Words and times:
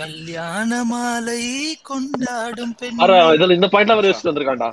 கல்யாண 0.00 0.70
மாலை 0.90 1.42
கொண்டாடும் 1.88 2.74
பெண் 2.80 3.00
இதுல 3.36 3.56
இந்த 3.58 3.68
பாயிண்ட்ல 3.72 3.96
அவர் 3.96 4.08
யோசிச்சு 4.08 4.28
வந்திருக்காண்டா. 4.30 4.68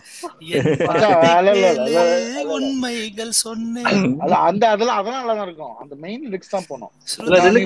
உண்மைகள் 2.58 3.34
சொன்னேன். 3.44 3.90
அது 4.26 4.36
அந்த 4.50 4.64
அதெல்லாம் 4.74 5.00
அதெல்லாம் 5.00 5.22
நல்லா 5.22 5.36
தான் 5.40 5.48
இருக்கும். 5.50 5.76
அந்த 5.84 5.94
மெயின் 6.04 6.24
லிரிக்ஸ் 6.34 6.54
தான் 6.56 6.68
போனோம். 6.72 6.92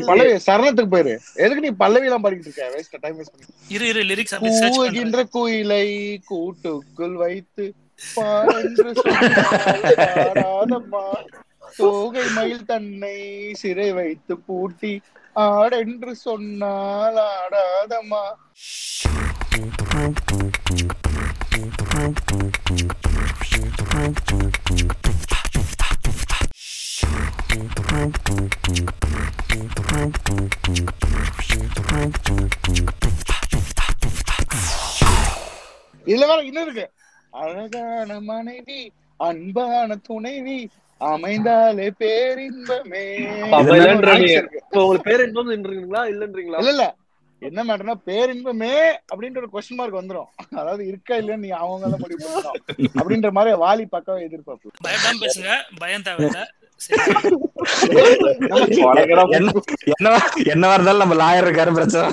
பல்லவி 0.10 0.32
சரணத்துக்கு 0.48 0.94
போயிரு. 0.96 1.14
எதுக்கு 1.44 1.66
நீ 1.68 1.72
பல்லவி 1.84 2.10
எல்லாம் 2.10 2.26
படிக்கிட்டு 2.26 2.52
இருக்க? 2.52 2.70
வேஸ்ட் 2.76 2.98
டைம் 3.06 3.18
வேஸ்ட் 3.20 3.34
பண்ணி 3.36 3.76
இரு 3.76 3.88
இரு 3.92 4.04
லிரிக்ஸ். 4.12 4.38
கூவுகின்ற 4.74 5.20
குயிலை 5.38 5.86
கூட்டுக்குள் 6.32 7.18
வைத்து 7.26 7.68
தோகை 11.80 12.24
மயில் 12.36 12.68
தன்னை 12.70 13.18
சிறை 13.62 13.88
வைத்து 13.98 14.34
பூட்டி 14.46 14.92
ஆடென்று 15.40 16.12
சொன்னால் 16.12 17.20
ஆடாதம்மா. 17.28 18.24
இதுல 36.06 36.28
வேற 36.28 36.42
இன்னும் 36.42 36.64
இருக்கு. 36.64 36.92
அழகான 37.30 38.20
மனைவி 38.20 38.92
அன்பான 39.18 39.96
துணைவி 39.96 40.70
அமைந்தாலே 41.02 41.86
பேரின்பமே. 42.02 43.04
உங்களுக்கு 43.58 45.04
பேர் 45.08 45.24
இல்லன்றீங்களா? 45.26 46.02
இல்ல 46.14 46.72
இல்ல. 46.74 46.86
என்ன 47.42 47.64
மேட்டர்னா 47.64 47.94
பேரின்பமே 48.08 48.72
அப்படின்ற 49.12 49.38
ஒரு 49.38 49.50
கொஸ்டின் 49.54 49.78
மார்க் 49.80 50.00
வந்துரும். 50.00 50.30
அதாவது 50.62 50.88
இருக்கா 50.88 51.16
இல்லையா 51.16 51.38
நீ 51.44 51.50
அவங்க 51.60 51.90
தான் 51.94 52.02
முடிவு 52.02 52.26
அப்படின்ற 53.00 53.30
மாதிரி 53.38 53.52
வாலி 53.64 53.86
பக்கம் 53.94 54.26
எதிர்பார்ப்பு. 54.28 54.72
பயப்படாம 54.86 55.22
பேசுங்க. 55.24 55.52
பயம் 55.84 56.06
தேவையில்ல. 56.08 56.42
என்னவா 60.54 60.74
இருந்தாலும் 60.74 61.04
நம்ம 61.04 61.18
லாயர் 61.22 61.48
இருக்காரு 61.48 61.74
பிரச்சனை 61.78 62.10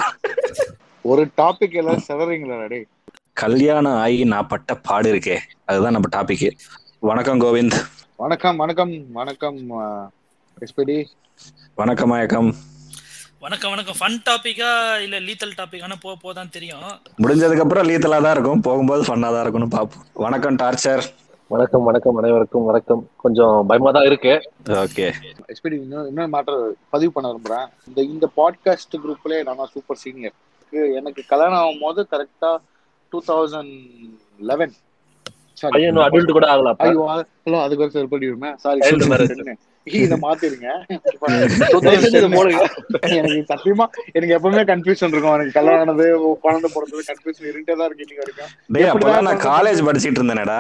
ஒரு 1.05 1.25
டாபிக் 1.41 1.77
எல்லாம் 1.81 2.05
செதறீங்களா 2.09 2.57
டேய்? 2.73 2.87
கல்யாணம் 3.43 3.99
ஆகி 4.05 4.25
நான் 4.33 4.51
பட்ட 4.53 4.75
பாடு 4.89 5.09
இருக்கே. 5.15 5.37
அதுதான் 5.65 5.97
நம்ம 5.97 6.11
டாபிக் 6.17 6.47
வணக்கம் 7.01 7.41
கோவிந்த். 7.41 7.79
வணக்கம் 8.19 8.57
வணக்கம் 8.57 8.93
வணக்கம் 9.17 9.57
எஸ்பிடி. 10.65 10.95
வணக்கம் 11.81 12.09
மயக்கம். 12.09 12.49
வணக்கம் 13.45 13.73
வணக்கம். 13.73 13.97
ஃபன் 13.99 14.17
டாபிக்கா 14.29 14.71
இல்ல 15.05 15.17
லீத்தல் 15.27 15.53
டாபிக்கான 15.59 15.97
போ 16.05 16.13
போதான் 16.23 16.53
தெரியும். 16.55 16.87
முடிஞ்சதுக்கு 17.23 17.65
அப்புறம் 17.65 17.89
லீத்தலா 17.89 18.21
தான் 18.27 18.35
இருக்கும். 18.37 18.61
போகும்போது 18.61 19.03
ஃபன்னா 19.09 19.29
தான் 19.35 19.43
இருக்கும்னு 19.45 19.69
பாப்போம் 19.77 20.07
வணக்கம் 20.25 20.57
டார்ச்சர் 20.63 21.03
வணக்கம் 21.51 21.85
வணக்கம் 21.89 22.17
அனைவருக்கும். 22.23 22.65
வணக்கம். 22.71 23.03
கொஞ்சம் 23.25 23.67
பயமா 23.67 23.91
தான் 23.91 24.09
இருக்கு. 24.11 24.33
ஓகே. 24.85 25.07
எஸ்பிடி 25.53 25.79
இன்னும் 25.83 26.09
இன்னொரு 26.09 26.33
மேட்டர் 26.37 26.63
பதிவு 26.95 27.13
பண்ண 27.13 27.29
விரும்புறேன். 27.33 27.69
இந்த 27.89 28.01
இந்த 28.15 28.29
பாட்காஸ்ட் 28.41 28.99
குரூப்ல 29.05 29.43
நான் 29.51 29.73
சூப்பர் 29.75 30.03
சீனியர் 30.05 30.37
எனக்கு 31.01 31.25
கல்யாணம் 31.29 31.61
ஆகும் 31.61 31.85
போது 31.87 32.07
கரெக்டா 32.15 32.53
டூ 33.13 33.21
தௌசண்ட் 33.31 33.77
லெவன் 34.51 34.75
பையன் 35.75 36.03
அடல்ட் 36.07 36.37
கூட 36.37 36.47
ஆகல 36.53 36.73
அப்ப. 36.75 36.85
ஐயோ 36.89 37.05
ஹலோ 37.47 37.59
அதுக்கு 37.67 37.85
ஒரு 37.85 37.95
சரி 37.97 38.09
பண்ணிடுமே 38.13 38.51
சாரி. 38.65 38.81
இதை 39.87 40.17
மாத்திருங்க. 40.25 40.69
எனக்கு 43.17 43.37
சத்தியமா 43.51 43.85
எனக்கு 44.17 44.35
எப்பவுமே 44.37 44.63
கன்ஃபியூஷன் 44.71 45.13
இருக்கும். 45.13 45.35
எனக்கு 45.37 45.55
கல்யாணம் 45.59 45.83
ஆனது 45.85 46.07
குழந்தை 46.45 46.69
பிறந்தது 46.75 47.03
கன்ஃபியூஷன் 47.11 47.49
இருந்தே 47.51 47.75
தான் 47.81 47.87
இருக்கு 47.89 48.19
வரைக்கும். 48.23 49.23
நான் 49.29 49.45
காலேஜ் 49.51 49.85
படிச்சிட்டு 49.89 50.21
இருந்தேனடா. 50.21 50.59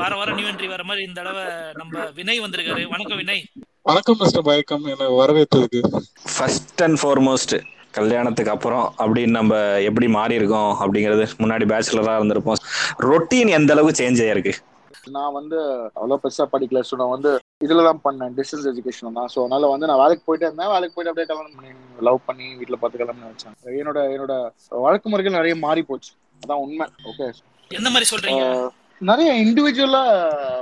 வார 0.00 0.10
வாரம் 0.20 0.36
நியூ 0.40 0.48
என்ட்ரி 0.52 0.70
வர 0.74 0.84
மாதிரி 0.90 1.04
இந்த 1.08 1.18
தடவை 1.20 1.44
நம்ம 1.80 2.08
வினய் 2.18 2.42
வந்திருக்காரு. 2.46 2.82
வணக்கம் 2.94 3.20
வினய். 3.22 3.42
வணக்கம் 3.90 4.20
மிஸ்டர் 4.22 4.46
பயக்கம். 4.50 4.84
என்னை 4.94 5.08
வரவேற்றதுக்கு 5.20 5.82
ஃபர்ஸ்ட் 6.36 6.82
அண்ட் 6.88 7.00
ஃபார்மோஸ்ட் 7.04 7.56
கல்யாணத்துக்கு 7.98 8.54
அப்புறம் 8.54 8.86
அப்படின்னு 9.02 9.38
நம்ம 9.40 9.58
எப்படி 9.88 10.06
மாறி 10.16 10.34
இருக்கோம் 10.40 10.72
அப்படிங்கிறது 10.84 11.26
முன்னாடி 11.42 11.66
பேச்சுலரா 11.72 12.14
இருந்திருப்போம். 12.18 12.60
ரொட்டீன் 13.08 13.52
எந்த 13.58 13.72
அளவுக்கு 13.76 14.00
சேஞ்ச் 14.00 14.22
ஆயிருக்கு? 14.26 14.54
நான் 15.16 15.34
வந்து 15.38 15.58
அவ்வளவு 15.98 16.20
பெருசா 16.22 16.44
படிக்கல. 16.52 16.80
ஸோ 16.88 16.94
நான் 17.00 17.12
வந்து 17.14 17.30
இதுல 17.64 17.84
தான் 17.88 18.00
பண்ணேன். 18.06 18.32
டிஸ்டன்ஸ் 18.38 18.68
எஜுகேஷன் 18.70 19.18
தான். 19.18 19.28
ஸோ 19.34 19.38
அதனால 19.44 19.68
வந்து 19.72 19.88
நான் 19.90 20.00
வேலைக்கு 20.02 20.24
போயிட்டே 20.28 20.48
இருந்தேன். 20.48 20.72
வேலைக்கு 20.74 20.94
போயிட்டு 20.96 21.12
அப்படியே 21.12 21.28
கல்யாணம் 21.30 21.56
பண்ணி 21.58 21.70
லவ் 22.08 22.26
பண்ணி 22.28 22.46
வீட்டுல 22.60 22.78
பார்த்து 22.80 23.00
கல்யாணம் 23.02 23.30
வச்சேன். 23.32 23.54
என்னோட 23.80 24.00
என்னோட 24.14 24.34
வழக்கு 24.86 25.10
முறைகள் 25.12 25.38
நிறைய 25.38 25.56
மாறி 25.66 25.84
போச்சு 25.90 26.12
அதான் 26.42 26.62
உண்மை. 26.64 26.86
ஓகே 27.12 27.28
எந்த 27.70 27.88
மாதிரி 27.92 28.08
சொல்றீங்க? 28.12 28.42
நிறைய 29.00 29.30
இண்டிவிஜுவலா 29.44 30.02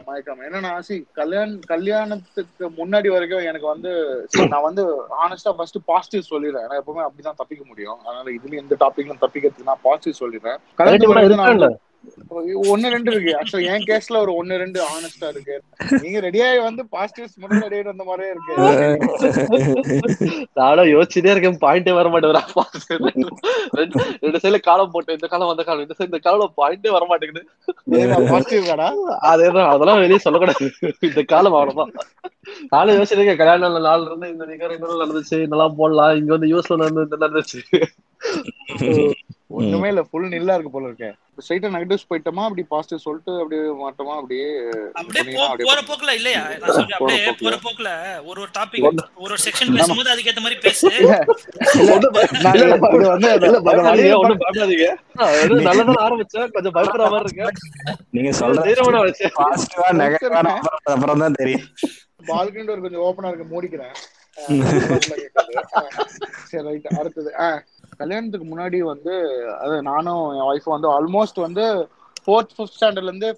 மயக்கம். 0.05 0.41
என்னன்னா 0.41 0.79
சி 0.79 1.07
கல்யாண 1.13 1.59
கல்யாணத்துக்கு 1.67 2.71
முன்னாடி 2.71 3.09
வரைக்கும் 3.09 3.45
எனக்கு 3.45 3.67
வந்து 3.67 3.93
நான் 4.49 4.63
வந்து 4.63 5.01
ஆனஸ்டா 5.01 5.53
ஃபர்ஸ்ட் 5.57 5.77
பாசிட்டிவ் 5.85 6.31
சொல்லிடுறேன். 6.31 6.65
ஏன்னா 6.67 6.81
எப்பவுமே 6.83 7.07
அப்படிதான் 7.07 7.41
தப்பிக்க 7.41 7.65
முடியும். 7.67 7.99
அதனால 8.05 8.31
இதுல 8.31 8.57
எந்த 8.57 8.77
டாபிக்லும் 8.81 9.23
தப்பிக்கிறதுக்கு 9.25 9.63
நான் 9.65 9.83
பாசிட்டிவ் 9.83 10.21
சொல்லிடுறேன். 10.23 10.59
ஒன்னு 12.73 12.87
ரெண்டு 12.95 13.11
இருக்கு. 13.13 13.33
ஆக்சுவலா 13.39 13.69
என் 13.73 13.85
கேஸ்ல 13.89 14.17
ஒரு 14.25 14.33
ஒன்னு 14.41 14.59
ரெண்டு 14.63 14.79
ஆனஸ்டா 14.95 15.29
இருக்கு. 15.33 15.57
நீங்க 16.05 16.19
ரெடியாகி 16.27 16.59
வந்து 16.67 16.83
பாசிட்டிவ்ஸ் 16.95 17.39
மட்டும் 17.43 17.63
ரெடியாகி 17.65 17.87
வந்த 17.91 18.05
மாதிரியே 18.09 18.31
இருக்கு. 18.35 18.53
நானும் 20.61 20.91
யோசிச்சுட்டே 20.93 21.33
இருக்கேன். 21.35 21.59
பாயிண்டே 21.65 21.95
வர 21.99 22.09
மாட்டேங்குதுடா. 22.13 22.45
ரெண்டு 24.23 24.41
சைடுல 24.43 24.61
காலம் 24.69 24.93
போட்டு 24.95 25.17
இந்த 25.19 25.29
காலம் 25.33 25.53
அந்த 25.55 25.65
காலம். 25.69 25.85
இந்த 25.87 25.97
சைடு 25.99 26.11
இந்த 26.13 26.21
காலம் 26.29 26.55
பாயிண்டே 26.61 26.93
வர 26.97 27.07
மாட்டேங்குது. 27.11 27.43
பாசிட்டிவ் 28.33 28.71
கடா 28.71 28.89
அதேதான். 29.33 29.71
அதெல்லாம் 29.75 30.01
வெளியே 30.05 30.21
சொல்லக்கூடாது. 30.27 30.71
இந்த 31.09 31.25
காலம் 31.35 31.59
அவ்வளவுதான். 31.59 31.93
நானும் 32.73 32.97
யோசிச்சிருக்கேன் 32.99 33.41
கல்யாணம் 33.43 33.77
நாள் 33.89 34.07
இருந்து 34.09 34.33
இந்த 34.35 34.45
நிகர 34.53 34.73
இந்த 34.79 34.89
நாள் 34.91 35.05
நடந்துச்சு. 35.05 35.37
இதெல்லாம் 35.47 35.77
போடலாம். 35.81 36.17
இங்க 36.21 36.33
வந்து 36.37 36.53
யூஸ்ல 36.55 36.81
நடந்து 36.83 37.07
இந்த 37.09 37.19
நடந்துச்சு. 37.27 37.61
ஒண்ணுமே 39.59 39.89
இல்ல. 39.93 40.03
ஃபுல் 40.11 40.33
நில்லா 40.37 40.55
இருக்கு 40.57 40.75
போல 40.77 40.89
இருக்கேன் 40.91 41.17
ஸ்ட்ரைட்டா 41.39 41.69
நெகட்டிவ்ஸ் 41.73 42.09
போயிட்டோமா 42.09 42.43
அப்படி 42.45 42.63
பாசிட்டிவ் 42.69 43.05
சொல்லிட்டு 43.05 43.33
அப்படியே 43.39 43.63
மாட்டோமா 43.81 44.15
அப்படியே 44.19 44.49
அப்படியே 45.01 45.35
போற 45.65 45.81
போக்குல 45.89 46.13
இல்லையா 46.19 46.43
நான் 46.55 46.75
சொல்றேன் 46.77 46.95
போற 46.95 47.09
அப்படியே 47.09 47.25
போக்குல. 47.25 47.45
போற 47.45 47.57
போக்குல 47.65 47.91
ஒரு 48.25 48.39
ஒரு 48.39 48.51
டாபிக் 48.57 48.87
ஒரு 48.87 49.03
ஒரு 49.27 49.37
செக்ஷன் 49.45 49.75
பேசும்போது 49.77 50.13
அதுக்கேத்த 50.13 50.41
மாதிரி 50.41 50.61
பேசு 50.61 50.91
நல்லதான் 55.67 56.03
ஆரம்பிச்சேன் 56.05 56.51
கொஞ்சம் 56.55 56.75
பயப்படுற 56.77 57.09
மாதிரி 57.09 57.27
இருக்கு 57.27 57.47
நீங்க 58.13 58.33
சொல்ற 58.41 58.65
தைரியமான 58.67 59.03
வச்சேன் 59.05 59.35
பாசிட்டிவா 59.41 59.89
நெகட்டிவா 60.01 60.43
அப்புறம் 60.95 61.25
தான் 61.25 61.39
தெரியும் 61.41 61.67
பால்கனி 62.29 62.67
கொஞ்சம் 62.79 63.05
ஓபனா 63.07 63.31
இருக்கு 63.31 63.49
மூடிக்கிறேன் 63.51 63.95
சரி 66.47 66.63
ரைட் 66.67 66.87
அடுத்தது 66.99 67.31
அஹ் 67.43 67.61
கல்யாணத்துக்கு 68.01 68.47
முன்னாடி 68.47 68.79
வந்து 68.85 69.13
அது 69.63 69.77
நானும் 69.83 70.25
என் 70.35 70.49
ஒய்ஃப் 70.51 70.75
வந்து 70.75 70.89
ஆல்மோஸ்ட் 70.95 71.39
வந்து 71.45 71.65
ஃபோர்த் 72.21 72.55
ஃபிஃப்த் 72.55 72.77
ஸ்டாண்டர்ட்ல 72.77 73.13
இருந்து 73.13 73.31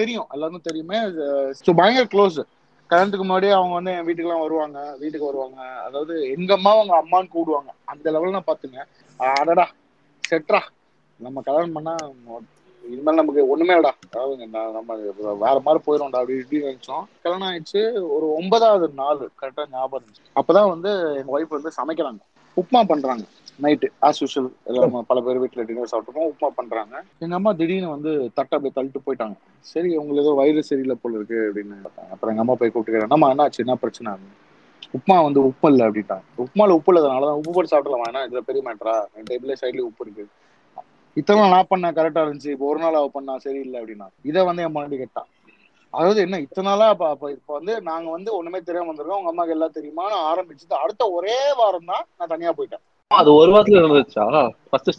தெரியும். 0.00 0.28
எல்லாருக்கும் 0.34 0.68
தெரியுமே 0.68 0.98
ஸோ 1.60 1.72
பயங்கர 1.80 2.06
க்ளோஸ் 2.06 2.38
கல்யாணத்துக்கு 2.90 3.26
முன்னாடி 3.26 3.48
அவங்க 3.50 3.74
வந்து 3.74 3.92
என் 3.92 4.06
வீட்டுக்கெல்லாம் 4.06 4.44
வருவாங்க 4.44 4.78
வீட்டுக்கு 5.02 5.28
வருவாங்க. 5.28 5.58
அதாவது 5.86 6.14
எங்க 6.34 6.50
அம்மா 6.52 6.70
அவங்க 6.76 6.94
அம்மான்னு 7.00 7.34
கூடுவாங்க 7.34 7.70
அந்த 7.86 8.06
லெவல்ல 8.10 8.40
பாத்துங்க. 8.46 8.78
அடடா 9.20 9.66
செட்ரா 10.24 10.60
நம்ம 11.20 11.40
கல்யாணம் 11.40 11.76
பண்ணா 11.76 11.94
இனிமேல் 12.84 13.18
நமக்கு 13.18 13.42
ஒண்ணுமே 13.50 13.74
இல்லடா. 13.74 13.92
அதாவது 14.06 14.34
நம்ம 14.38 14.94
வேற 15.42 15.56
மாதிரி 15.60 15.80
போயிடும்டா 15.86 16.20
அப்படி 16.20 16.38
இப்படி 16.38 16.60
நினைச்சோம். 16.62 17.04
கல்யாணம் 17.22 17.48
ஆயிடுச்சு. 17.48 17.80
ஒரு 18.14 18.26
ஒன்பதாவது 18.38 18.86
நாள் 18.94 19.20
கரெக்டா 19.40 19.64
ஞாபகம் 19.70 19.98
இருந்துச்சு. 19.98 20.24
அப்பதான் 20.36 20.72
வந்து 20.72 20.90
எங்க 21.20 21.30
ஒய்ஃப் 21.36 21.56
வந்து 21.56 21.72
சமைக்கிறாங்க. 21.78 22.20
உப்புமா 22.56 22.82
பண்றாங்க. 22.84 23.24
நைட்டு 23.64 23.88
ஆஸ் 24.08 24.20
யூஷுவல் 24.22 24.50
எல்லாம் 24.70 25.06
பல 25.10 25.20
பேர் 25.26 25.40
வீட்டுல 25.42 25.64
டின்னர் 25.68 25.90
சாப்பிட்டுருப்போம் 25.92 26.28
உப்புமா 26.30 26.50
பண்றாங்க. 26.58 26.94
எங்க 27.24 27.34
அம்மா 27.38 27.52
திடீர்னு 27.60 27.94
வந்து 27.94 28.12
தட்டை 28.36 28.54
அப்படியே 28.56 28.74
தள்ளிட்டு 28.76 29.04
போயிட்டாங்க. 29.06 29.36
சரி 29.70 29.90
உங்களுக்கு 30.02 30.24
ஏதோ 30.24 30.34
வயிறு 30.40 30.68
சரியில்லை 30.70 30.96
போல 31.02 31.18
இருக்கு 31.18 31.38
அப்படின்னு 31.48 31.76
பார்த்தாங்க. 31.86 32.10
அப்புறம் 32.14 32.32
எங்க 32.34 32.44
அம்மா 32.46 32.56
போய் 32.60 32.72
கூப்பிட்டு 32.74 33.12
நம்ம 33.14 33.30
என்னாச்சு? 33.34 33.64
என்ன 33.64 33.76
பிரச்சனை? 33.84 34.12
உப்புமா 34.96 35.16
வந்து 35.26 35.40
உப்பு 35.48 35.66
இல்லை 35.72 35.84
அப்படின்ட்டாங்க. 35.88 36.24
உப்புமால 36.44 36.76
உப்பு 36.78 36.90
இல்லாதனால 36.92 37.26
தான் 37.30 37.40
உப்பு 37.40 37.52
போட்டு 37.56 37.72
சாப்பிடலாமா? 37.72 38.06
ஏன்னா 38.10 38.22
இதுல 38.28 38.40
பெரிய 38.48 38.62
மேட்டரா 38.68 38.94
என் 39.18 39.28
டேபிளே 39.32 39.56
சைட்ல 39.62 39.84
உப்பு 39.88 40.04
இருக்கு. 40.06 40.24
இத்தனை 41.16 41.44
நான் 41.54 41.70
பண்ண 41.72 41.86
கரெக்டா 41.98 42.22
இருந்துச்சு. 42.24 42.54
இப்போ 42.54 42.66
ஒரு 42.72 42.80
நாள் 42.84 42.98
அவ 43.00 43.10
பண்ணா 43.16 43.34
சரியில்லை 43.44 43.78
அப்படின்னா. 43.80 44.08
இதை 44.30 44.40
வந்து 44.48 44.64
என் 44.66 44.76
மனைவி 44.78 44.98
கேட்டா. 45.02 45.22
அதாவது 45.94 46.20
என்ன 46.24 46.38
இத்தனை 46.44 46.66
நாளா 46.70 46.88
அப்ப 46.94 47.04
அப்ப 47.14 47.30
இப்ப 47.36 47.50
வந்து 47.58 47.72
நாங்க 47.88 48.08
வந்து 48.16 48.30
ஒண்ணுமே 48.38 48.58
தெரியாம 48.66 48.88
வந்திருக்கோம். 48.90 49.20
உங்க 49.22 49.32
அம்மாக்கு 49.32 49.54
எல்லாம் 49.56 49.76
தெரியுமான்னு 49.78 50.16
ஆரம்பிச்சது 50.30 50.76
அடுத்த 50.82 51.10
ஒரே 51.16 51.38
வாரம் 51.60 51.90
தான் 51.92 52.04
நான் 52.18 52.32
தனியா 52.34 52.52
போயிட்டேன். 52.58 52.84
அது 53.10 53.30
ஒரு 53.34 53.50
வாரத்துல 53.52 53.80
இருந்துச்சா 53.80 54.24
first 54.70 54.90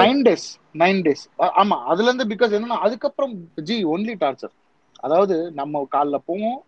nine 0.00 0.20
days 0.26 0.46
nine 0.82 1.00
days 1.06 1.24
ஆமா 1.60 1.76
அதுல 1.90 2.08
இருந்து 2.08 2.26
பிகாஸ் 2.30 2.54
என்னன்னா 2.56 2.78
அதுக்கப்புறம் 2.86 3.32
ஜி 3.68 3.76
ஒன்லி 3.94 4.14
டார்ச்சர் 4.22 4.54
அதாவது 5.02 5.36
நம்ம 5.60 5.82
காலைல 5.94 6.18
போவோம் 6.28 6.58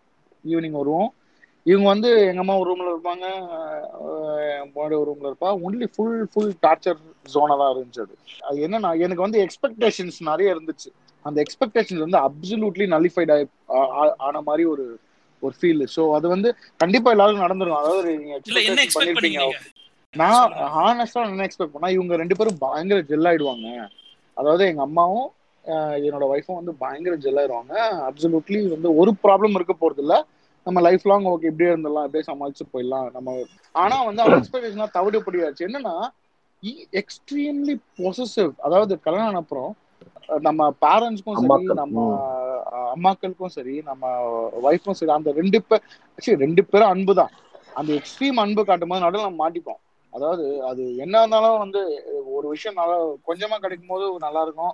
ஈவினிங் 0.43 0.79
வருவோம். 0.79 1.09
இவங்க 1.65 1.87
வந்து 1.91 2.09
எங்க 2.29 2.41
அம்மா 2.43 2.55
ஒரு 2.61 2.67
ரூம்ல 2.69 2.89
இருப்பாங்க 2.91 3.25
முன்னாடி 4.67 4.95
ஒரு 4.95 5.07
ரூம்ல 5.09 5.29
இருப்பா. 5.29 5.51
ஒன்லி 5.65 5.87
ஃபுல் 5.93 6.19
ஃபுல் 6.31 6.51
டார்ச்சர் 6.63 6.99
ஜோனா 7.33 7.55
தான் 7.61 7.71
இருந்துச்சு 7.73 8.03
அது. 8.05 8.15
அது 8.47 8.57
என்னன்னா 8.65 8.91
எனக்கு 9.05 9.25
வந்து 9.25 9.39
எக்ஸ்பெக்டேஷன்ஸ் 9.45 10.19
நிறைய 10.29 10.53
இருந்துச்சு. 10.55 10.89
அந்த 11.25 11.37
எக்ஸ்பெக்டேஷன்ஸ் 11.45 12.05
வந்து 12.05 12.19
அப்சல்யூட்லி 12.25 12.87
நலிஃபைட் 12.95 13.33
ஆன 14.27 14.35
மாதிரி 14.49 14.65
ஒரு 14.73 14.85
ஒரு 15.43 15.55
ஃபீல் 15.59 15.83
ஸோ 15.95 16.03
அது 16.17 16.27
வந்து 16.27 16.49
கண்டிப்பா 16.79 17.09
எல்லாருக்கும் 17.15 17.45
நடந்துரும். 17.47 17.79
அதாவது 17.81 18.11
நீங்க? 18.15 18.37
நான் 20.21 20.53
ஹானஸ்டா 20.75 21.21
என்ன 21.29 21.45
எக்ஸ்பெக்ட் 21.47 21.73
பண்ணா 21.75 21.89
இவங்க 21.95 22.13
ரெண்டு 22.21 22.35
பேரும் 22.39 22.61
பயங்கர 22.65 22.99
ஜெல் 23.09 23.27
ஆயிடுவாங்க. 23.29 23.67
அதாவது 24.37 24.63
எங்க 24.71 24.81
அம்மாவும் 24.87 25.29
என்னோட 26.07 26.25
ஒய்ஃபும் 26.33 26.59
வந்து 26.59 26.73
பயங்கர 26.83 27.13
ஜெல் 27.25 27.39
ஆயிடுவாங்க. 27.41 27.73
அப்சல்யூட்லி 28.07 28.59
வந்து 28.73 28.89
ஒரு 29.01 29.11
ப்ராப்ளம் 29.23 29.55
இருக்க 29.59 29.73
போறது 29.81 30.01
இல்ல. 30.05 30.15
நம்ம 30.65 30.81
லைஃப் 30.87 31.07
லாங் 31.09 31.27
ஓகே 31.31 31.49
இப்படியே 31.51 31.71
இருந்துடலாம் 31.71 32.05
இப்படியே 32.07 32.27
சமாளிச்சு 32.29 32.65
போயிடலாம். 32.73 33.07
நம்ம 33.15 33.35
ஆனா 33.83 33.95
வந்து 34.09 34.23
அவங்க 34.23 34.37
எக்ஸ்பெக்டேஷன் 34.41 34.95
தவிடுபடியாச்சு. 34.97 35.65
என்னன்னா 35.69 35.95
எக்ஸ்ட்ரீம்லி 36.99 37.75
பொசசிவ் 37.97 38.53
அதாவது 38.67 38.93
கல்யாணம் 39.07 39.41
அப்புறம் 39.43 39.71
நம்ம 40.47 40.67
பேரண்ட்ஸ்க்கும் 40.83 41.39
சரி. 41.41 41.65
நம்ம 41.81 41.97
அம்மாக்களுக்கும் 42.93 43.55
சரி 43.57 43.75
நம்ம 43.89 44.13
ஒய்ஃபும் 44.67 44.97
சரி 44.99 45.13
அந்த 45.17 45.31
ரெண்டு 45.39 45.59
பேர் 45.69 46.39
ரெண்டு 46.45 46.61
பேரும் 46.71 46.91
அன்பு 46.93 47.15
தான் 47.19 47.33
அந்த 47.79 47.91
எக்ஸ்ட்ரீம் 47.99 48.39
அன்பு 48.43 48.61
காட்டும் 48.69 48.91
போது 48.91 49.05
நடுவில் 49.05 49.27
நம்ம 49.27 49.41
மாட்டிப்போம். 49.43 49.79
அதாவது 50.15 50.45
அது 50.69 50.83
என்ன 51.03 51.21
இருந்தாலும் 51.21 51.61
வந்து 51.63 51.81
ஒரு 52.37 52.47
விஷயம் 52.53 52.79
நல்லா 52.81 52.97
கொஞ்சமா 53.29 53.57
கிடைக்கும் 53.63 53.93
போது 53.93 54.05
நல்லா 54.25 54.41
இருக்கும். 54.47 54.73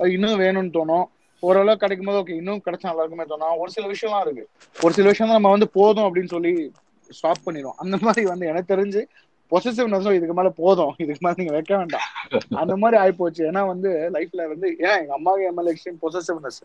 இன்னும் 0.00 0.40
வேணும்னு 0.42 0.74
தோணும். 0.78 1.06
ஓரளவு 1.42 1.82
கிடைக்கும் 1.82 2.08
போது 2.08 2.18
ஓகே 2.22 2.36
இன்னும் 2.40 2.62
கிடைச்சா 2.66 2.88
நல்லா 2.90 3.04
இருக்குமே 3.04 3.26
தோணும். 3.32 3.56
ஒரு 3.62 3.70
சில 3.76 3.86
விஷயம்லாம் 3.92 4.24
இருக்கு. 4.26 4.44
ஒரு 4.76 4.92
சில 4.98 5.06
விஷயம் 5.12 5.36
நம்ம 5.36 5.52
வந்து 5.54 5.68
போதும் 5.78 6.06
அப்படின்னு 6.08 6.34
சொல்லி 6.34 6.52
ஸ்டாப் 7.10 7.44
பண்ணிடும் 7.46 7.78
அந்த 7.82 7.96
மாதிரி 8.04 8.24
வந்து 8.32 8.46
எனக்கு 8.52 8.72
தெரிஞ்சு 8.74 9.00
பொசிசிவ்னஸும் 9.52 10.16
இதுக்கு 10.18 10.36
மேல 10.38 10.50
போதும். 10.62 10.94
இதுக்கு 11.02 11.22
மேல 11.24 11.38
நீங்க 11.40 11.52
வைக்க 11.56 11.72
வேண்டாம். 11.80 12.06
அந்த 12.62 12.74
மாதிரி 12.82 12.96
ஆயிப்போச்சு. 13.02 13.42
ஏன்னா 13.50 13.62
வந்து 13.72 13.90
லைஃப்ல 14.16 14.48
வந்து 14.52 14.68
ஏன் 14.88 14.98
எங்க 15.02 15.12
அம்மாவுக்கு 15.18 15.48
என் 15.48 15.58
மேல 15.58 15.72
எக்ஸ்ட்ரீம் 15.74 16.00
பொசிசிவ்னஸ் 16.04 16.60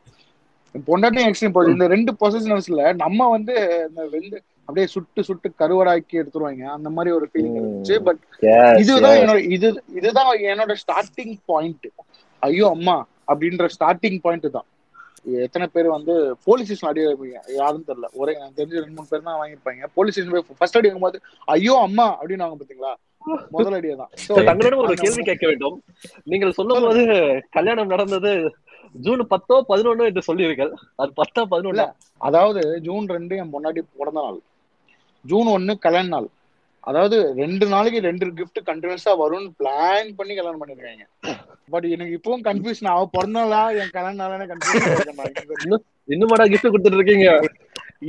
பொண்டாட்டியும் 0.89 1.29
எக்ஸ்ட்ரீம் 1.29 1.53
போச்சு 1.55 1.75
இந்த 1.75 1.87
ரெண்டு 1.93 2.11
பொசிசிவ்னஸ்ல 2.21 2.83
நம்ம 3.03 3.27
வந்து 3.29 3.55
இந்த 3.89 4.03
ரெண்டு 4.13 4.35
அப்படியே 4.71 4.89
சுட்டு 4.95 5.21
சுட்டு 5.29 5.47
கருவடாக்கி 5.61 6.19
எடுத்துருவாங்க. 6.23 6.65
அந்த 6.77 6.89
மாதிரி 6.97 7.15
ஒரு 7.19 7.27
ஃபீலிங் 7.31 7.57
இருந்துச்சு. 7.59 7.95
பட் 8.07 8.21
இதுதான். 8.83 9.17
என்னோட 9.21 9.39
இது 9.55 9.69
இதுதான் 9.99 10.29
என்னோட 10.51 10.75
ஸ்டார்டிங் 10.83 11.37
பாயிண்ட் 11.51 11.87
ஐயோ 12.49 12.67
அம்மா 12.75 12.97
அப்படின்ற 13.31 13.65
ஸ்டார்டிங் 13.77 14.19
பாயிண்ட் 14.25 14.47
தான். 14.57 14.67
எத்தனை 15.45 15.65
பேர் 15.73 15.87
வந்து 15.95 16.13
போலீஸ் 16.47 16.67
ஸ்டேஷன் 16.67 16.89
அடி 16.89 17.01
வாங்கிருப்பீங்க 17.03 17.39
யாருன்னு 17.59 17.87
தெரியல. 17.89 18.07
ஒரே 18.21 18.31
எனக்கு 18.37 18.57
தெரிஞ்சு 18.59 18.81
ரெண்டு 18.83 18.95
மூணு 18.97 19.09
பேர் 19.11 19.27
தான் 19.27 19.39
வாங்கியிருப்பாங்க. 19.41 19.89
போலீஸ் 19.97 20.15
ஸ்டேஷன் 20.15 20.33
போய் 20.35 20.59
ஃபர்ஸ்ட் 20.59 20.77
அடி 20.79 20.89
வாங்கும்போது 20.89 21.19
ஐயோ 21.55 21.75
அம்மா 21.87 22.07
அப்படின்னு 22.19 22.45
வாங்க 22.45 22.57
பாத்தீங்களா 22.61 22.93
முதல் 23.55 23.75
அடியே 23.77 23.95
தான். 23.99 24.11
So, 24.23 24.33
So, 24.35 24.43
தங்களிடம் 24.47 24.83
ஒரு 24.83 24.95
கேள்வி 25.01 25.23
கேட்க 25.27 25.45
வேண்டும். 25.49 25.75
நீங்கள் 26.31 26.55
சொல்லும் 26.59 26.85
போது 26.85 27.01
கல்யாணம் 27.57 27.91
நடந்தது 27.93 28.31
ஜூன் 29.05 29.21
பத்தோ 29.33 29.57
பதினொன்னோ 29.71 30.07
என்று 30.09 30.23
சொல்லுவீர்கள். 30.29 30.71
அது 31.01 31.11
பத்தா 31.19 31.41
பதினொன்னா? 31.51 31.85
அதாவது 32.27 32.61
ஜூன் 32.87 33.05
ரெண்டு 33.15 33.35
என் 33.41 33.53
முன்னாடி 33.55 33.81
பிறந்த 33.99 34.19
நாள். 34.25 34.39
ஜூன் 35.25 35.49
ஒன்னு 35.55 35.73
கல்யாண 35.85 36.07
நாள். 36.15 36.29
அதாவது 36.89 37.17
ரெண்டு 37.39 37.65
நாளைக்கு 37.73 37.99
ரெண்டு 38.07 38.25
gift 38.37 38.59
கண்டினியூஸா 38.69 39.11
வரும்னு 39.23 39.49
பிளான் 39.59 40.07
பண்ணி 40.19 40.33
கல்யாணம் 40.37 40.61
பண்ணிருக்காங்க. 40.61 41.03
பட் 41.73 41.85
எனக்கு 41.95 42.15
இப்பவும் 42.17 42.45
கன்ஃபியூஷன் 42.47 42.93
அவ 42.93 43.03
பிறந்த 43.15 43.37
நாளா 43.39 43.59
என் 43.81 43.91
கல்யாண 43.97 44.15
நாளான 44.21 44.47
கன்ஃபியூஷன் 44.51 45.83
இன்னுமாடா 46.13 46.45
கிஃப்ட் 46.53 46.71
கொடுத்துட்டு 46.71 46.99
இருக்கீங்க 46.99 47.27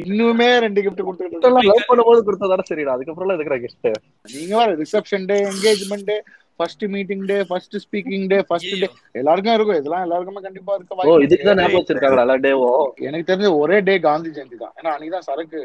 இன்னுமே 0.03 0.49
ரெண்டு 0.65 0.81
gift 0.87 1.03
கொடுத்துட்டு 1.07 1.35
இருக்காங்க 1.35 1.65
லவ் 1.71 1.89
பண்ணும்போது 1.91 2.23
கொடுத்ததாட 2.29 2.65
சரிடா. 2.71 2.95
அதுக்கப்புறம் 2.97 3.37
இருக்கிற 3.39 3.59
கிஃப்ட் 3.65 3.91
நீங்க 4.37 4.55
வேற 4.61 4.71
reception 4.85 5.27
day 5.31 5.37
engagement 5.51 6.09
day 6.11 6.17
first 6.61 6.85
meeting 6.95 7.23
day 7.31 7.37
first 7.51 7.77
speaking 7.85 8.27
day 8.33 8.39
first 8.49 8.75
day. 8.83 8.89
எல்லாருக்கும் 9.21 9.57
இருக்கும். 9.59 9.79
இதெல்லாம் 9.81 10.05
எல்லாருக்குமே 10.07 10.43
கண்டிப்பா 10.47 10.73
இருக்க 10.79 10.97
ஓ 10.97 10.99
வாய்ப்பு 11.03 11.25
இதுக்கு 11.27 11.47
தான். 11.49 11.61
ஞாபகம் 11.63 11.81
வச்சிருக்காங்களா 11.81 12.25
எல்லா 12.27 12.37
டேவும் 12.47 12.83
எனக்கு 13.09 13.29
தெரிஞ்ச 13.31 13.51
ஒரே 13.63 13.79
டே 13.89 13.95
காந்தி 14.09 14.33
ஜெயந்தி 14.37 14.59
தான். 14.65 14.75
ஏன்னா 14.81 14.93
அன்னைக்கு 14.95 15.17
தான் 15.17 15.29
சரக்கு 15.31 15.61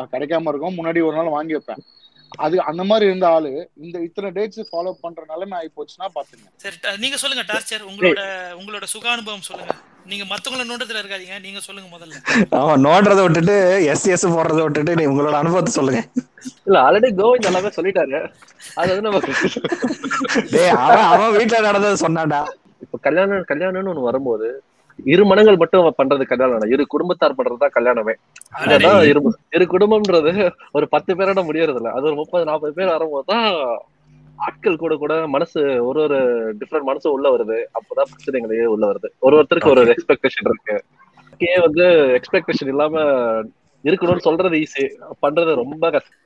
கிடைக்காம 0.00 0.48
இருக்கும். 0.48 0.76
முன்னாடி 0.76 1.06
ஒரு 1.06 1.16
நாள் 1.16 1.28
வாங்கி 1.28 1.52
வைப்பேன். 1.52 1.82
அது 2.38 2.62
அந்த 2.62 2.84
மாதிரி 2.84 3.06
இருந்த 3.06 3.28
ஆளு 3.28 3.70
இந்த 3.80 4.00
இத்தனை 4.00 4.30
டேட்ஸ் 4.30 4.64
ஃபாலோ 4.72 4.92
பண்ற 5.00 5.24
நிலைமை 5.28 5.58
ஆகி 5.58 5.70
போச்சுன்னா 5.76 6.06
பாத்துங்க 6.14 6.46
சரி 6.56 6.76
ட- 6.82 6.98
நீங்க 6.98 7.16
சொல்லுங்க 7.16 7.44
டார்ச்சர் 7.52 7.84
உங்களோட 7.90 8.22
உங்களோட 8.60 8.84
சுக 8.84 9.10
அனுபவம் 9.10 9.40
சொல்லுங்க. 9.40 9.74
நீங்க 10.06 10.24
மத்தவங்கள 10.24 10.66
நோண்டத்துல 10.70 11.00
இருக்காதீங்க. 11.02 11.40
நீங்க 11.40 11.60
சொல்லுங்க 11.60 11.96
முதல்ல. 11.96 12.10
ஆமா 12.50 12.74
நோடுறத 12.86 13.22
விட்டுட்டு 13.22 13.84
எஸ் 13.84 14.06
எஸ் 14.06 14.26
போடுறத 14.26 14.62
விட்டுட்டு 14.62 14.94
நீ 14.94 15.06
உங்களோட 15.06 15.32
அனுபவத்தை 15.32 15.72
சொல்லுங்க. 15.72 16.08
இல்ல 16.64 16.80
ஆல்ரெடி 16.80 17.12
கோவிந்த் 17.12 17.44
எல்லாமே 17.44 17.68
சொல்லிட்டாரு. 17.68 18.32
அது 18.74 19.02
வந்து 19.02 19.10
நம்ம 19.10 19.20
டேய் 20.50 20.68
அவன் 20.68 20.98
அவன் 20.98 21.40
வீட்டுல 21.40 21.60
நடந்ததை 21.60 22.06
சொன்னான்டா. 22.08 22.40
இப்ப 22.80 22.98
கல்யாணம் 23.00 23.44
கல்யாணம்னு 23.48 23.92
ஒண்ணு 23.92 24.02
வரும்போது 24.02 24.62
இரு 24.98 25.24
மனங்கள் 25.30 25.60
மட்டும் 25.62 25.88
பண்றது 25.98 26.24
கல்யாணம். 26.30 26.70
இரு 26.74 26.84
குடும்பத்தார் 26.94 27.36
பண்றதுதான் 27.38 27.76
கல்யாணமே. 27.76 28.14
அதான் 28.74 29.02
இரு 29.10 29.20
இரு 29.56 29.64
குடும்பம்ன்றது 29.74 30.32
ஒரு 30.72 30.86
பத்து 30.94 31.14
பேரோட 31.18 31.42
முடியறது 31.48 31.80
இல்ல 31.82 31.92
அது 31.96 32.08
ஒரு 32.10 32.16
முப்பது 32.22 32.48
நாற்பது 32.50 32.74
பேர் 32.78 32.94
வரும்போது 32.94 33.28
தான் 33.32 33.46
ஆட்கள் 34.38 34.80
கூட 34.82 34.94
கூட 35.02 35.14
மனசு 35.34 35.60
ஒரு 35.88 36.00
ஒரு 36.06 36.18
டிஃப்ரெண்ட் 36.60 36.88
மனசு 36.90 37.06
உள்ள 37.16 37.26
வருது. 37.34 37.58
அப்பதான் 37.78 38.10
பிரச்சனைகளே 38.12 38.66
உள்ள 38.74 38.84
வருது. 38.90 39.08
ஒரு 39.18 39.36
ஒருத்தருக்கு 39.38 39.72
ஒரு 39.74 39.84
எக்ஸ்பெக்டேஷன் 39.94 40.48
இருக்கு. 40.50 40.76
அதுக்கே 41.20 41.54
வந்து 41.66 41.84
எக்ஸ்பெக்டேஷன் 42.18 42.72
இல்லாம 42.74 43.04
இருக்கணும்னு 43.84 44.26
சொல்றது 44.28 44.56
ஈஸி 44.64 44.84
பண்றது 45.24 45.50
ரொம்ப 45.62 45.90
கஷ்டம். 45.96 46.22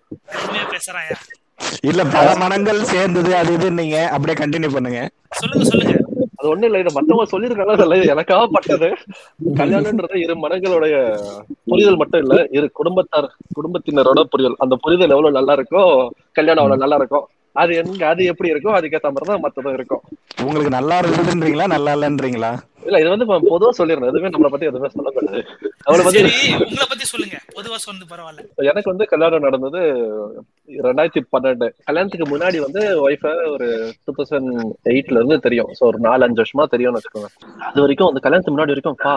இல்ல 1.89 2.03
பல 2.15 2.29
மனங்கள் 2.43 2.81
சேர்ந்தது 2.93 3.33
அது 3.41 3.53
இது 3.59 3.69
நீங்க 3.81 3.97
அப்படியே 4.15 4.37
கண்டினியூ 4.43 4.71
பண்ணுங்க. 4.77 5.01
சொல்லுங்க 5.41 5.67
சொல்லுங்க. 5.73 5.95
அது 6.41 6.49
ஒண்ணும் 6.51 6.69
இல்ல 6.69 6.79
இது 6.79 6.91
மத்தவங்க 6.95 7.27
சொல்லிருக்காங்க 7.33 7.75
இல்ல 7.79 7.97
இது 7.97 8.13
எனக்காக 8.13 8.45
பட்டது. 8.49 8.89
கல்யாணம்ன்றது 9.59 10.23
இரு 10.23 10.35
மனங்களுடைய 10.45 10.95
புரிதல் 11.71 11.97
மட்டும் 11.97 12.23
இல்ல 12.25 12.37
இரு 12.51 12.67
குடும்பத்தார் 12.73 13.29
குடும்பத்தினரோட 13.53 14.23
புரிதல். 14.33 14.57
அந்த 14.59 14.77
புரிதல் 14.85 15.15
எவ்வளவு 15.17 15.37
நல்லா 15.39 15.55
இருக்கோ 15.59 15.83
கல்யாணம் 16.33 16.63
அவ்வளவு 16.65 16.83
நல்லா 16.85 16.97
இருக்கும் 16.97 17.27
அது 17.57 17.73
எங்க 17.77 18.03
அது 18.07 18.25
எப்படி 18.25 18.51
இருக்கோ 18.53 18.73
அதுக்கேத்த 18.77 19.09
மாதிரிதான் 19.11 19.45
மத்ததும் 19.45 19.77
இருக்கும். 19.79 20.03
உங்களுக்கு 20.43 20.71
நல்லா 20.71 20.97
இருந்ததுன்றீங்களா 21.01 21.67
நல்லா 21.67 21.93
இல்லன்றீங்களா? 21.97 22.51
இல்ல 22.83 22.99
இது 23.01 23.11
வந்து 23.11 23.25
இப்ப 23.27 23.39
பொதுவா 23.47 23.71
சொல்லிருந்தேன் 23.79 24.11
எதுவுமே 24.11 24.29
நம்மளை 24.29 24.51
பத்தி 24.51 24.67
எதுவுமே 24.67 24.89
சொல்லக்கூடாது. 24.89 25.41
அவளை 25.87 26.03
பத்தி 26.05 26.21
உங்களை 26.65 26.87
பத்தி 26.89 27.07
சொல்லுங்க. 27.07 27.37
பொதுவா 27.57 27.77
சொன்னது 27.79 28.07
பரவாயில்ல. 28.11 28.45
எனக்கு 28.65 28.93
வந்து 28.93 29.05
கல்யாணம் 29.07 29.47
நடந்தது 29.47 29.81
ரெண்டாயிரத்தி 30.83 31.23
பன்னெண்டு. 31.33 31.69
கல்யாணத்துக்கு 31.85 32.27
முன்னாடி 32.29 32.59
வந்து 32.59 32.83
ஒய்ஃப 33.05 33.25
ஒரு 33.53 33.69
டூ 34.05 34.15
தௌசண்ட் 34.19 34.51
எயிட்ல 34.93 35.21
இருந்து 35.21 35.39
தெரியும். 35.41 35.71
ஸோ 35.79 35.85
ஒரு 35.87 36.01
நாலு 36.01 36.25
அஞ்சு 36.25 36.43
வருஷமா 36.43 36.67
தெரியும்னு 36.71 37.01
வச்சுக்கோங்க. 37.01 37.31
அது 37.69 37.81
வரைக்கும் 37.81 38.11
அந்த 38.11 38.21
கல்யாணத்துக்கு 38.21 38.57
முன்னாடி 38.57 38.75
வரைக்கும் 38.75 39.01
பா 39.01 39.15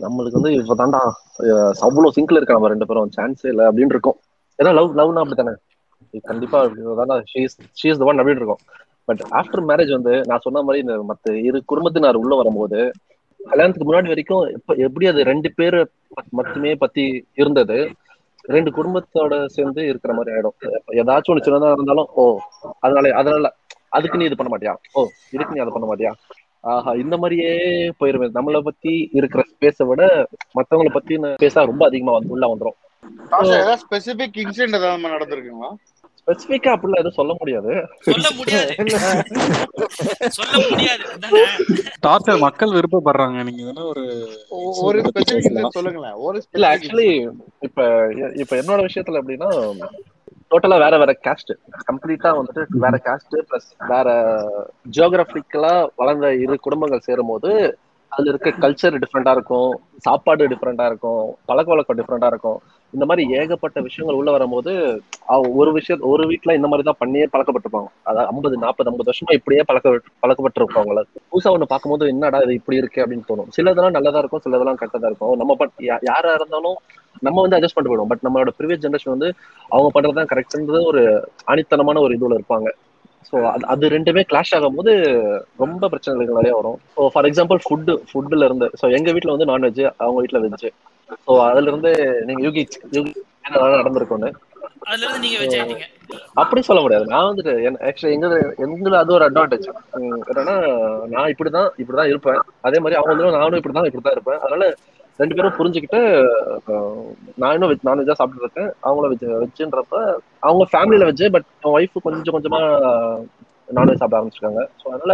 நம்மளுக்கு 0.00 0.40
வந்து 0.40 0.54
இப்பதான்டா 0.58 1.02
அஹ், 1.44 1.74
அவ்வளவு 1.82 2.16
சிங்கிள் 2.18 2.36
இருக்க 2.36 2.52
நம்ம 2.52 2.68
ரெண்டு 2.68 2.86
பேரும். 2.86 3.12
சான்ஸே 3.16 3.50
இல்லை 3.52 3.66
அப்படின்னு 3.66 3.94
இருக்கும். 3.96 4.18
ஏன்னா 4.58 4.72
லவ் 4.74 4.96
லவ்னா 4.98 5.22
அப்படித்தானே? 5.22 5.54
கண்டிப்பா 6.24 6.58
தானே 7.00 7.14
ஷீஸ் 7.80 8.02
ஒன் 8.08 8.20
அப்படின்னு 8.20 8.42
இருக்கும். 8.42 8.62
பட் 9.08 9.22
ஆஃப்டர் 9.30 9.66
மேரேஜ் 9.68 9.92
வந்து 9.92 10.22
நான் 10.26 10.40
சொன்ன 10.40 10.62
மாதிரி 10.62 10.82
இந்த 10.84 10.94
மத்த 11.08 11.34
இரு 11.42 11.58
குடும்பத்தினர் 11.64 12.16
உள்ள 12.16 12.34
வரும்போது 12.34 12.78
கல்யாணத்துக்கு 13.40 13.88
முன்னாடி 13.90 14.08
வரைக்கும் 14.08 14.44
எப்ப 14.48 14.74
எப்படி 14.86 15.06
அது 15.06 15.22
ரெண்டு 15.24 15.48
பேரு 15.54 15.80
மட்டுமே 16.30 16.74
பத்தி 16.74 17.04
இருந்தது 17.34 17.78
ரெண்டு 18.48 18.70
குடும்பத்தோட 18.72 19.34
சேர்ந்து 19.46 19.82
இருக்கிற 19.86 20.12
மாதிரி 20.14 20.34
ஆயிடும். 20.34 20.56
ஏதாச்சும் 20.92 21.32
ஒண்ணு 21.32 21.44
சின்னதா 21.44 21.70
இருந்தாலும் 21.72 22.08
ஓ 22.14 22.24
அதனால 22.80 23.12
அதனால 23.14 23.50
அதுக்கு 23.88 24.18
நீ 24.18 24.24
இது 24.24 24.36
பண்ண 24.36 24.50
மாட்டியா? 24.52 24.74
ஓ 24.94 25.02
இதுக்கு 25.30 25.54
நீ 25.54 25.60
அதை 25.60 25.72
பண்ண 25.72 25.86
மாட்டியா? 25.86 26.12
ஆஹா 26.64 26.90
இந்த 26.94 27.14
மாதிரியே 27.16 27.52
போயிருவேன் 28.00 28.36
நம்மளை 28.36 28.60
பத்தி 28.60 28.92
இருக்கிற 29.12 29.42
ஸ்பேஸை 29.50 29.86
விட 29.86 30.02
மத்தவங்கள 30.58 30.92
பத்தி 30.92 31.14
பேச 31.36 31.64
ரொம்ப 31.64 31.84
அதிகமா 31.86 32.12
வந்து 32.12 32.34
உள்ள 32.34 32.46
வந்துரும். 32.46 32.78
ஸ்பெசிபிக் 33.82 34.38
இன்சிடென்ட் 34.44 34.78
ஏதாவது 34.78 35.14
நடந்திருக்குங்களா? 35.16 35.70
ஸ்பெசிபிக்கா 36.26 36.70
அப்படிலாம் 36.74 37.02
எதுவும் 37.02 37.18
சொல்ல 37.18 37.32
முடியாது. 37.40 37.72
சொல்ல 38.06 38.28
முடியாது. 38.36 38.74
சொல்ல 40.38 40.54
முடியாது? 40.70 41.04
டாக்டர் 42.00 42.38
மக்கள் 42.38 42.76
விருப்பப்படுறாங்க. 42.76 43.42
நீங்க 43.42 43.64
தானே 43.70 43.82
ஒரு 43.88 44.04
ஒரு 44.86 44.98
ஸ்பெசிபிக் 45.08 45.76
சொல்லுங்களேன். 45.78 46.16
ஒரு 46.26 46.38
இல்ல 46.52 46.68
ஆக்சுவலி 46.74 47.08
இப்ப 47.60 47.88
இப்ப 48.42 48.52
என்னோட 48.62 48.80
விஷயத்துல 48.88 49.20
எப்படின்னா 49.22 49.50
டோட்டலா 50.52 50.78
வேற 50.82 50.94
வேற 50.98 51.12
காஸ்ட் 51.26 51.52
கம்ப்ளீட்டா 51.90 52.30
வந்துட்டு 52.38 52.64
வேற 52.84 52.96
காஸ்ட் 53.06 53.36
பிளஸ் 53.48 53.70
வேற 53.92 54.08
ஜியோகிராபிக்கலா 54.96 55.72
வளர்ந்த 55.96 56.28
இரு 56.44 56.56
குடும்பங்கள் 56.60 57.06
சேரும் 57.08 57.32
போது 57.32 57.50
அதுல 58.12 58.30
இருக்க 58.32 58.50
கல்ச்சர் 58.62 58.98
டிஃப்ரெண்டா 59.02 59.32
இருக்கும். 59.36 59.70
சாப்பாடு 59.98 60.48
டிஃப்ரெண்டா 60.48 60.84
இருக்கும். 60.86 61.22
பழக்க 61.46 61.68
வழக்கம் 61.72 61.98
டிஃப்ரெண்டா 61.98 62.28
இருக்கும். 62.32 62.58
இந்த 62.94 63.06
மாதிரி 63.06 63.30
ஏகப்பட்ட 63.30 63.80
விஷயங்கள் 63.80 64.18
உள்ள 64.18 64.30
வரும்போது 64.30 65.02
ஒரு 65.54 65.72
விஷயம் 65.72 66.02
ஒரு 66.02 66.26
வீட்ல 66.26 66.54
இந்த 66.54 66.68
மாதிரி 66.68 66.82
தான் 66.82 66.94
பண்ணியே 66.98 67.28
பழக்கப்பட்டிருப்பாங்க. 67.32 67.86
அதாவது 68.02 68.32
ஐம்பது 68.32 68.56
நாற்பது 68.56 68.90
ஐம்பது 68.90 69.10
வருஷமா 69.10 69.32
இப்படியே 69.32 69.62
பழக்க 69.66 70.00
பழக்கப்பட்டிருப்பாங்கள 70.26 71.02
புதுசா 71.14 71.48
ஒண்ணு 71.48 71.62
பார்க்கும்போது 71.62 72.06
என்னடா 72.06 72.38
இது 72.38 72.54
இப்படி 72.54 72.78
இருக்கு? 72.78 73.06
அப்படின்னு 73.06 73.22
தோணும். 73.28 73.48
சிலதெல்லாம் 73.56 73.90
நல்லதா 73.90 74.18
இருக்கும் 74.18 74.40
சிலதெல்லாம் 74.44 74.80
கெட்டதா 74.80 75.06
இருக்கும். 75.06 75.36
நம்ம 75.36 75.54
பட் 75.54 75.70
யா- 75.78 75.98
யாரா 76.00 76.32
இருந்தாலும் 76.32 76.76
நம்ம 77.20 77.40
வந்து 77.40 77.56
அட்ஜஸ்ட் 77.56 77.74
பண்ணிட்டு 77.74 78.04
போயிடும் 78.04 78.18
பட் 78.18 78.22
நம்மளோட 78.22 78.60
ப்ரீவியஸ் 78.60 78.82
ஜென்ரேஷன் 78.84 79.08
வந்து 79.08 79.34
அவங்க 79.68 80.00
பண்றதுதான் 80.00 80.28
கரெக்ட்ன்றது 80.28 80.84
ஒரு 80.84 81.28
ஆணித்தனமான 81.46 82.00
ஒரு 82.00 82.16
இதுல 82.16 82.38
இருப்பாங்க. 82.38 82.70
ஸோ 83.28 83.36
அது 83.50 83.64
அது 83.66 83.88
ரெண்டுமே 83.88 84.22
கிளாஷ் 84.30 84.54
ஆகும்போது 84.56 84.92
ரொம்ப 85.62 85.88
பிரச்சனைகள் 85.88 86.38
நிறைய 86.40 86.54
வரும். 86.56 86.78
ஸோ 86.96 87.08
ஃபார் 87.12 87.28
எக்ஸாம்பிள் 87.30 87.60
ஃபுட்டு 87.64 87.94
ஃபுட்டுல 88.10 88.48
இருந்து 88.48 88.68
ஸோ 88.80 88.86
எங்க 88.98 89.12
வீட்ல 89.12 89.34
வந்து 89.36 89.50
நான்வெஜ் 89.52 89.84
அவங்க 90.04 90.18
வீட்ல 90.20 90.40
வெஜ் 90.44 90.66
ஸோ 91.26 91.32
அதுல 91.48 91.70
இருந்து 91.70 91.92
நீங்க 92.26 92.42
யூகி 92.48 92.64
யூகி 92.96 93.12
ஆயிட்டீங்க. 95.54 95.84
அப்படி 96.42 96.60
சொல்ல 96.68 96.80
முடியாது. 96.82 97.04
நான் 97.12 97.28
வந்துட்டு 97.28 97.52
ஆக்சுவலி 97.88 98.14
எங்க 98.16 98.26
எங்களுக்கு 98.64 99.02
அது 99.02 99.14
ஒரு 99.16 99.24
அட்வான்டேஜ் 99.28 99.66
என்னன்னா 100.30 100.56
நான் 101.14 101.30
இப்படிதான் 101.32 101.70
இப்படிதான் 101.82 102.10
இருப்பேன். 102.12 102.40
அதே 102.68 102.78
மாதிரி 102.80 102.98
அவங்க 103.00 103.12
வந்து 103.14 103.38
நானும் 103.38 103.58
இப்படிதான் 103.60 103.88
இப்படிதான் 103.88 104.16
இருப்பேன். 104.16 104.40
அதனால 104.44 104.64
ரெண்டு 105.18 105.36
பேரும் 105.36 105.56
புரிஞ்சுக்கிட்டு 105.58 106.00
நான் 107.40 107.54
இன்னும் 107.56 107.70
வெஜ் 107.70 107.88
நான்வெஜ்ஜா 107.88 108.16
சாப்பிட்டு 108.18 108.44
இருக்கேன். 108.44 108.70
அவங்களும் 108.86 109.12
வெஜ் 109.12 109.26
வெஜ்ஜுன்றப்ப 109.42 109.96
அவங்க 110.46 110.64
ஃபேமிலியில 110.72 111.08
வெஜ் 111.10 111.26
பட் 111.36 111.48
ஒய்ஃப் 111.74 112.04
கொஞ்சம் 112.06 112.36
கொஞ்சமா 112.36 112.60
நான்வெஜ் 113.68 114.00
சாப்பிட 114.00 114.18
ஆரம்பிச்சிருக்காங்க. 114.18 114.62
ஸோ 114.80 114.86
அதனால 114.94 115.12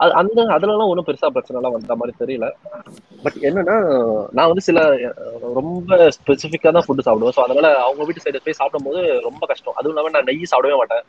அது 0.00 0.12
அந்த 0.20 0.40
அதுலலாம் 0.56 0.90
ஒன்றும் 0.90 1.06
பெருசா 1.06 1.28
பிரச்சனை 1.36 1.58
எல்லாம் 1.60 1.76
வந்த 1.76 1.94
மாதிரி 2.00 2.14
தெரியல. 2.22 2.46
பட் 3.24 3.38
என்னன்னா 3.48 3.76
நான் 4.36 4.50
வந்து 4.50 4.64
சில 4.68 4.80
ரொம்ப 5.58 5.88
ஸ்பெசிஃபிக்கா 6.16 6.72
தான் 6.76 6.86
ஃபுட்டு 6.86 7.06
சாப்பிடுவேன். 7.06 7.36
ஸோ 7.38 7.44
அதனால 7.46 7.68
அவங்க 7.86 8.04
வீட்டு 8.08 8.24
சைடு 8.24 8.44
போய் 8.46 8.60
சாப்பிடும்போது 8.60 9.00
ரொம்ப 9.28 9.42
கஷ்டம். 9.52 9.76
அதுவும் 9.78 9.94
இல்லாம 9.94 10.12
நான் 10.16 10.28
நெய் 10.30 10.52
சாப்பிடவே 10.52 10.78
மாட்டேன். 10.82 11.04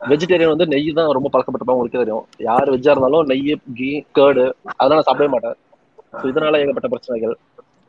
வெஜிடேரியன் 0.00 0.52
வந்து 0.52 0.66
நெய் 0.72 0.88
தான் 0.98 1.14
ரொம்ப 1.18 1.28
பழக்கப்பட்டிருப்பாங்க 1.34 1.78
உங்களுக்கு 1.78 2.02
தெரியும். 2.02 2.24
யார் 2.48 2.72
வெஜ்ஜா 2.74 2.92
இருந்தாலும் 2.94 3.28
நெய் 3.32 3.44
கீ 3.78 3.88
கேர்டு 4.18 4.44
அதெல்லாம் 4.78 4.98
நான் 5.00 5.08
சாப்பிடவே 5.08 5.32
மாட்டேன். 5.34 5.56
ஸோ 6.20 6.24
இதனால 6.32 6.60
ஏகப்பட்ட 6.62 6.88
பிரச்சனைகள். 6.92 7.34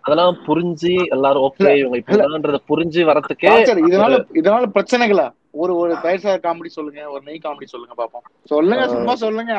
அதெல்லாம் 0.05 0.35
புரிஞ்சு 0.47 0.91
எல்லாரும் 1.15 1.43
ஓகே 1.47 1.69
இவங்க 1.81 1.97
இப்படிதான்றத 2.01 2.57
புரிஞ்சு 2.71 3.01
டார்ச்சர் 3.43 3.79
இதனால 3.89 4.17
இதனால 4.39 4.65
பிரச்சனைகளா? 4.75 5.25
ஒரு 5.63 5.73
ஒரு 5.81 5.93
தயிர் 6.03 6.43
காமெடி 6.45 6.69
சொல்லுங்க 6.75 7.01
ஒரு 7.13 7.21
நெய் 7.27 7.41
காமெடி 7.45 7.67
சொல்லுங்க 7.73 7.93
பாப்போம். 7.99 8.23
சொல்லுங்க 8.51 8.83
சும்மா 8.93 9.13
சொல்லுங்க. 9.23 9.53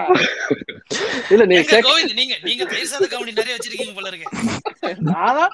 இல்ல 1.34 1.44
நீங்க 1.52 1.80
நீங்க 2.20 2.34
நீங்க 2.48 2.64
பேசாத 2.74 3.06
காமெடி 3.12 3.38
நிறைய 3.40 3.54
வச்சிருக்கீங்க 3.56 3.94
போல 3.98 4.10
இருக்கு. 4.12 4.28
நானா 5.12 5.46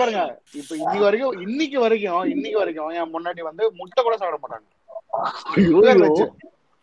பாருங்க 0.00 0.22
இப்ப 0.60 0.72
இன்னைக்கு 0.80 1.04
வரைக்கும் 1.06 1.36
இன்னைக்கு 1.46 1.78
வரைக்கும் 1.84 2.24
இன்னைக்கு 2.34 2.58
வரைக்கும் 2.62 2.90
என் 3.00 3.12
முன்னாடி 3.16 3.42
வந்து 3.50 3.64
முட்டை 3.80 4.00
கூட 4.06 4.16
சாப்பிட 4.22 4.38
மாட்டாங்க. 4.42 4.66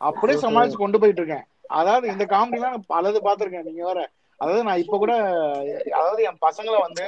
அப்படியே 0.02 0.38
சமாளிச்சு 0.46 0.84
கொண்டு 0.84 1.00
போயிட்டு 1.02 1.22
இருக்கேன். 1.22 1.46
அதாவது 1.80 2.06
இந்த 2.14 2.24
காமெடி 2.34 2.60
எல்லாம் 2.60 2.76
நான் 2.76 2.92
பலது 2.96 3.20
பாத்திருக்கேன் 3.28 3.68
நீங்க 3.70 3.84
வேற. 3.90 4.02
அதாவது 4.42 4.62
நான் 4.64 4.82
இப்ப 4.84 4.98
கூட 4.98 5.14
அதாவது 5.98 6.22
என் 6.30 6.44
பசங்களை 6.46 6.80
வந்து 6.82 7.06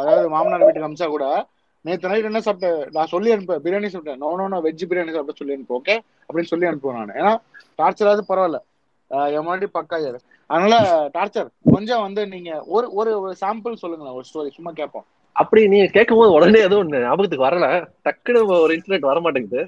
அதாவது 0.00 0.26
மாமனார் 0.34 0.66
வீட்டுக்கு 0.66 0.88
அமிச்சா 0.88 1.08
கூட 1.08 1.26
நேத்து 1.84 2.10
நைட் 2.10 2.28
என்ன 2.28 2.40
சாப்பிட்டேன்? 2.42 2.80
நான் 2.96 3.12
சொல்லி 3.12 3.28
அனுப்பேன் 3.32 3.62
பிரியாணி 3.64 3.88
சாப்பிட்டேன். 3.88 4.20
No 4.22 4.30
no 4.38 4.46
no 4.48 4.58
veg 4.66 4.88
biryani 4.88 5.12
சாப்பிட்டு 5.12 5.40
சொல்லி 5.40 5.54
அனுப்பு 5.56 5.76
ஓகே 5.78 5.94
அப்படின்னு 6.28 6.50
சொல்லி 6.50 6.68
அனுப்புவேன் 6.70 6.98
நான். 7.00 7.16
ஏன்னா 7.16 7.32
டார்ச்சராவது 7.78 8.22
பரவாயில்ல. 8.26 8.58
என் 9.30 9.44
முன்னாடி 9.44 9.68
பக்கா 9.70 9.96
அதனால 10.50 10.74
டார்ச்சர் 11.14 11.48
கொஞ்சம் 11.70 12.04
வந்து 12.06 12.22
நீங்க 12.32 12.50
ஒரு 12.68 12.86
ஒரு 12.94 13.10
ஒரு 13.20 13.32
சாம்பிள் 13.42 13.80
சொல்லுங்களேன் 13.82 14.16
ஒரு 14.18 14.26
ஸ்டோரி 14.28 14.50
சும்மா 14.52 14.72
கேட்போம். 14.72 15.06
அப்படி 15.36 15.60
நீங்க 15.72 15.86
கேட்கும் 15.90 16.20
போது 16.20 16.34
உடனே 16.36 16.60
எதுவும் 16.60 16.82
ஒண்ணு 16.84 17.04
ஞாபகத்துக்கு 17.04 17.46
வரல. 17.46 17.66
டக்குனு 18.06 18.40
ஒரு 18.58 18.74
இன்சிடென்ட் 18.76 19.10
வர 19.10 19.20
மாட்டேங்குது 19.20 19.62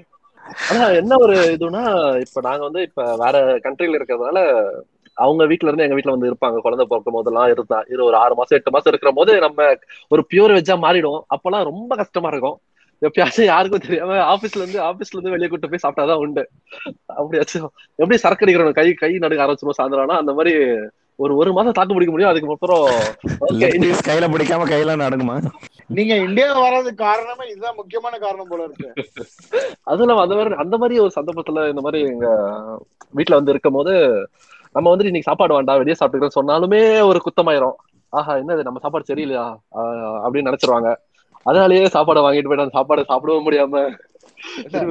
ஆனா 0.67 0.85
என்ன 0.99 1.13
ஒரு 1.23 1.35
இதுனா 1.53 1.83
இப்ப 2.25 2.41
நாங்க 2.41 2.63
வந்து 2.67 2.81
இப்ப 2.87 3.03
வேற 3.21 3.35
கண்ட்ரில 3.65 3.97
இருக்கிறதுனால 3.97 4.39
அவங்க 5.17 5.43
வீட்ல 5.51 5.69
இருந்து 5.69 5.85
எங்க 5.85 5.97
வீட்ல 5.97 6.11
வந்து 6.11 6.29
இருப்பாங்க. 6.29 6.57
குழந்தை 6.61 6.85
பிறக்கும் 6.85 7.15
போதெல்லாம் 7.15 7.49
இருந்தா. 7.53 7.79
இரு 7.87 8.03
ஒரு 8.03 8.17
ஆறு 8.17 8.35
மாசம் 8.35 8.57
எட்டு 8.57 8.73
மாசம் 8.75 8.91
இருக்கிற 8.93 9.11
போது 9.13 9.33
நம்ம 9.39 9.67
ஒரு 10.11 10.23
பியூர் 10.31 10.55
வெஜ்ஜா 10.55 10.77
மாறிடும் 10.85 11.19
அப்பெல்லாம் 11.35 11.67
ரொம்ப 11.71 11.91
கஷ்டமா 12.01 12.31
இருக்கும். 12.33 12.57
எப்பயாச்சும் 13.01 13.47
யாருக்கும் 13.47 13.83
தெரியாம 13.85 14.17
ஆபீஸ்ல 14.33 14.61
இருந்து 14.61 14.79
ஆபீஸ்ல 14.83 15.15
இருந்து 15.15 15.33
வெளியே 15.33 15.49
கூட்டு 15.49 15.69
போய் 15.69 15.83
சாப்பிட்டாதான் 15.83 16.21
உண்டு. 16.23 16.43
அப்படியாச்சும் 17.17 17.67
எப்படி 17.99 18.17
சரக்கு 18.23 18.45
அடிக்கிறவங்க 18.45 18.77
கை 18.79 18.87
கை 18.95 19.11
நடுக்க 19.17 19.45
ஆரம்பிச்சிடும் 19.45 19.79
சாயந்தரம்னா. 19.79 20.17
அந்த 20.21 20.33
மாதிரி 20.33 20.53
ஒரு 21.19 21.33
ஒரு 21.41 21.49
மாசம் 21.53 21.77
தாக்கு 21.77 21.95
பிடிக்க 21.95 22.13
முடியும். 22.13 22.31
அதுக்கு 22.31 22.55
அப்புறம் 22.55 22.85
கையில 24.07 24.27
பிடிக்காம 24.33 24.67
கையில 24.67 24.95
நடக்குமா 25.03 25.35
நீங்க 25.97 26.13
இந்தியா 26.25 26.47
வர்றதுக்கு 26.57 27.03
காரணமே 27.03 27.45
இதுதான். 27.49 27.77
முக்கியமான 27.79 28.17
காரணம் 28.19 28.49
போல 28.49 28.63
இருக்கு. 28.63 28.89
அதுவும் 29.87 30.05
இல்லாம 30.05 30.23
அந்த 30.25 30.35
மாதிரி 30.35 30.61
அந்த 30.63 30.75
மாதிரி 30.77 30.95
ஒரு 30.99 31.11
சந்தர்ப்பத்துல 31.17 31.67
இந்த 31.71 31.83
மாதிரி 31.85 32.01
எங்க 32.11 32.27
வீட்ல 33.13 33.37
வந்து 33.39 33.53
இருக்கும் 33.53 33.73
போது 33.73 33.93
நம்ம 34.75 34.89
வந்துட்டு 34.91 35.11
இன்னைக்கு 35.11 35.29
சாப்பாடு 35.29 35.53
வேண்டாம் 35.53 35.77
வெளியே 35.77 35.95
சாப்பிட்டுக்கிறோம் 35.99 36.37
சொன்னாலுமே 36.39 36.79
ஒரு 37.09 37.19
குத்தமாயிரும். 37.25 37.75
ஆஹா 38.13 38.33
என்னது 38.35 38.61
நம்ம 38.67 38.79
சாப்பாடு 38.79 39.13
சரியில்லையா? 39.13 39.45
அப்படின்னு 40.25 40.49
நினைச்சிருவாங்க. 40.49 40.89
அதனாலயே 41.45 41.85
சாப்பாடை 41.95 42.21
வாங்கிட்டு 42.25 42.49
போயிட்டு 42.49 42.65
அந்த 42.65 42.75
சாப்பாடை 42.77 43.03
சாப்பிடவும் 43.11 43.45
முடியாம 43.47 43.81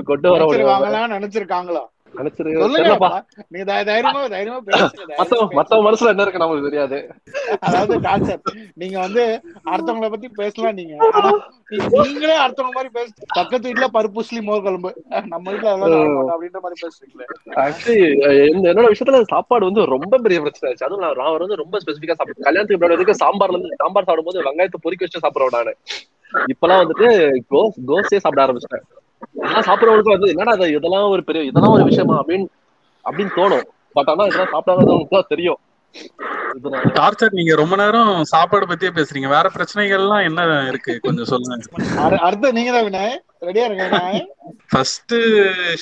கொண்டு 0.04 0.30
வர 0.30 0.44
முடியாம. 0.44 1.10
நினைச்சிருக்காங்களா? 1.16 1.82
மனசுல 2.18 2.50
என்ன 6.12 6.24
இருக்கு 6.24 6.42
நமக்கு 6.42 6.66
தெரியாது. 6.66 6.98
அதாவது 7.66 7.94
டாக்டர் 8.06 8.40
நீங்க 8.80 8.96
வந்து 9.04 9.22
அடுத்தவங்கள 9.72 10.08
பத்தி 10.14 10.28
பேசலாம் 10.40 10.78
நீங்க. 10.80 10.94
நீங்களே 11.94 12.36
அடுத்தவங்க 12.44 12.74
மாதிரி 12.78 12.90
பேச 12.96 13.08
பக்கத்து 13.38 13.66
வீட்டுல 13.68 13.88
பருப்புஸ்லி 13.96 14.40
மோர் 14.48 14.64
குழம்பு. 14.66 14.90
நம்ம 15.32 15.44
வீட்டுல 15.52 15.72
அப்படின்ற 16.34 16.60
மாதிரி 16.64 16.80
பேசுறீங்களே. 16.84 17.26
ஆக்சுவலி 17.64 18.00
என்னோட 18.72 18.86
விஷயத்துல 18.94 19.22
சாப்பாடு 19.34 19.70
வந்து 19.70 19.84
ரொம்ப 19.94 20.20
பெரிய 20.26 20.40
பிரச்சனை 20.46 20.70
ஆச்சு. 20.70 20.86
அதுவும் 20.88 21.04
நான் 21.20 21.36
வந்து 21.46 21.62
ரொம்ப 21.64 21.80
சாப்பிடுவேன் 21.86 22.18
கல்யாணத்துக்கு 22.48 22.80
முன்னாடி 22.80 22.96
வரைக்கும் 22.96 23.22
சாம்பார்ல 23.24 23.58
இருந்து 23.58 23.82
சாம்பார் 23.84 24.08
சாப்பிடும்போது 24.08 24.46
வெங்காயத்தை 24.48 24.80
பொரிக்க 24.86 25.06
வச்சு 25.06 25.24
சாப்பிடுவேன் 25.26 25.56
நானு. 25.58 25.74
இப்பெல்லாம் 26.52 26.82
வந்துட்டு 26.82 27.08
கோ 27.52 27.60
கோஸே 27.88 28.18
சாப்பிட 28.24 28.42
ஆரம்பிச்சிட்டேன். 28.44 28.84
நான் 29.30 29.62
சாப்பிடுறவங்களுக்கு 29.62 30.10
வந்து 30.10 30.28
என்னடா 30.28 30.52
இது? 30.52 30.76
இதெல்லாம் 30.76 31.08
ஒரு 31.08 31.24
பெரிய 31.24 31.44
இதெல்லாம் 31.44 31.72
ஒரு 31.72 31.84
விஷயமா 31.84 32.24
அப்படின்னு 32.24 32.46
அப்படின்னு 33.04 33.30
தோணும். 33.36 33.62
பட் 33.92 34.08
ஆனா 34.08 34.24
இதெல்லாம் 34.24 34.48
சாப்பிடாதவங்களுக்கு 34.52 35.06
தான் 35.10 35.24
தெரியும். 35.28 35.58
டார்ச்சர் 36.72 37.30
நீங்க 37.30 37.54
ரொம்ப 37.54 37.76
நேரம் 37.76 38.24
சாப்பாடு 38.24 38.66
பத்தியே 38.66 38.90
பேசுறீங்க. 38.94 39.28
வேற 39.28 39.50
பிரச்சனைகள்லாம் 39.54 40.24
என்ன 40.24 40.66
இருக்கு? 40.68 41.00
கொஞ்சம் 41.00 41.24
சொல்லுங்க. 41.24 41.64
அடு- 41.76 42.18
அடுத்து 42.18 42.52
நீங்க 42.52 42.88
தான் 42.90 43.20
ரெடியா 43.40 43.64
இருங்க 43.64 44.28
ஃபர்ஸ்ட் 44.68 45.14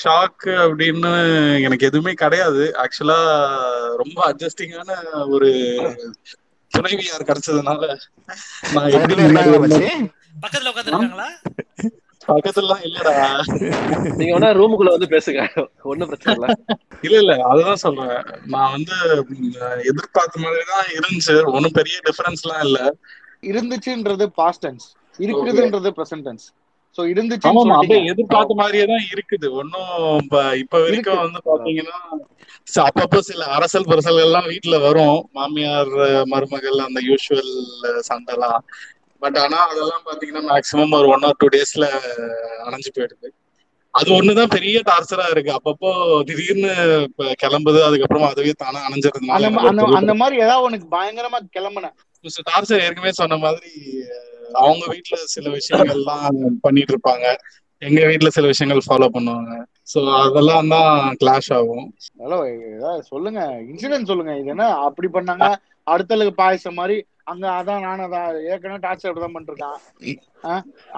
ஷாக் 0.04 0.44
அப்படின்னு 0.44 1.62
எனக்கு 1.62 1.86
எதுவுமே 1.86 2.12
கிடையாது. 2.12 2.74
ஆக்சுவலா 2.76 3.48
ரொம்ப 3.96 4.32
அட்ஜஸ்டிங்கான 4.32 4.96
ஒரு 5.28 5.50
துணைவியார் 6.68 7.22
கிடைச்சதுனால 7.22 7.96
நான் 8.74 8.88
எப்படி 8.88 9.14
பக்கத்துல 9.14 10.72
முன்னாடி 10.90 11.28
பக்கத்துலலாம் 12.30 12.84
இல்லடா. 12.86 13.14
நீங்க 14.16 14.38
வேணா 14.38 14.52
ரூமுக்குள்ள 14.60 14.90
வந்து 14.94 15.06
பேசுங்க. 15.06 15.42
ஒண்ணும் 15.82 16.08
பிரச்சனை 16.08 16.34
இல்ல. 16.38 16.48
இல்ல 17.02 17.18
இல்ல 17.18 17.34
அதுதான் 17.44 17.82
சொல்றேன். 17.86 18.24
நான் 18.46 18.70
வந்து 18.70 18.94
எதிர்பார்த்த 19.84 20.40
மாதிரி 20.40 20.62
தான் 20.72 20.88
இருந்துச்சு. 20.96 21.52
ஒன்னும் 21.52 21.76
பெரிய 21.80 21.96
டிஃபரன்ஸ்லாம் 22.08 22.64
இல்ல. 22.64 22.80
இருந்துச்சுன்றது 23.42 24.26
பாஸ்ட் 24.34 24.66
டென்ஸ் 24.66 24.86
இருக்குதுன்றது 25.18 25.90
பிரசன்ட் 25.96 26.26
டென்ஸ் 26.26 26.46
சோ 26.96 27.00
இருந்துச்சுன்னு 27.02 27.48
ஆமாமா 27.48 27.74
அப்படியே 27.74 28.04
எதிர்பார்த்த 28.04 28.54
மாதிரியே 28.54 28.84
தான் 28.84 29.04
இருக்குது. 29.14 29.50
ஒன்னும் 29.50 29.90
இப்ப 30.22 30.56
இப்ப 30.56 30.80
வரைக்கும் 30.80 31.14
இருக்கு. 31.14 31.16
வந்து 31.16 31.40
பாத்தீங்கன்னா 31.50 31.98
ச- 32.74 32.86
அப்பப்போ 32.88 33.18
சில 33.18 33.44
அரசல் 33.44 33.84
பரசல் 33.84 34.20
எல்லாம் 34.20 34.44
வீட்டுல 34.44 34.80
வரும். 34.80 35.28
மாமியார் 35.32 35.92
மருமகள் 36.24 36.78
அந்த 36.78 37.00
யூஷுவல் 37.08 37.52
சண்டைலாம். 38.10 38.58
பட் 39.22 39.38
ஆனா 39.44 39.58
அதெல்லாம் 39.70 40.04
பாத்தீங்கன்னா 40.08 40.42
மேக்சிமம் 40.54 40.96
ஒரு 41.00 41.08
ஒன் 41.14 41.26
ஆர் 41.28 41.38
டூ 41.42 41.48
டேஸ்ல 41.54 41.86
அணைஞ்சு 42.66 42.90
போயிடுது. 42.96 43.28
அது 43.94 44.08
ஒண்ணுதான் 44.16 44.52
பெரிய 44.54 44.78
டார்ச்சரா 44.88 45.24
இருக்கு. 45.32 45.52
அப்பப்போ 45.58 45.90
திடீர்னு 46.28 46.72
கிளம்புது 47.42 47.80
அதுக்கப்புறமா 47.86 48.28
அதுவே 48.32 48.52
தானே 48.62 48.80
அணைஞ்சிருந்தனால 48.88 49.50
அந்த 50.00 50.14
மாதிரி 50.20 50.36
ஏதாவது 50.44 50.66
உனக்கு 50.68 50.86
பயங்கரமா 50.96 51.40
கிளம்புன. 51.56 51.88
மிஸ்டர் 52.24 52.46
டார்ச்சர் 52.50 52.84
ஏற்கனவே 52.86 53.12
சொன்ன 53.20 53.38
மாதிரி 53.46 53.72
அவங்க 54.62 54.84
வீட்ல 54.92 55.16
சில 55.34 55.48
விஷயங்கள்லாம் 55.56 56.38
பண்ணிட்டு 56.66 56.92
இருப்பாங்க. 56.94 57.26
எங்க 57.82 58.00
வீட்ல 58.08 58.30
சில 58.36 58.46
விஷயங்கள் 58.52 58.86
ஃபாலோ 58.86 59.06
பண்ணுவாங்க. 59.14 59.52
சோ 59.92 60.00
அதெல்லாம் 60.22 60.72
தான் 60.74 60.90
கிளாஷ் 61.20 61.50
ஆகும். 61.58 61.86
ஹலோ 62.22 62.38
ஏதாவது 62.76 63.02
சொல்லுங்க. 63.12 63.40
இன்சிடென்ட் 63.70 64.10
சொல்லுங்க. 64.10 64.32
இது 64.40 64.50
என்ன 64.54 64.66
அப்படி 64.88 65.08
பண்ணாங்க 65.16 65.48
அடுத்தலுக்கு 65.92 66.34
பாயசம் 66.42 66.78
மாதிரி 66.80 66.96
அங்க 67.30 67.44
அதான் 67.56 67.84
நானும் 67.86 68.06
அதான் 68.06 68.28
ஏற்கனவே 68.50 68.80
டார்ச்சர் 68.84 69.10
அப்படிதான் 69.10 69.36
பண்ணிருக்கான். 69.36 69.78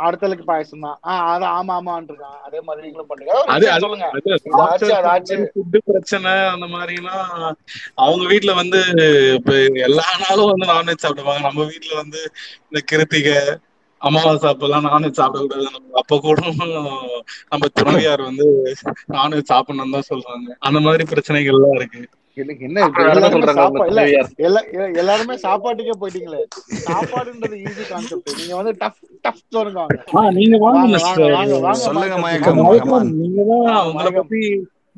அடுத்தலுக்கு 0.03 0.45
பாயசம் 0.45 0.85
தான் 0.87 0.99
ஆஹ் 1.11 1.25
அதான் 1.31 1.55
ஆமா 1.57 1.95
இருக்கான் 2.03 2.39
அதே 2.47 2.61
மாதிரி 2.67 2.85
நீங்களும் 2.87 3.09
பண்ணுங்க 3.09 3.33
சொல்லுங்க. 3.85 4.09
பிரச்சனை 5.89 6.33
அந்த 6.55 6.67
மாதிரினா 6.75 7.17
அவங்க 8.05 8.25
வீட்ல 8.33 8.55
வந்து 8.55 8.81
இப்ப 9.39 9.57
எல்லா 9.89 10.09
நாளும் 10.25 10.51
வந்து 10.53 10.71
நான்வெஜ் 10.73 11.05
சாப்பிடுவாங்க. 11.05 11.47
நம்ம 11.49 11.67
வீட்ல 11.73 11.93
வந்து 12.03 12.23
இந்த 12.67 12.83
கிருத்திகை 12.93 13.37
அமாவாசை 14.01 14.47
அப்பெல்லாம் 14.51 14.89
நான்வெஜ் 14.89 15.19
சாப்பிடக்கூடாது. 15.19 15.69
அப்ப 16.01 16.19
கூட 16.21 16.41
நம்ம 17.53 17.67
துறவியார் 17.79 18.23
வந்து 18.23 18.47
நான்வெஜ் 19.17 19.53
சாப்பிடணும்னு 19.53 19.97
தான் 19.99 20.11
சொல்றாங்க. 20.11 20.49
அந்த 20.61 20.81
மாதிரி 20.81 21.05
பிரச்சனைகள் 21.13 21.59
எல்லாம் 21.59 21.79
இருக்கு. 21.81 22.03
எனக்கு 22.37 22.63
என்ன 22.67 22.79
எல்லாருமே 24.97 25.35
சாப்பாட்டுக்கே 25.43 25.95
போயிட்டீங்களே. 26.01 26.41
சாப்பாடுன்றது 26.87 27.57
ஈஸி 27.63 27.85
கான்செப்ட் 27.89 28.31
நீங்க 28.39 28.55
வந்து 28.61 28.73
டஃப் 28.81 29.01
டஃப் 29.25 29.43
சொல்லுங்க 29.55 29.83
நீங்க 30.39 30.59
வாங்க 30.65 30.99
சொல்லுங்க 31.83 32.17
மயக்கம். 32.19 32.63
நீங்க 33.17 33.41
தான் 33.51 33.81
உங்களை. 33.89 34.13
பத்தி 34.19 34.41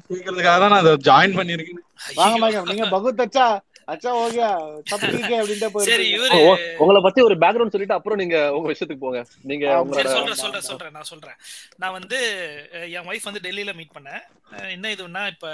கேட்கறதுக்காக 0.09 0.57
தான் 0.57 0.73
நான் 0.73 0.83
அதை 0.83 0.95
ஜாயின் 1.09 1.37
பண்ணிருக்கேன் 1.39 1.83
வாங்க. 2.19 2.37
மயக்கம். 2.43 2.69
நீங்க 2.71 2.87
பகுத் 2.95 3.23
அச்சா 3.25 3.47
அச்சா 3.93 4.11
ஓகே 4.25 4.45
தப்பிக்கே 4.91 5.37
அப்படின்டா 5.41 5.69
போயிருக்கு 5.73 6.39
உங்களை 6.83 7.01
பத்தி 7.07 7.21
ஒரு 7.27 7.35
பேக்ரவுண்ட் 7.43 7.75
சொல்லிட்டு 7.75 7.97
அப்புறம் 7.97 8.21
நீங்க 8.23 8.37
உங்க 8.57 8.67
விஷயத்துக்கு 8.71 9.05
போங்க. 9.05 9.21
நீங்க 9.51 9.65
சொல்றேன் 9.95 10.41
சொல்றேன் 10.43 10.67
சொல்றேன் 10.69 10.95
நான் 10.97 11.11
சொல்றேன். 11.11 11.37
நான் 11.83 11.97
வந்து 11.99 12.19
என் 12.97 13.09
ஒய்ஃப் 13.11 13.29
வந்து 13.29 13.43
டெல்லியில 13.47 13.75
மீட் 13.81 13.95
பண்ணேன். 13.97 14.23
என்ன 14.77 14.93
இதுன்னா 14.95 15.23
இப்ப 15.35 15.53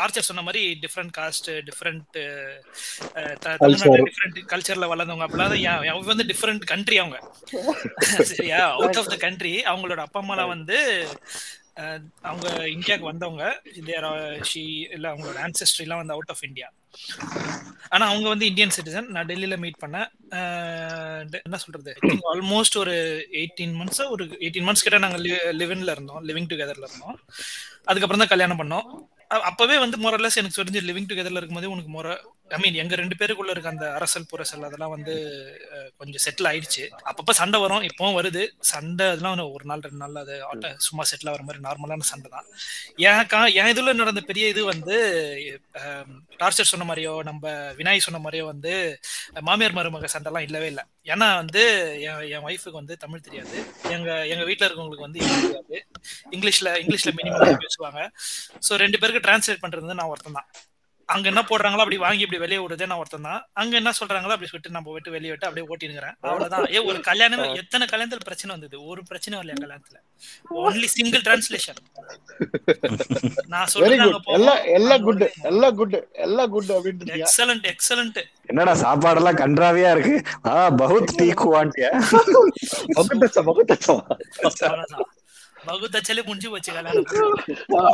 டார்ச்சர் 0.00 0.28
சொன்ன 0.28 0.44
மாதிரி 0.48 0.62
டிஃப்ரெண்ட் 0.84 1.14
காஸ்ட் 1.18 1.48
டிஃப்ரெண்ட் 1.68 2.18
டிஃப்ரெண்ட் 3.64 4.38
கல்ச்சர்ல 4.52 4.88
வளர்ந்தவங்க. 4.92 5.26
அப்படிலாம் 5.28 6.12
வந்து 6.12 6.28
டிஃப்ரெண்ட் 6.32 6.64
கண்ட்ரி 6.72 6.98
அவங்க. 7.02 7.18
சரியா 8.32 8.62
அவுட் 8.76 9.00
ஆஃப் 9.02 9.12
த 9.14 9.18
கண்ட்ரி 9.26 9.54
அவங்களோட 9.72 10.00
அப்பா 10.06 10.20
அம்மாலாம் 10.22 10.52
வந்து 10.54 10.78
அவங்க 12.30 12.46
இந்தியாவுக்கு 12.76 13.10
வந்தவங்க. 13.12 13.44
ஷி 14.52 14.64
இல்ல 14.96 15.06
அவங்களோட 15.12 15.38
ஆன்செஸ்ட்ரிலாம் 15.48 16.02
வந்து 16.02 16.16
அவுட் 16.18 16.32
ஆஃப் 16.34 16.46
இந்தியா 16.50 16.68
ஆனா 17.88 18.06
அவங்க 18.06 18.28
வந்து 18.28 18.46
இந்தியன் 18.46 18.74
சிட்டிசன் 18.76 19.06
நான் 19.06 19.26
டெல்லியில 19.26 19.56
மீட் 19.58 19.80
பண்ணேன். 19.84 20.08
என்ன 21.42 21.56
சொல்றது? 21.56 21.92
ஆல்மோஸ்ட் 22.32 22.76
ஒரு 22.76 22.94
எயிட்டீன் 23.32 23.74
மந்த்ஸ் 23.80 24.02
ஒரு 24.10 24.24
எயிட்டீன் 24.24 24.68
மந்த்ஸ் 24.68 24.86
கிட்ட 24.86 24.98
நாங்க 24.98 25.18
லிவின்ல 25.60 25.94
இருந்தோம். 25.96 26.22
லிவிங் 26.28 26.50
டுகெதர்ல 26.52 26.88
இருந்தோம். 26.88 27.18
அதுக்கப்புறம் 27.84 28.22
தான் 28.24 28.32
கல்யாணம் 28.34 28.60
பண்ணோம். 28.62 28.88
அப்பவே 29.50 29.78
வந்து 29.78 29.96
மொரலஸ் 29.96 30.40
எனக்கு 30.40 30.62
தெரிஞ்சு 30.62 30.86
லிவிங் 30.88 31.10
டுகெதர்ல 31.10 31.40
இருக்கும்போது 31.40 31.70
உனக்கு 31.70 31.92
மொர 31.92 32.08
ஐ 32.52 32.58
மீன் 32.58 32.74
எங்க 32.74 32.94
ரெண்டு 32.94 33.14
பேருக்குள்ள 33.14 33.50
இருக்க 33.50 33.68
அந்த 33.68 33.94
அரசல் 33.94 34.24
புரசல் 34.32 34.64
அதெல்லாம் 34.64 34.90
வந்து 34.90 35.14
கொஞ்சம் 35.96 36.34
செட்டில் 36.34 36.46
ஆயிடுச்சு. 36.46 36.90
அப்பப்ப 37.04 37.30
சண்டை 37.30 37.60
வரும் 37.60 37.82
இப்பவும் 37.82 38.22
வருது. 38.22 38.48
சண்டை 38.60 39.06
அதெல்லாம் 39.06 39.36
ஒரு- 39.36 39.52
ஒரு 39.52 39.64
நாள் 39.64 39.80
ரெண்டு 39.80 40.06
நாள் 40.06 40.14
அது 40.14 40.74
சும்மா 40.76 41.04
செட்டில் 41.04 41.28
ஆகிற 41.28 41.42
மாதிரி 41.42 41.64
நார்மலான 41.64 41.98
சண்டை 41.98 42.30
தான். 42.30 42.44
எனக்கா 42.96 43.54
என் 43.54 43.64
இதுல 43.64 43.94
நடந்த 43.94 44.20
பெரிய 44.20 44.48
இது 44.48 44.64
வந்து 44.64 44.96
டார்ச்சர் 46.38 46.48
சொன்ன 46.48 46.94
மாதிரியோ 46.94 47.18
நம்ம 47.18 47.50
வினாய் 47.50 47.98
சொன்ன 47.98 48.30
மாதிரியோ 48.30 48.44
வந்து 48.44 49.00
மாமியார் 49.40 49.74
மருமக 49.74 50.04
சண்டைலாம் 50.12 50.40
இல்லவே 50.40 50.66
இல்லை. 50.66 50.84
ஏன்னா 51.04 51.34
வந்து 51.34 51.96
என் 52.00 52.20
என் 52.20 52.44
ஒய்ஃபுக்கு 52.44 52.70
வந்து 52.70 52.96
தமிழ் 52.96 53.20
தெரியாது. 53.20 53.64
எங்க 53.82 54.26
எங்க 54.26 54.44
வீட்டில் 54.44 54.68
இருக்கவங்களுக்கு 54.68 55.00
வந்து 55.00 55.18
தெரியாது. 55.18 55.86
இங்கிலீஷ்ல 56.30 56.64
இங்கிலீஷ்ல 56.64 57.12
மினிமம் 57.16 57.58
பேசுவாங்க. 57.58 58.10
ஸோ 58.54 58.74
ரெண்டு 58.74 58.98
பேருக்கு 58.98 59.30
டிரான்ஸ்லேட் 59.30 59.64
பண்றது 59.66 59.94
நான் 59.94 60.06
ஒருத்தன் 60.06 60.32
தான். 60.32 60.50
அங்க 61.12 61.26
என்ன 61.28 61.40
போடுறாங்களோ 61.42 61.82
அப்படி 61.82 61.98
வாங்கி 62.02 62.24
இப்படி 62.24 62.40
வெளியே 62.42 62.58
விடுறதே 62.60 62.86
நான் 62.86 63.00
ஒருத்தன் 63.00 63.26
தான் 63.26 63.40
அங்க 63.60 63.74
என்ன 63.76 63.90
சொல்றாங்களோ 63.98 64.34
அப்படி 64.34 64.50
விட்டு 64.52 64.74
நம்ம 64.76 64.92
விட்டு 64.94 65.14
வெளியே 65.14 65.32
விட்டு 65.32 65.46
அப்படியே 65.48 65.66
ஓட்டினுக்கிறேன். 65.68 66.14
அவ்வளவுதான். 66.24 66.66
ஏ 66.74 66.80
ஒரு 66.90 66.98
கல்யாணம் 67.08 67.42
எத்தனை 67.62 67.86
கல்யாணத்துல 67.86 68.26
பிரச்சனை 68.28 68.50
வந்தது? 68.54 68.76
ஒரு 68.90 69.02
பிரச்சனை 69.10 69.34
வரலையா 69.38 69.56
கல்யாணத்துல? 69.62 69.98
ஒன்லி 70.62 70.88
சிங்கிள் 70.92 71.24
டிரான்ஸ்லேஷன் 71.26 71.80
நான் 73.48 73.70
சொல்றேன் 73.72 74.02
எல்லாம் 74.36 74.62
எல்லாம் 74.76 75.02
குட் 75.06 75.24
எல்லாம் 75.50 75.76
குட் 75.80 75.96
எல்லாம் 76.26 76.52
குட் 76.54 76.70
அப்படின்ட்டு 76.76 77.18
எக்ஸலண்ட் 77.20 77.66
எக்ஸலண்ட் 77.72 78.20
என்னடா 78.50 78.74
சாப்பாடெல்லாம் 78.82 79.40
கன்றாவியா 79.42 79.90
இருக்கு? 79.94 80.16
ஆ 80.46 80.54
பகுத் 80.80 81.16
டீ 81.18 81.28
குவான்ட்டியா? 81.42 81.90
பகுத்தச்சா 82.98 83.42
பகுத்தச்சா 83.50 83.96
பகுத்தச்சலே 85.62 86.22
முடிஞ்சு 86.26 86.48
போச்சு 86.50 86.72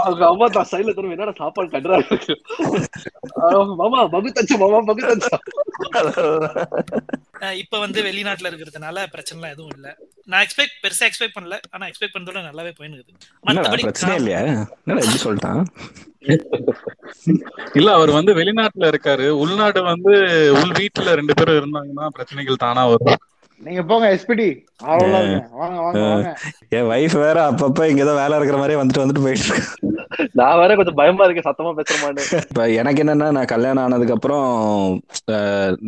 அவங்க 0.01 0.23
அம்மா 0.29 0.47
தான் 0.51 0.69
சைடுல 0.71 0.95
திரும்ப 0.95 1.17
என்னடா 1.17 1.35
சாப்பாடு 1.41 1.73
கட்டுறா 1.73 1.99
இருக்கு 2.03 2.35
ஆ, 3.39 3.49
மாமா 3.81 4.01
பகுத்தச்சா 4.15 4.59
மாமா 4.63 4.81
பகுத்தச்சா 4.89 5.39
இப்ப 7.59 7.79
வந்து 7.83 7.99
வெளிநாட்டுல 8.07 8.51
இருக்கிறதுனால 8.51 9.03
பிரச்சனை 9.13 9.51
எதுவும் 9.51 9.75
இல்ல. 9.77 9.89
நான் 10.29 10.45
எக்ஸ்பெக்ட் 10.45 10.79
பெருசா 10.83 11.05
எக்ஸ்பெக்ட் 11.07 11.37
பண்ணல. 11.37 11.57
ஆனா 11.73 11.85
எக்ஸ்பெக்ட் 11.91 12.15
பண்ணதோட 12.15 12.41
நல்லாவே 12.47 12.73
போயினுக்குது 12.79 13.13
பிரச்சனை 13.85 14.15
இல்லையா? 14.21 14.41
என்னடா 14.81 15.03
எப்படி 15.03 15.21
சொல்லிட்டான் 15.23 15.63
இல்ல 17.75 17.89
அவர் 17.97 18.11
வந்து 18.17 18.33
வெளிநாட்டுல 18.39 18.91
இருக்காரு. 18.93 19.27
உள்நாடு 19.43 19.81
வந்து 19.89 20.13
உள் 20.59 20.75
வீட்டுல 20.79 21.15
ரெண்டு 21.21 21.37
பேரும் 21.39 21.59
இருந்தாங்கன்னா 21.61 22.07
பிரச்சனைகள் 22.17 22.63
தானா 22.65 22.85
வரும். 22.91 23.21
நீங்க 23.67 23.83
போங்க 23.91 24.07
எஸ்பிடி 24.15 24.49
அவ்வளவு 24.91 25.21
இருங்க 25.21 25.39
வாங்க 25.61 25.79
வாங்க 25.85 26.01
வாங்க. 26.09 26.29
என் 26.77 26.89
வைஃப் 26.91 27.17
வேற 27.23 27.39
அப்பப்ப 27.51 27.89
இங்கேதோ 27.91 28.13
வேலை 28.21 28.35
இருக்கிற 28.39 28.59
மாதிரியே 28.61 28.79
வந்துட்டு 28.81 29.03
வந்துட்டு 29.03 29.23
போயிட்டு 29.25 29.47
இருக்கு. 29.47 29.65
நான் 30.41 30.59
வேற 30.61 30.75
கொஞ்சம் 30.79 30.99
பயமா 31.01 31.25
இருக்கேன் 31.27 31.47
சத்தமா 31.47 31.71
பேசுற 31.79 31.97
மாட்டேன் 32.03 32.45
இப்ப 32.51 32.67
எனக்கு 32.81 33.03
என்னன்னா 33.05 33.29
நான் 33.37 33.51
கல்யாணம் 33.55 33.83
ஆனதுக்கு 33.85 34.17
அப்புறம் 34.17 34.47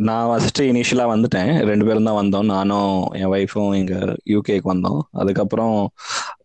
நான் 0.09 0.27
ஃபர்ஸ்ட் 0.29 0.61
இனிஷியலா 0.71 1.05
வந்துட்டேன். 1.13 1.51
ரெண்டு 1.69 1.87
பேரும் 1.87 2.09
தான் 2.09 2.19
வந்தோம். 2.21 2.47
நானும் 2.55 2.91
என் 3.21 3.31
ஒய்ஃபும் 3.35 3.71
இங்க 3.81 3.95
யூகேக்கு 4.33 4.71
வந்தோம். 4.73 4.99
அதுக்கப்புறம் 5.23 5.75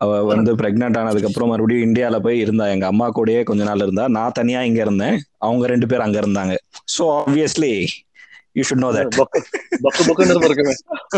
அவ 0.04 0.22
வந்து 0.32 0.52
பிரெக்னென்ட் 0.62 0.98
ஆனதுக்கு 1.02 1.30
அப்புறம் 1.30 1.52
மறுபடியும் 1.54 1.86
இந்தியால 1.88 2.18
போய் 2.26 2.42
இருந்தா. 2.46 2.66
எங்க 2.76 2.86
அம்மா 2.92 3.08
கூடயே 3.18 3.42
கொஞ்ச 3.50 3.64
நாள் 3.70 3.84
இருந்தா. 3.86 4.06
நான் 4.18 4.36
தனியா 4.40 4.62
இங்க 4.70 4.80
இருந்தேன். 4.86 5.18
அவங்க 5.46 5.66
ரெண்டு 5.74 5.88
பேரும் 5.92 6.08
அங்க 6.08 6.20
இருந்தாங்க. 6.24 6.56
So 6.96 7.04
obviously 7.20 7.74
you 8.56 8.64
should 8.68 8.84
know 8.84 8.90
that 8.96 9.16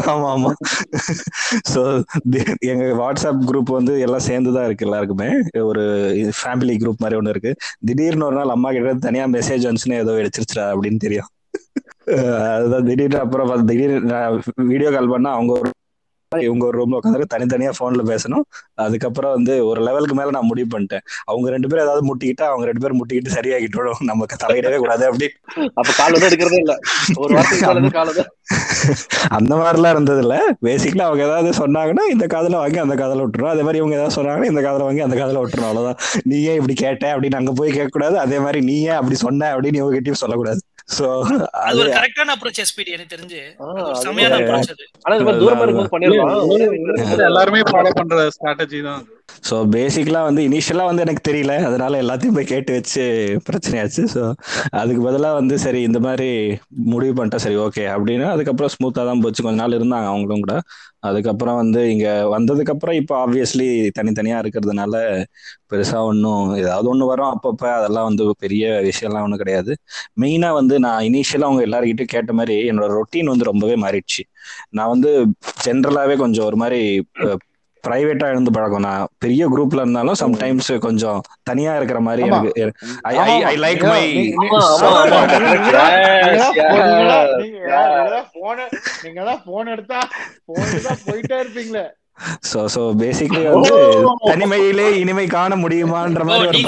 ஆமா 0.08 0.28
ஆமா. 0.34 0.50
ஸோ 1.72 1.80
எங்க 2.72 2.84
வாட்ஸ்அப் 3.00 3.42
குரூப் 3.48 3.70
வந்து 3.70 3.94
எல்லாம் 4.06 4.26
சேர்ந்து 4.28 4.52
தான் 4.56 4.66
இருக்கு 4.66 4.86
எல்லாருக்குமே. 4.88 5.28
ஒரு 5.70 5.84
ஃபேமிலி 6.38 6.74
குரூப் 6.78 7.02
மாதிரி 7.04 7.18
ஒன்று 7.20 7.34
இருக்கு. 7.34 7.52
திடீர்னு 7.88 8.26
ஒரு 8.26 8.36
நாள் 8.36 8.54
அம்மா 8.56 8.70
கிட்ட 8.70 8.94
தனியா 9.06 9.26
மெசேஜ் 9.36 9.66
வந்துச்சுன்னு 9.68 10.02
ஏதோ 10.04 10.14
எடுச்சிருச்சா 10.22 10.64
அப்படின்னு 10.72 11.00
தெரியும். 11.06 11.30
அதுதான் 12.52 12.86
திடீர்னு 12.88 13.18
அப்புறம் 13.24 13.66
திடீர்னு 13.66 14.20
வீடியோ 14.70 14.90
கால் 14.90 15.12
பண்ணா 15.12 15.30
அவங்க 15.32 15.52
ஒரு 15.58 15.70
இவங்க 16.44 16.64
ஒரு 16.66 16.76
ரூம்ல 16.78 16.96
உட்காந்து 16.98 17.26
தனித்தனியா 17.34 17.70
போன்ல 17.78 18.02
பேசணும். 18.10 18.42
அதுக்கப்புறம் 18.78 19.32
வந்து 19.36 19.54
ஒரு 19.66 19.80
லெவலுக்கு 19.82 20.14
மேல 20.14 20.30
நான் 20.30 20.48
முடிவு 20.50 20.68
பண்ணிட்டேன். 20.74 21.04
அவங்க 21.24 21.46
ரெண்டு 21.50 21.68
பேரும் 21.68 21.84
ஏதாவது 21.86 22.02
முட்டிக்கிட்டா 22.08 22.46
அவங்க 22.48 22.64
ரெண்டு 22.66 22.82
பேரும் 22.82 22.98
முட்டிக்கிட்டு 23.00 23.36
சரியாகிட்டோம் 23.36 23.76
நமக்கு 24.10 24.36
தலையிடவே 24.44 24.78
கூடாது 24.78 25.04
அப்படி. 25.08 25.28
அப்ப 25.74 25.90
கால் 25.92 26.14
வந்து 26.16 26.28
எடுக்கிறதே 26.30 26.60
இல்ல. 26.60 26.74
ஒரு 27.18 27.34
அந்த 29.36 29.52
மாதிரிலாம் 29.56 29.94
இருந்தது 29.94 30.20
இல்ல 30.22 30.34
பேசிக்கலா 30.66 31.06
அவங்க 31.08 31.22
ஏதாவது 31.26 31.50
சொன்னாங்கன்னா 31.58 32.04
இந்த 32.12 32.26
காதுல 32.26 32.56
வாங்கி 32.56 32.78
அந்த 32.78 32.94
காதுல 32.94 33.24
விட்டுரும் 33.24 33.50
அதே 33.50 33.62
மாதிரி 33.62 33.80
இவங்க 33.80 33.96
ஏதாவது 33.98 34.16
சொன்னாங்கன்னா 34.16 34.50
இந்த 34.50 34.62
காதுல 34.62 34.86
வாங்கி 34.86 35.00
அந்த 35.00 35.16
காதுல 35.16 35.42
விட்டுரும் 35.42 35.68
அவ்வளவுதான். 35.68 35.98
நீ 36.24 36.38
ஏன் 36.44 36.56
இப்படி 36.56 36.76
கேட்ட 36.76 37.06
அப்படின்னு 37.14 37.40
அங்க 37.40 37.52
போய் 37.52 37.70
கேட்க 37.70 37.88
கூடாது 37.88 38.18
அதே 38.18 38.38
மாதிரி 38.38 38.60
நீ 38.62 38.76
ஏன் 38.84 38.98
அப்படி 39.00 39.18
சொன்ன 39.24 39.50
அப்படின்னு 39.54 39.80
இவங்க 39.80 39.96
கிட்டயும் 39.96 40.22
சொல்லக்கூடாது. 40.22 40.60
சோ 40.96 41.22
அது 41.50 41.78
ஒரு 41.78 41.90
கரெக்டான 41.90 42.28
அப்ரோச் 42.28 42.58
எஸ்பிடி 42.58 42.86
எனக்கு 42.86 43.16
தெரிஞ்சு. 43.16 43.62
செமையான 44.02 44.34
ஒரு- 44.34 44.46
அப்ரோச் 44.46 44.70
அது. 44.70 44.88
ஆனா 45.02 45.16
தூரமா 45.16 45.62
இருக்கும்போது 45.62 47.24
எல்லாருமே 47.24 47.60
ஃபாலோ 47.60 47.90
பண்ற 47.90 48.28
ஸ்ட்ராட்டஜி 48.40 48.82
தான். 48.82 49.08
ஸோ 49.48 49.56
பேசிக்கலாக 49.74 50.28
வந்து 50.28 50.42
இனிஷியலாக 50.48 50.90
வந்து 50.90 51.04
எனக்கு 51.06 51.22
தெரியல. 51.28 51.52
அதனால 51.68 51.92
எல்லாத்தையும் 52.02 52.36
போய் 52.38 52.50
கேட்டு 52.52 52.72
வச்சு 52.76 53.02
பிரச்சனையாச்சு. 53.48 54.02
ஸோ 54.14 54.22
அதுக்கு 54.80 55.02
பதிலாக 55.06 55.38
வந்து 55.40 55.56
சரி 55.64 55.80
இந்த 55.88 56.00
மாதிரி 56.06 56.28
முடிவு 56.92 57.14
பண்ணிட்டேன் 57.18 57.44
சரி 57.46 57.58
ஓகே 57.66 57.84
அப்படின்னு. 57.96 58.26
அதுக்கப்புறம் 58.34 58.72
ஸ்மூத்தாக 58.76 59.06
தான் 59.10 59.22
போச்சு. 59.24 59.44
கொஞ்ச 59.46 59.58
நாள் 59.62 59.78
இருந்தாங்க 59.78 60.08
அவங்களும் 60.12 60.44
கூட. 60.46 60.56
அதுக்கப்புறம் 61.08 61.58
வந்து 61.62 61.80
இங்கே 61.92 62.12
வந்ததுக்கப்புறம் 62.34 62.96
இப்போ 63.00 63.14
ஆப்வியஸ்லி 63.24 63.66
தனித்தனியாக 63.98 64.42
இருக்கிறதுனால 64.44 64.94
பெருசாக 65.70 66.08
ஒன்றும் 66.10 66.48
ஏதாவது 66.62 66.88
ஒன்று 66.92 67.10
வரும் 67.12 67.30
அப்பப்போ. 67.34 67.68
அதெல்லாம் 67.78 68.08
வந்து 68.10 68.24
பெரிய 68.44 68.64
விஷயம்லாம் 68.88 69.26
ஒன்றும் 69.26 69.42
கிடையாது. 69.44 69.72
மெயினாக 70.22 70.58
வந்து 70.60 70.76
நான் 70.86 71.04
இனிஷியலாக 71.10 71.50
அவங்க 71.50 71.64
எல்லாருக்கிட்டையும் 71.68 72.14
கேட்ட 72.16 72.32
மாதிரி 72.40 72.56
என்னோட 72.72 72.88
ரொட்டீன் 72.98 73.32
வந்து 73.32 73.50
ரொம்பவே 73.52 73.76
மாறிடுச்சு. 73.84 74.24
நான் 74.76 74.92
வந்து 74.94 75.12
ஜென்ரலாகவே 75.66 76.16
கொஞ்சம் 76.24 76.48
ஒரு 76.50 76.58
மாதிரி 76.64 76.80
பிரைவேட்டா 77.86 78.28
இருந்து 78.28 78.52
பழக்கம் 78.52 78.80
நான் 78.80 79.08
பெரிய 79.18 79.48
குரூப்ல 79.48 79.74
இருந்தாலும் 79.74 80.14
சம்டைம்ஸ் 80.14 80.78
கொஞ்சம் 80.78 81.20
தனியா 81.42 81.76
இருக்கிற 81.76 82.00
மாதிரி. 82.00 82.22
எனக்கு 82.26 82.76
ஐ 83.44 83.56
லைக் 83.58 83.88
மை 83.88 84.02
நீங்க- 89.02 89.24
தான் 89.24 89.42
போன் 89.44 89.66
எடுத்தா 89.66 90.00
போன் 90.44 90.74
போயிட்டே 91.06 91.38
இருப்பீங்களே. 91.38 91.86
சோ 92.52 92.64
சோ 92.74 92.80
பேசிக்கலி 92.98 93.50
வந்து 93.50 93.74
தனிமையிலே 94.26 94.96
இனிமை 94.96 95.26
காண 95.26 95.56
முடியுமான்ற 95.56 96.22
மாதிரி 96.24 96.46
ஒரு 96.46 96.58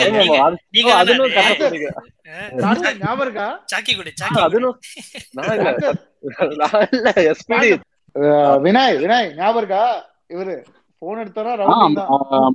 வினய் 8.62 8.96
வினய் 8.96 9.36
ஞாபகம் 9.36 9.56
இருக்கா? 9.56 9.82
இவரு. 10.28 10.54
போன் 11.02 11.20
எடுத்தாரா? 11.22 11.52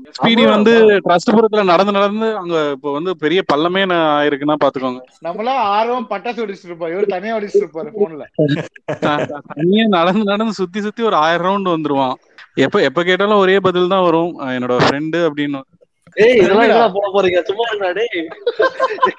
எஸ்பிடி 0.09 0.43
வந்து 0.53 0.73
ட்ரஸ்ட்புரத்துல 1.05 1.63
நடந்து 1.71 1.93
நடந்து 1.97 2.27
அங்க 2.41 2.55
இப்போ 2.75 2.89
வந்து 2.97 3.11
பெரிய 3.23 3.39
பள்ளமே 3.51 3.81
ஆயிருக்குன்னா 3.97 4.57
பாத்துக்கோங்க. 4.63 4.99
நம்மளாம் 5.27 5.61
ஆர்வம் 5.77 6.07
பட்டாசு 6.11 6.39
வெடிச்சிட்டு 6.41 6.71
இருப்போம். 6.71 6.91
இவர் 6.95 7.13
தனியா 7.15 7.35
வெடிச்சிட்டு 7.37 7.65
இருப்பாரு 7.65 7.91
போன்ல 7.99 8.25
தனியா 9.55 9.85
நடந்து 9.97 10.23
நடந்து 10.31 10.59
சுத்தி 10.61 10.81
சுத்தி 10.87 11.03
ஒரு 11.09 11.17
ஆயிரம் 11.23 11.47
ரவுண்ட் 11.47 11.73
வந்துருவான். 11.75 12.15
எப்ப 12.65 12.81
எப்ப 12.89 13.03
கேட்டாலும் 13.09 13.41
ஒரே 13.45 13.55
பதில் 13.67 13.93
தான் 13.93 14.05
வரும். 14.09 14.33
என்னோட 14.57 14.75
ஃப்ரெண்டு 14.83 15.21
அப்படின்னு 15.29 15.61
ஏய் 16.15 16.35
இதெல்லாம் 16.35 16.61
என்ன 16.61 16.91
போட 16.93 17.07
போறீங்க? 17.13 17.39
சும்மா 17.43 17.63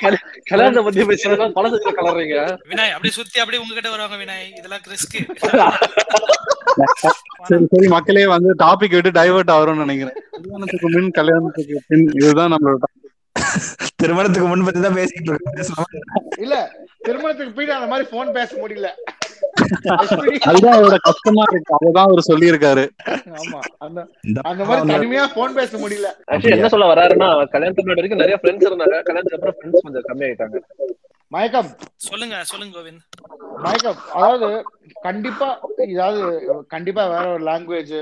கல்யா- 0.02 0.24
கல்யாணத்தை 0.44 0.82
பத்தி 0.82 1.02
பேசுறதா 1.02 1.46
பழசத்துல 1.59 1.92
கலர்றீங்க. 1.96 2.37
வினாய் 2.68 2.88
அப்படியே 2.88 3.11
சுத்தி 3.11 3.38
அப்படியே 3.38 3.62
உங்ககிட்ட 3.62 3.90
வருவாங்க 3.90 4.16
வினாய் 4.16 4.56
இதெல்லாம் 4.56 4.80
ரிஸ்க் 4.88 5.18
சரி 7.42 7.66
சரி 7.70 7.88
மக்களே 7.88 8.26
வந்து 8.26 8.54
டாபிக் 8.64 8.90
விட்டு 8.90 9.11
டைவர்ட் 9.11 9.52
ஆகும்னு 9.52 9.85
நினைக்கிறேன். 9.85 10.14
கல்யாணத்துக்கு 10.30 10.88
முன் 10.90 11.11
கல்யாணத்துக்கு 11.11 11.82
பின் 11.88 12.11
இதுதான் 12.14 12.52
நம்மளோட. 12.52 12.85
திருமணத்துக்கு 14.01 14.49
முன் 14.51 14.66
பத்தி 14.66 14.81
தான் 14.87 14.99
பேசிட்டு 14.99 15.31
இருக்கோம்? 15.33 15.88
இல்ல 16.44 16.57
திருமணத்துக்கு 17.07 17.55
போயிட்டு 17.57 17.77
அந்த 17.79 17.88
மாதிரி 17.92 18.07
போன் 18.14 18.35
பேச 18.38 18.51
முடியல. 18.62 18.88
அதுதான் 20.51 20.75
அவரோட 20.77 20.96
கஷ்டமா 21.09 21.44
இருக்கு. 21.51 21.77
அதுதான் 21.79 22.09
அவர் 22.09 22.29
சொல்லியிருக்காரு. 22.31 22.85
ஆமா 23.40 23.61
அந்த 23.88 24.62
மாதிரி 24.68 24.92
தனிமையா 24.92 25.25
போன் 25.38 25.57
பேச 25.61 25.72
முடியல. 25.85 26.11
ஆக்சுவலி 26.31 26.57
என்ன 26.59 26.70
சொல்ல 26.75 26.92
வராருன்னா 26.92 27.29
கல்யாணத்துக்கு 27.55 27.87
முன்னாடி 27.87 28.03
வரைக்கும் 28.03 28.25
நிறைய 28.25 28.38
ஃப்ரெண்ட்ஸ் 28.42 28.68
இருந்தாங்க. 28.70 28.99
கல்யாணத்துக்கு 29.09 29.38
அப்புறம் 29.40 29.59
ஃப்ரெண்ட்ஸ் 29.59 29.87
கொஞ்சம் 29.87 30.07
கம்மி 30.11 30.27
ஆயிட்டாங்க 30.29 30.62
மயக்கம். 31.33 31.69
சொல்லுங்க 32.05 32.37
சொல்லுங்க 32.45 32.73
கோவிந்த். 32.77 33.05
மயக்கம். 33.65 33.99
அதாவது 34.17 34.49
கண்டிப்பா 35.03 35.49
இதாவது 35.87 36.21
கண்டிப்பா 36.75 37.03
வேற 37.12 37.25
ஒரு 37.33 37.43
லாங்குவேஜ் 37.45 37.95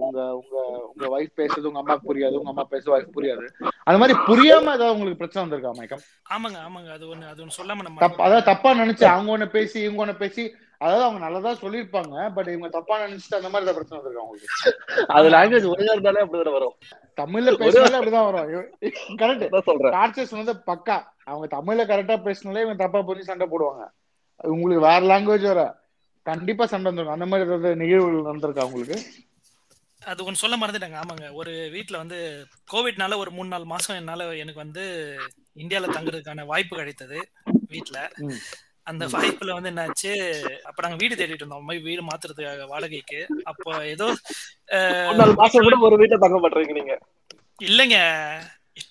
உங்க 0.00 0.20
உங்க 0.38 0.56
உங்க 0.88 1.06
வைஃப் 1.14 1.38
பேசுறது 1.40 1.68
உங்க 1.70 1.80
அம்மாக்கு 1.82 2.08
புரியாது 2.10 2.38
உங்க 2.40 2.52
அம்மா 2.54 2.66
பேசுறது 2.72 2.94
வைஃப் 2.96 3.14
புரியாது. 3.16 3.46
அந்த 3.86 3.96
மாதிரி 4.02 4.16
புரியாம 4.28 4.74
ஏதாவது 4.74 4.94
உங்களுக்கு 4.94 5.20
பிரச்சனை 5.22 5.42
வந்திருக்கா 5.44 5.72
மயக்கம்? 5.78 6.04
ஆமாங்க 6.30 6.58
ஆமாங்க. 6.66 6.90
அது 6.96 7.04
ஒண்ணு 7.12 7.30
அது 7.32 7.42
ஒண்ணு 7.44 7.58
சொல்லாம 7.58 7.82
நம்ம 7.82 8.04
அதாவது 8.20 8.48
தப்பா 8.50 8.72
நினைச்சு 8.82 9.06
அவங்க 9.06 9.34
ஒண்ணு 9.36 9.48
பேசி 9.56 9.78
இவங்க 9.82 10.04
ஒண்ணு 10.04 10.16
பேசி 10.18 10.44
அதாவது 10.78 11.04
அவங்க 11.04 11.20
நல்லதா 11.24 11.52
சொல்லியிருப்பாங்க 11.62 12.14
பட் 12.36 12.48
இவங்க 12.48 12.68
தப்பா 12.68 12.94
நினைச்சிட்டு 13.02 13.38
அந்த 13.38 13.50
மாதிரி 13.52 13.76
பிரச்சனை 13.76 13.98
வந்திருக்கா 13.98 14.24
உங்களுக்கு 14.24 14.72
அது 15.16 15.28
லாங்குவேஜ் 15.34 15.68
ஒரே 15.72 15.86
இருந்தாலே 15.92 16.22
அப்படிதான் 16.24 16.56
வரும். 16.58 16.76
தமிழ்ல 17.20 17.54
பேசினாலே 17.62 17.98
அப்படிதான் 17.98 18.28
வரும். 18.30 18.50
கரெக்ட் 19.22 19.66
சொல்றேன். 19.68 19.94
டார்ச்சர்ஸ் 19.96 20.38
வந்து 20.38 20.54
பக்கா. 20.70 20.96
அவங்க 21.30 21.46
தமிழ்ல 21.56 21.86
கரெக்டா 21.92 22.16
பேசினாலே 22.22 22.64
இவங்க 22.66 22.80
தப்பா 22.84 23.00
புரிஞ்சு 23.08 23.30
சண்டை 23.30 23.46
போடுவாங்க. 23.46 23.84
உங்களுக்கு 24.54 24.86
வேற 24.88 25.00
லாங்குவேஜ் 25.12 25.46
வர 25.52 25.62
கண்டிப்பா 26.26 26.66
சண்டை 26.66 26.88
வந்துருக்கும் 26.90 27.16
அந்த 27.18 27.26
மாதிரி 27.26 27.48
ஏதாவது 27.48 27.76
நிகழ்வுகள் 27.76 28.28
நடந்திருக்கா 28.28 28.66
உங்களுக்கு? 28.68 28.98
அது 30.02 30.24
ஒன்று 30.24 30.42
சொல்ல 30.42 30.56
மறந்துட்டாங்க. 30.56 30.98
ஆமாங்க. 31.02 31.26
ஒரு 31.32 31.52
வீட்டில் 31.72 32.02
வந்து 32.02 32.18
கோவிட்னால 32.72 33.16
ஒரு 33.16 33.30
மூணு 33.30 33.48
நாலு 33.48 33.64
மாசம் 33.64 33.96
என்னால 33.96 34.26
எனக்கு 34.42 34.64
வந்து 34.64 34.84
இந்தியாவில் 35.54 35.94
தங்குறதுக்கான 35.96 36.46
வாய்ப்பு 36.46 36.76
கிடைத்தது 36.76 37.18
வீட்டில். 37.72 38.02
அந்த 38.86 39.04
வாய்ப்புல 39.06 39.52
வந்து 39.58 39.70
என்னாச்சு? 39.70 40.12
அப்ப 40.62 40.82
நாங்க 40.82 40.96
வீடு 40.96 41.14
தேடிட்டு 41.14 41.42
இருந்தோம். 41.42 41.64
வீடு 41.64 42.02
மாத்துறதுக்காக 42.02 42.66
வாடகைக்கு. 42.66 43.20
அப்போ 43.44 43.72
ஏதோ 43.86 44.08
ஒரு 45.86 45.96
வீட்டை 45.96 46.18
தங்க 46.18 46.38
மாட்டீங்க 46.38 46.74
நீங்க. 46.78 46.94
இல்லைங்க. 47.64 47.98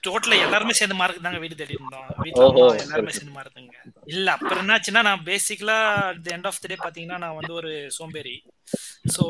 டோட்டலா 0.03 0.35
எல்லாருமே 0.43 0.73
சேர்ந்து 0.73 0.97
மார்க் 0.97 1.23
தாங்க 1.23 1.39
வீடு 1.41 1.57
தேடி 1.57 1.75
இருந்தோம் 1.75 2.07
வீட்டுல 2.21 2.45
எல்லாருமே 2.77 3.11
சரி. 3.11 3.17
சேர்ந்து 3.17 3.35
மார்க்குங்க 3.35 3.75
இல்ல 4.13 4.27
அப்புறம் 4.35 4.61
என்னாச்சுன்னா 4.63 5.01
நான் 5.07 5.25
பேசிக்கலா 5.27 5.77
the 6.23 6.33
end 6.35 6.49
of 6.49 6.61
the 6.61 6.67
day 6.67 6.77
பாத்தீங்கன்னா 6.81 7.17
நான் 7.23 7.37
வந்து 7.37 7.53
ஒரு 7.53 7.71
சோம்பேறி 7.97 8.35
சோ 9.13 9.23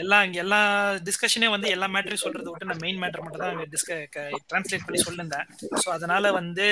எல்லாம் 0.00 0.24
இங்க 0.26 0.38
எல்லா 0.42 0.60
டிஸ்கஷனே 1.06 1.48
வந்து 1.50 1.68
எல்லா 1.70 1.88
மேட்டரையும் 1.90 2.22
சொல்றதை 2.22 2.48
விட்டு 2.48 2.70
நான் 2.70 2.82
மெயின் 2.82 3.00
மேட்டர் 3.02 3.24
மட்டும் 3.24 3.44
தான் 3.44 3.72
டிஸ்க 3.72 3.96
டிரான்ஸ்லேட் 4.44 4.86
பண்ணி 4.86 5.00
சொல்லியிருந்தேன் 5.02 5.46
ஸோ 5.82 5.88
அதனால 5.96 6.32
வந்து 6.38 6.66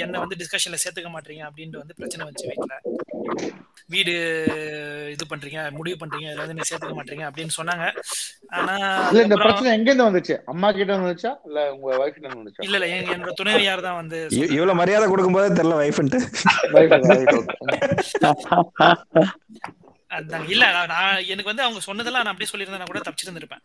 என்னை 0.00 0.18
வந்து 0.24 0.40
டிஸ்கஷன்ல 0.40 0.80
சேர்த்துக்க 0.82 1.12
மாட்டீங்க 1.12 1.44
அப்படின்ட்டு 1.48 1.82
வந்து 1.82 1.98
பிரச்சனை 2.00 2.24
வந்துச்சு 2.26 2.50
வீட்டுல 2.50 2.76
வீடு 3.88 4.12
இது 5.12 5.24
பண்றீங்க 5.26 5.60
முடிவு 5.70 5.96
பண்றீங்க 5.96 6.26
இதுல 6.26 6.42
வந்து 6.42 6.54
நீ 6.54 6.64
சேர்த்துக்க 6.64 6.96
மாட்டீங்க 6.96 7.24
அப்படின்னு 7.28 7.54
சொன்னாங்க. 7.56 7.86
ஆனா 8.50 8.74
இந்த 9.20 9.36
பிரச்சனை 9.36 9.72
எங்க 9.72 9.88
இருந்து 9.90 10.08
வந்துச்சு? 10.08 10.34
அம்மா 10.44 10.70
கிட்ட 10.70 10.96
வந்துச்சா? 10.96 11.32
இல்ல 11.44 11.60
உங்க 11.72 11.96
வைஃப் 11.96 12.14
கிட்ட 12.14 12.28
வந்துச்சா? 12.32 12.60
இல்ல 12.60 12.76
இல்ல 12.78 12.88
எங்க- 12.90 13.14
என்னோட 13.14 13.32
துணைவியார் 13.32 13.80
தான் 13.80 13.96
வந்து 13.96 14.18
இவ்- 14.32 14.50
இவ்வளவு 14.50 14.74
மரியாதை 14.74 15.08
கொடுக்கும் 15.08 15.32
போதே 15.32 15.54
தெரியல 15.54 15.80
வைஃப்ன்ட்டு. 15.80 16.20
அதாங்க 20.10 20.48
இல்ல 20.48 20.64
நான் 20.72 20.88
நான் 20.88 21.24
எனக்கு 21.26 21.50
வந்து 21.50 21.62
அவங்க 21.62 21.80
சொன்னதெல்லாம் 21.80 22.24
நான் 22.24 22.32
அப்படியே 22.32 22.50
சொல்லியிருந்தா 22.52 22.80
நான் 22.80 22.92
கூட 22.92 23.00
தப்பிச்சிருந்திருப்பேன். 23.00 23.62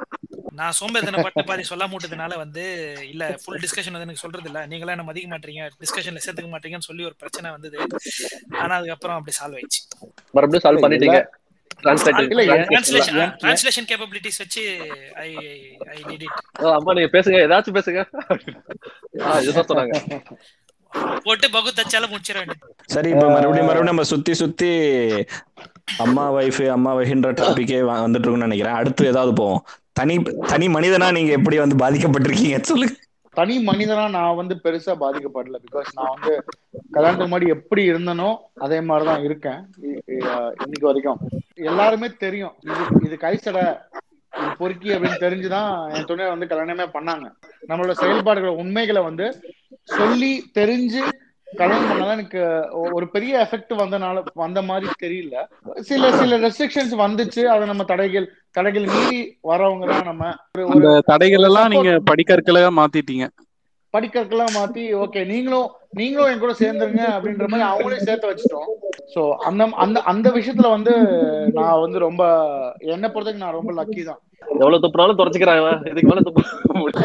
நான் 0.56 0.72
சோம்பேறித்தனை 0.72 1.24
பட்டு 1.24 1.44
பாதி 1.44 1.64
சொல்ல 1.64 1.86
மூட்டதுனால 1.86 2.34
வந்து 2.38 2.64
இல்ல 3.10 3.24
ஃபுல் 3.42 3.62
டிஸ்கஷன் 3.62 3.96
வந்து 3.96 4.08
எனக்கு 4.08 4.24
சொல்றது 4.24 4.48
இல்ல. 4.50 4.60
நீங்களா 4.66 4.92
என்ன 4.92 5.06
மதிக்க 5.06 5.30
மாட்டீங்க 5.30 5.64
டிஸ்கஷன்ல 5.82 6.22
சேர்த்துக்க 6.26 6.50
மாட்டீங்கன்னு 6.52 6.88
சொல்லி 6.88 7.06
ஒரு 7.06 7.16
பிரச்சனை 7.16 7.52
வந்தது. 7.52 7.78
ஆனா 8.60 8.74
அதுக்கப்புறம் 8.76 9.18
அப்படி 9.18 9.36
சால்வ் 9.40 9.58
ஆயிடுச்சு. 9.58 9.82
மறுபடியும் 10.34 10.66
சால்வ் 10.66 10.86
பண்ணிட்டீங்க. 10.86 11.20
டிரான்ஸ்லேஷன் 13.42 13.88
கேப்பபிலிட்டிஸ் 13.90 14.38
வச்சு 14.38 14.62
ஐ 15.20 15.30
ஐ 15.90 16.00
டிட் 16.04 16.24
இட் 16.28 16.38
ஓ, 16.60 16.74
அம்மா 16.74 16.94
நீங்க 16.94 17.10
பேசுங்க. 17.16 17.40
ஏதாச்சும் 17.46 17.78
பேசுங்க. 17.78 18.02
ஆ, 19.22 19.40
இதுதான் 19.40 19.70
சொன்னாங்க. 19.70 19.98
போட்டு 21.24 21.48
பகு 21.52 21.70
தச்சால 21.72 22.06
முடிச்சிட 22.10 22.38
வேண்டியது 22.38 22.74
சரி 22.88 23.10
இப்ப 23.10 23.26
மறுபடியும் 23.26 23.66
மறுபடியும் 23.66 23.90
நம்ம 23.90 24.04
சுத்தி 24.04 24.34
சுத்தி 24.34 24.70
அம்மா 25.98 26.32
வைஃப் 26.32 26.62
அம்மா 26.70 26.92
வைஃப்ன்ற 26.96 27.32
டாபிக்கே 27.40 27.80
வந்துட்டு 27.90 28.20
இருக்கும்னு 28.20 28.48
நினைக்கிறேன். 28.48 28.76
அடுத்து 28.76 29.08
ஏதாவது 29.08 29.34
போவோம். 29.34 29.64
தனி 29.96 30.16
தனி 30.22 30.68
மனிதனா 30.68 31.12
நீங்க 31.12 31.32
எப்படி 31.32 31.58
வந்து 31.58 31.76
பாதிக்கப்பட்டிருக்கீங்க? 31.76 32.62
சொல்லுங்க. 32.62 32.96
தனி 33.32 33.56
மனிதனா 33.66 34.10
நான் 34.10 34.36
வந்து 34.36 34.56
பெருசா 34.64 34.94
பாதிக்கப்படல. 35.04 35.58
பிகாஸ் 35.66 35.94
நான் 35.94 36.14
வந்து 36.14 36.44
கல்யாணத்துக்கு 36.92 37.32
முன்னாடி 37.34 37.48
எப்படி 37.48 37.84
இருந்தனோ 37.92 38.30
அதே 38.56 38.82
மாதிரிதான் 38.82 39.24
இருக்கேன். 39.24 39.62
இன்னைக்கு 40.06 40.86
வரைக்கும். 40.90 41.20
எல்லாருமே 41.54 42.08
தெரியும். 42.18 42.54
இது 42.62 42.82
இது 43.06 43.18
கைசடை 43.22 43.68
இது 44.38 44.56
பொறுக்கி 44.58 44.90
அப்படின்னு 44.90 45.24
தெரிஞ்சுதான் 45.26 45.96
என் 45.96 46.06
துணையை 46.06 46.36
வந்து 46.36 46.50
கல்யாணமே 46.54 46.88
பண்ணாங்க. 46.98 47.26
நம்மளோட 47.68 47.94
செயல்பாடுகளோட 48.02 48.56
உண்மைகளை 48.64 49.02
வந்து 49.02 49.28
சொல்லி 49.84 50.32
தெரிஞ்சு 50.54 51.02
கல்யாணம் 51.60 51.90
பண்ணாதான் 51.90 52.18
எனக்கு 52.18 52.42
ஒரு 52.96 53.06
பெரிய 53.16 53.34
எஃபெக்ட் 53.46 53.74
வந்தனால 53.82 54.24
வந்த 54.44 54.60
மாதிரி 54.70 54.88
தெரியல. 55.04 55.36
சில 55.90 56.12
சில 56.20 56.38
ரெஸ்ட்ரிக்ஷன்ஸ் 56.46 56.94
வந்துச்சு. 57.06 57.44
அதை 57.54 57.64
நம்ம 57.72 57.86
தடைகள் 57.94 58.28
தடைகள் 58.58 58.86
மீறி 58.94 59.22
வரவங்க 59.52 59.88
தான் 59.94 60.10
நம்ம 60.12 61.02
தடைகள் 61.12 61.48
எல்லாம் 61.50 61.74
நீங்க 61.76 61.92
படிக்கற்களை 62.12 62.64
மாத்திட்டீங்க. 62.82 63.28
படிக்கிறதுக்கெல்லாம் 63.94 64.56
மாத்தி 64.58 64.82
ஓகே 65.02 65.22
நீங்களும் 65.30 65.68
நீங்களும் 66.00 66.30
என் 66.32 66.42
கூட 66.42 66.54
சேர்ந்துருங்க 66.62 67.04
அப்படின்ற 67.16 67.46
மாதிரி 67.52 67.66
அவங்களையும் 67.68 68.08
சேர்த்து 68.08 68.30
வச்சுட்டோம். 68.32 68.70
சோ 69.14 69.22
அந்த 69.50 69.68
அந்த 69.84 69.98
அந்த 70.12 70.28
விஷயத்துல 70.38 70.70
வந்து 70.74 70.94
நான் 71.58 71.82
வந்து 71.84 72.00
ரொம்ப 72.06 72.24
என்னை 72.94 73.10
பொறுத்தவரைக்கும் 73.10 73.46
நான் 73.46 73.58
ரொம்ப 73.60 73.74
லக்கி 73.80 74.04
தான். 74.10 74.20
எவ்வளவு 74.62 74.82
துப்புனாலும் 74.84 75.20
தொடச்சுக்கிறான் 75.20 75.62
இவன். 75.62 75.80
இதுக்கு 75.92 76.10
மேல. 76.10 76.24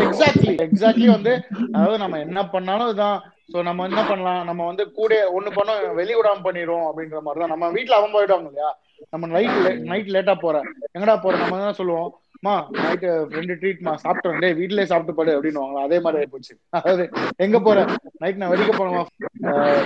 எக்ஸாக்ட்லி 0.07 0.55
எக்ஸாக்ட்லி 0.67 1.09
வந்து 1.17 1.33
அதாவது 1.75 1.99
நம்ம 2.03 2.19
என்ன 2.27 2.41
பண்ணாலும் 2.55 2.91
இதான் 2.95 3.19
சோ 3.53 3.59
நம்ம 3.69 3.87
என்ன 3.91 4.03
பண்ணலாம்? 4.11 4.43
நம்ம 4.49 4.63
வந்து 4.71 4.85
கூட 4.99 5.13
ஒண்ணு 5.37 5.51
பண்ணோம் 5.59 5.81
வெளிய 5.99 6.17
விடாம 6.19 6.43
பண்ணிடுவோம் 6.47 6.87
அப்படின்ற 6.89 7.21
மாதிரி 7.27 7.43
தான் 7.43 7.53
நம்ம 7.55 7.71
வீட்டுல 7.77 7.99
அவன் 7.99 8.15
போயிடுவாங்க 8.17 8.51
இல்லையா? 8.51 8.71
நம்ம 9.13 9.27
நைட் 9.37 9.59
நைட் 9.91 10.11
லேட்டா 10.15 10.35
போறேன். 10.43 10.67
எங்கடா 10.97 11.15
போற? 11.25 11.37
நம்ம 11.43 11.59
தான் 11.67 11.79
சொல்லுவோம். 11.81 12.11
மா 12.47 12.53
நைட்டு 12.83 13.09
ரெண்டு 13.37 13.55
ட்ரீட்மா 13.61 13.93
சாப்பிட்டோம் 14.03 14.39
டே 14.43 14.49
வீட்லயே 14.61 14.87
சாப்பிட்டு 14.91 15.17
படு 15.17 15.33
அப்படின்னு 15.37 15.81
அதே 15.87 15.97
மாதிரி 16.05 16.21
ஆயிப்போச்சு 16.21 16.55
அதாவது 16.79 17.05
எங்க 17.45 17.57
போற? 17.67 17.79
நைட் 18.23 18.41
நான் 18.43 18.53
வெடிக்க 18.53 18.73
போனோமா 18.79 19.03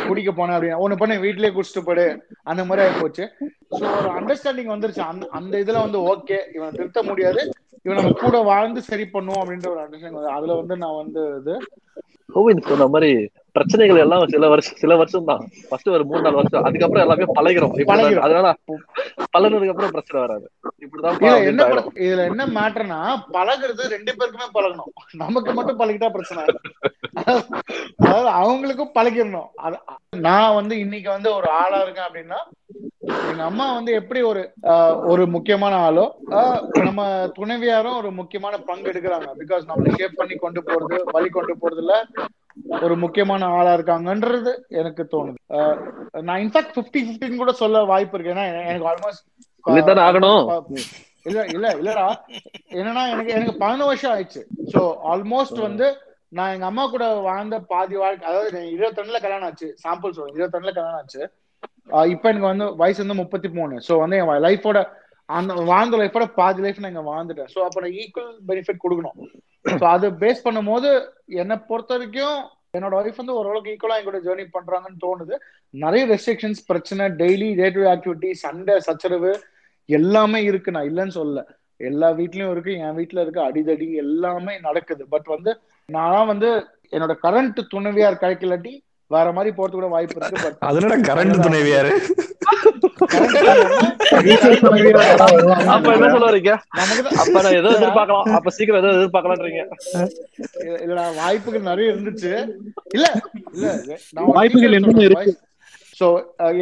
குடிக்க 0.09 0.31
போனேன் 0.33 0.57
அப்படின்னு. 0.57 0.81
ஒண்ணு 0.85 1.00
பண்ண 1.00 1.16
வீட்லயே 1.24 1.55
குடிச்சிட்டு 1.57 1.83
படு. 1.88 2.07
அந்த 2.53 2.64
மாதிரி 2.68 2.85
ஆயிப்போச்சு 2.87 3.24
சோ 3.79 3.85
ஒரு 4.00 4.11
அண்டர்ஸ்டாண்டிங் 4.18 4.72
வந்துருச்சு. 4.74 5.03
அந்த 5.12 5.27
அந்த 5.38 5.55
இதுல 5.64 5.85
வந்து 5.87 6.00
ஓகே 6.12 6.38
இவனை 6.57 6.70
திருத்த 6.81 7.03
முடியாது. 7.11 7.42
இவன் 7.87 7.98
நம்ம 8.00 8.12
கூட 8.24 8.37
வாழ்ந்து 8.50 8.83
சரி 8.90 9.07
பண்ணுவோம் 9.14 9.42
அப்படின்ற 9.42 9.68
ஒரு 9.74 9.83
அண்டர்ஸ்டாண்டிங் 9.85 10.37
அதுல 10.38 10.59
வந்து 10.61 10.77
நான் 10.85 11.00
வந்து 11.03 11.22
இது 11.40 11.57
கோவிந்த் 12.37 12.70
சொன்ன 12.72 12.87
மாதிரி 12.94 13.11
பிரச்சனைகள் 13.54 14.00
எல்லாம் 14.02 14.22
சில 14.32 14.48
வருஷம் 14.52 14.78
சில 14.80 14.92
வருஷம் 15.00 15.28
தான் 15.28 15.42
ஃபர்ஸ்ட் 15.66 15.90
ஒரு 15.90 16.04
மூணு 16.04 16.22
நாலு 16.22 16.38
வருஷம். 16.38 16.64
அதுக்கப்புறம் 16.68 17.04
எல்லாமே 17.04 17.26
பழகிறோம். 17.38 17.74
அதனால 18.24 18.48
பழகுனதுக்கு 19.34 19.72
அப்புறம் 19.74 19.94
பிரச்சனை 19.94 20.18
வராது. 20.22 20.46
இப்படிதான் 20.84 21.46
என்ன 21.50 21.66
இதுல 22.04 22.24
என்ன 22.30 22.46
மேட்டர்னா 22.56 22.98
பழகுறது 23.36 23.84
ரெண்டு 23.94 24.12
பேருக்குமே 24.18 24.48
பழகணும். 24.56 24.90
நமக்கு 25.22 25.52
மட்டும் 25.54 25.80
பழகிட்டா 25.80 26.10
பிரச்சனை 26.10 26.42
அதாவது 28.02 28.30
அவங்களுக்கும் 28.40 28.94
பழகிடணும். 28.96 29.48
அது 29.64 29.76
நான் 30.26 30.56
வந்து 30.56 30.74
இன்னைக்கு 30.78 31.10
வந்து 31.10 31.30
ஒரு 31.38 31.48
ஆளா 31.60 31.80
இருக்கேன் 31.82 32.08
அப்படின்னா 32.08 32.40
எங்க 33.30 33.42
அம்மா 33.44 33.66
வந்து 33.74 33.92
எப்படி 34.00 34.20
ஒரு 34.24 34.42
ஒரு 35.12 35.24
முக்கியமான 35.34 35.74
ஆளோ 35.86 36.04
ஆஹ், 36.38 36.58
நம்ம 36.86 37.00
துணைவியாரும் 37.36 37.98
ஒரு 38.00 38.10
முக்கியமான 38.20 38.54
பங்கு 38.68 38.90
எடுக்கிறாங்க. 38.92 39.28
பிகாஸ் 39.40 39.68
நம்மளை 39.70 39.92
ஷேப் 39.98 40.20
பண்ணி 40.20 40.36
கொண்டு 40.38 40.62
போறது 40.62 40.98
வழி 41.12 41.30
கொண்டு 41.30 41.54
போறதுல 41.62 41.94
ஒரு 42.80 42.94
முக்கியமான 42.96 43.46
ஆளா 43.58 43.70
இருக்காங்கன்றது 43.76 44.52
எனக்கு 44.80 45.02
தோணுது. 45.12 45.38
நான் 46.28 46.40
இன்ஃபேக்ட் 46.40 46.76
பிப்டி 46.76 47.00
பிப்டின்னு 47.06 47.42
கூட 47.42 47.52
சொல்ல 47.52 47.82
வாய்ப்பு 47.92 48.16
இருக்கு. 48.16 48.34
ஏன்னா 48.34 48.46
எனக்கு 48.64 48.88
ஆல்மோஸ்ட் 48.92 49.24
ஆகணும். 50.06 50.48
இல்ல 51.28 51.40
இல்ல 51.46 51.66
இல்லடா. 51.82 52.06
என்னன்னா 52.78 53.02
எனக்கு 53.12 53.32
எனக்கு 53.32 53.54
பதினொரு 53.62 53.90
வருஷம் 53.90 54.14
ஆயிடுச்சு. 54.14 54.42
சோ 54.72 54.82
ஆல்மோஸ்ட் 55.12 55.60
வந்து 55.60 55.86
நான் 56.28 56.52
எங்க 56.54 56.66
அம்மா 56.66 56.84
கூட 56.86 57.04
வாழ்ந்த 57.28 57.56
பாதி 57.72 57.96
வாழ்க்கை 57.96 58.28
அதாவது 58.30 58.60
இருபத்தொன்னுல 58.76 59.20
கல்யாணம் 59.20 59.48
ஆச்சு. 59.48 59.68
சாம்பிள் 59.84 60.16
சொல்றேன். 60.16 60.36
இருபத்தொன்னுல 60.36 60.74
கல்யாணம் 60.74 61.00
ஆச்சு. 61.00 61.22
இப்ப 62.14 62.24
எனக்கு 62.30 62.50
வந்து 62.52 62.66
வயசு 62.76 63.00
வந்து 63.02 63.20
முப்பத்தி 63.22 63.48
மூணு. 63.48 63.74
சோ 63.88 63.94
வந்து 63.98 64.16
என் 64.16 64.30
லைஃபோட 64.46 64.78
அந்த 65.28 65.54
வாழ்ந்த 65.70 65.96
லைஃபோட 66.00 66.24
பாதி 66.38 66.60
லைஃப் 66.64 66.80
நான் 66.82 66.92
இங்க 66.94 67.04
வாழ்ந்துட்டேன். 67.10 67.50
சோ 67.54 67.60
அப்ப 67.66 67.80
நான் 67.84 67.96
ஈக்குவல் 68.02 68.34
பெனிஃபிட் 68.50 68.82
கொடுக்கணும். 68.84 69.16
சோ 69.80 69.84
அது 69.94 70.06
பேஸ் 70.22 70.44
பண்ணும்போது 70.46 70.90
என்னை 71.42 71.56
பொறுத்த 71.70 71.92
வரைக்கும் 71.96 72.38
என்னோட 72.76 72.94
ஒய்ஃப் 73.00 73.20
வந்து 73.20 73.37
ஓரளவுக்கு 73.38 73.72
ஈக்குவலா 73.72 73.98
என் 73.98 74.08
கூட 74.08 74.18
ஜேர்னி 74.26 74.44
பண்றாங்கன்னு 74.56 75.02
தோணுது. 75.06 75.34
நிறைய 75.84 76.04
ரெஸ்ட்ரிக்ஷன்ஸ் 76.12 76.62
பிரச்சனை 76.70 77.04
டெய்லி 77.20 77.50
டே 77.60 77.68
டு 77.76 77.82
ஆக்டிவிட்டி 77.92 78.30
சண்டை 78.44 78.76
சச்சரவு 78.87 79.32
எல்லாமே 79.88 80.40
இருக்கு. 80.50 80.74
நான் 80.76 80.88
இல்லைன்னு 80.90 81.18
சொல்லல. 81.20 81.42
எல்லா 81.90 82.08
வீட்லயும் 82.18 82.52
இருக்கு 82.54 82.72
என் 82.87 82.96
வீட்ல 82.98 83.22
இருக்கு 83.24 83.40
அடிதடி 83.48 83.88
எல்லாமே 84.04 84.54
நடக்குது. 84.66 85.04
பட் 85.14 85.28
வந்து 85.34 85.52
நான் 85.88 86.30
வந்து 86.32 86.50
என்னோட 86.94 87.14
கரண்ட் 87.24 87.60
துணைவியார் 87.72 88.20
கிடைக்கலாட்டி 88.22 88.74
வேற 89.10 89.28
மாதிரி 89.37 89.50
போறது 89.56 89.74
கூட 89.78 89.88
வாய்ப்பு 89.94 90.18
இருக்கு. 90.18 90.44
பட் 90.44 90.60
அதனோட 90.68 90.96
கரண்ட் 91.10 91.44
துணைவியாரு? 91.46 91.90
அப்ப 95.74 95.88
என்ன 95.96 96.09
சொல்ல 96.14 96.27
வரீங்க? 96.31 96.53
நமக்கு 96.81 97.03
அப்ப 97.22 97.37
நான் 97.44 97.59
ஏதோ 97.61 97.70
எதிர்பார்க்கலாம்? 97.79 98.29
அப்ப 98.38 98.53
சீக்கிரம் 98.57 98.81
ஏதோ 98.83 98.92
எதிர்பார்க்கலான்றீங்க. 98.98 99.62
இல்லடா 100.85 101.05
வாய்ப்புகள் 101.22 101.68
நிறைய 101.70 101.92
இருந்துச்சு. 101.94 102.33
இல்ல 102.96 103.07
இல்ல 103.55 103.68
வாய்ப்புகள் 104.37 104.77
என்னென்ன 104.79 105.07
இருக்கு? 105.09 105.33
சோ 106.00 106.07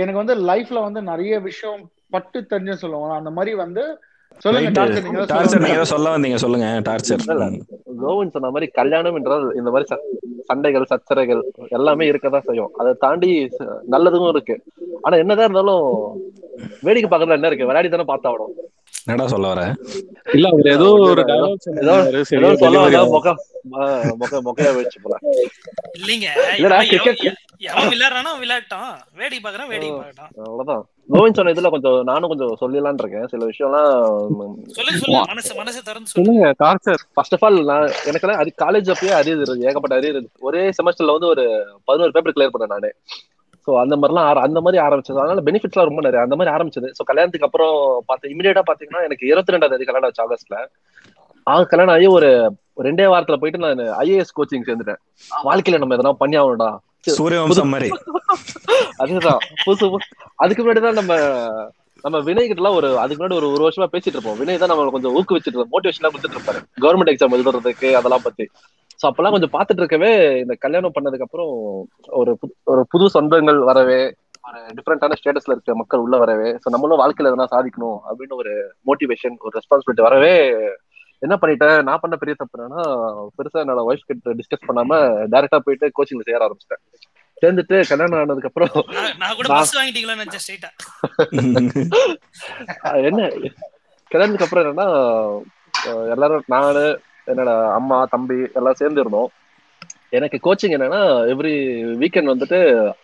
எனக்கு 0.02 0.22
வந்து 0.22 0.36
லைஃப்ல 0.50 0.80
வந்து 0.88 1.02
நிறைய 1.12 1.34
விஷயம் 1.48 1.82
பட்டு 2.16 2.38
தெரிஞ்சுன்னு 2.50 2.82
சொல்லுவாங்க 2.84 3.14
அந்த 3.20 3.30
மாதிரி 3.36 3.52
வந்து 3.64 3.84
சொல்லுங்க 4.38 4.70
டாக்டர் 4.70 5.02
நீங்க 5.02 5.18
ஏதோ 5.18 5.34
டார்ச்சர் 5.34 5.42
நீங்க 5.42 5.46
சொல்லுங்க. 5.46 5.74
ஏதோ 5.74 5.84
சொல்ல 5.84 6.16
வந்தீங்க 6.16 6.34
சொல்லுங்க 6.34 6.66
டார்ச்சர் 6.80 7.22
இல்ல. 7.26 7.46
கோவிந்த் 8.02 8.30
சொன்ன 8.30 8.50
மாதிரி 8.50 8.66
கல்யாணம் 8.72 9.16
என்றால் 9.16 9.54
இந்த 9.54 9.70
மாதிரி 9.70 9.94
ச- 9.94 10.02
சண்டைகள் 10.42 10.90
சச்சரைகள் 10.90 11.42
எல்லாமே 11.68 12.10
இருக்கதான் 12.10 12.46
செய்யும். 12.46 12.72
அதை 12.76 12.94
தாண்டி 12.98 13.30
நல்லதும் 13.90 14.28
இருக்கு. 14.28 14.56
ஆனா 15.02 15.16
என்னதான் 15.16 15.44
இருந்தாலும் 15.44 15.86
வேடிக்கை 16.82 17.10
பார்க்கறதுல 17.10 17.32
என்ன 17.32 17.46
இருக்கு? 17.46 17.66
விளையாடி 17.66 17.88
தானே 17.88 18.04
பார்த்தாகணும் 18.12 18.52
என்னடா 19.06 19.26
சொல்ல 19.26 19.46
வர? 19.48 19.62
இல்ல 20.32 20.48
அவர் 20.48 20.66
ஏதோ 20.68 20.88
ஒரு 21.04 21.22
இல்லைங்க 25.96 26.28
விளையாடுறானோ? 27.90 28.32
விளையாட்டான். 28.38 28.92
வேடிக்கை 29.14 29.42
பாக்குறான் 29.44 29.68
வேடிக்கை 29.68 29.96
பார்க்கட்டான் 29.98 30.30
அவ்வளவுதான். 30.40 30.84
கோவிந்த் 31.08 31.34
சொன்ன 31.34 31.52
இதுல 31.52 31.70
கொஞ்சம் 31.70 32.02
நானும் 32.02 32.28
கொஞ்சம் 32.28 32.56
சொல்லலாம்னு 32.60 32.98
இருக்கேன். 32.98 33.26
சில 33.26 33.44
விஷயம்லாம் 33.44 34.04
சொல்லுங்க 34.68 34.98
சொல்லுங்க 34.98 35.24
மனசு 35.26 35.54
மனசு 35.54 35.82
திறந்து 35.82 36.10
சொல்லுங்க 36.10 36.52
சொல்லுங்க 36.52 36.54
டார்ச்சர் 36.58 37.00
ஃபர்ஸ்ட் 37.14 37.34
ஆஃப் 37.34 37.44
ஆல் 37.44 37.64
நான் 37.64 37.90
எனக்கெல்லாம் 38.04 38.40
அது 38.42 38.52
காலேஜ் 38.62 38.92
அப்பயே 38.92 39.26
இருக்கு 39.26 39.60
ஏகப்பட்ட 39.60 39.98
இருக்கு 39.98 40.30
ஒரே 40.40 40.68
செமஸ்டர்ல 40.68 41.12
வந்து 41.12 41.26
ஒரு 41.26 41.44
பதினோரு 41.84 42.12
பேப்பர் 42.12 42.32
கிளியர் 42.36 42.54
பண்ணேன் 42.54 42.66
நானு. 42.66 42.90
ஸோ 43.66 43.80
அந்த 43.80 43.96
மாதிரிலாம் 43.96 44.28
ஆர- 44.28 44.40
அந்த 44.40 44.60
மாதிரி 44.60 44.82
ஆரம்பிச்சது. 44.82 45.18
அதனால 45.18 45.40
பெனிஃபிட்ஸ்லாம் 45.40 45.88
ரொம்ப 45.88 46.00
நிறைய 46.00 46.20
அந்த 46.20 46.36
மாதிரி 46.36 46.56
ஆரம்பிச்சது. 46.56 46.88
ஸோ 46.88 47.04
கல்யாணத்துக்கு 47.04 47.46
அப்புறம் 47.46 48.02
பார்த்து 48.06 48.28
இமீடியட்டா 48.28 48.62
பாத்தீங்கன்னா 48.72 49.04
எனக்கு 49.04 49.26
இருபத்தி 49.26 49.54
ரெண்டாம் 49.54 49.70
தேதி 49.70 49.84
கல்யாணம் 49.84 50.10
ஆச்சு 50.10 50.24
ஆகஸ்ட்ல. 50.24 50.66
ஆ 51.48 51.62
கல்யாணம் 51.62 51.94
ஆகி 51.94 52.06
ஒரு 52.06 52.28
ரெண்டே 52.76 53.06
வாரத்துல 53.06 53.36
போயிட்டு 53.36 53.58
நான் 53.58 53.78
ஐஏஎஸ் 53.78 54.34
கோச்சிங் 54.36 54.66
சேர்ந்துட்டேன். 54.66 55.00
வாழ்க்கையில 55.44 55.78
நம்ம 55.78 55.96
எதனா 55.96 56.12
பண்ணி 56.12 56.38
ஆகணும்டா. 56.38 56.76
சூரியவம்சம் 57.10 57.68
மாதிரி. 57.68 57.90
அதுதான் 58.96 59.38
புதுசு 59.66 59.96
அதுக்கு 60.34 60.62
முன்னாடி 60.64 60.80
தான் 60.80 60.92
நம்ம 60.92 61.14
நம்ம 62.02 62.18
வினய் 62.18 62.46
கிட்ட 62.46 62.54
எல்லாம் 62.54 62.74
ஒரு 62.74 62.98
அதுக்கு 62.98 63.26
முன்னாடி 63.26 63.34
ஒரு 63.34 63.52
ஒரு 63.52 63.68
வருஷமா 63.68 63.86
பேசிட்டு 63.92 64.06
இருப்போம். 64.06 64.40
வினய் 64.40 64.58
தான் 64.58 64.68
நம்ம 64.68 64.90
கொஞ்சம் 64.90 65.16
ஊக்குவிச்சிட்டு 65.16 65.56
இருப்போம் 65.56 65.70
மோட்டிவேஷனா 65.72 66.08
கொடுத்துட்டு 66.08 66.38
இருப்பாரு. 66.38 66.60
கவர்மெண்ட் 66.80 67.12
எக்ஸாம் 67.12 67.34
எழுதுறதுக்கு 67.34 67.92
அதெல்லாம் 67.92 68.22
பத்தி. 68.22 68.48
சோ 69.02 69.06
அப்பெல்லாம் 69.06 69.30
கொஞ்சம் 69.30 69.50
பாத்துட்டு 69.52 69.76
இருக்கவே 69.76 70.38
இந்த 70.38 70.54
கல்யாணம் 70.54 70.92
பண்ணதுக்கு 71.00 71.20
அப்புறம் 71.20 71.48
ஒரு 72.06 72.32
புது- 72.32 72.54
ஒரு 72.64 72.86
புது 72.90 73.20
சொந்தங்கள் 73.20 73.64
வரவே 73.64 74.14
ஒரு 74.48 74.60
டிஃப்ரெண்டான 74.74 75.12
ஸ்டேட்டஸ்ல 75.12 75.50
இருக்க 75.50 75.74
மக்கள் 75.74 76.00
உள்ள 76.00 76.16
வரவே 76.16 76.50
சோ 76.50 76.68
நம்மளும் 76.70 77.00
வாழ்க்கையில 77.00 77.32
எதனா 77.32 77.46
சாதிக்கணும் 77.50 77.98
அப்படின்னு 78.10 78.34
ஒரு 78.36 78.74
மோட்டிவேஷன் 78.86 79.36
ஒரு 79.38 79.60
ரெஸ்பான்சிபிலிட்டி 79.60 80.00
வரவே 80.00 80.52
என்ன 81.22 81.34
பண்ணிட்டேன் 81.40 81.76
நான் 81.86 82.00
பண்ண 82.02 82.14
பெரிய 82.20 82.34
தப்பு 82.36 82.58
என்னன்னா 82.58 82.82
பெருசா 83.36 83.62
என்னோட 83.62 83.82
ஒய்ஃப் 83.88 84.08
கிட்ட 84.08 84.34
டிஸ்கஸ் 84.38 84.68
பண்ணாம 84.68 84.98
டைரக்டா 85.32 85.58
போயிட்டு 85.64 85.86
கோச்சிங்ல 85.96 86.24
சேர 86.28 86.40
ஆரம்பிச்சிட்டேன். 86.40 86.82
சேர்ந்துட்டு 87.42 87.76
கல்யாணம் 87.90 88.18
ஆனதுக்கு 88.18 88.50
அப்புறம் 88.50 88.72
என்ன? 93.08 93.20
கல்யாணத்துக்கு 94.10 94.46
அப்புறம் 94.46 94.64
என்னன்னா 94.64 94.88
எல்லாரும் 96.12 96.44
நானு 96.54 96.82
என்னோட 97.26 97.50
அம்மா 97.78 97.96
தம்பி 98.12 98.38
எல்லாம் 98.58 98.78
சேர்ந்து 98.80 99.02
இருந்தோம் 99.02 99.30
எனக்கு 100.12 100.38
கோச்சிங் 100.46 100.74
என்னன்னா 100.76 101.00
எவ்ரி 101.32 101.52
வீக்கெண்ட் 102.00 102.32
வந்துட்டு 102.32 102.58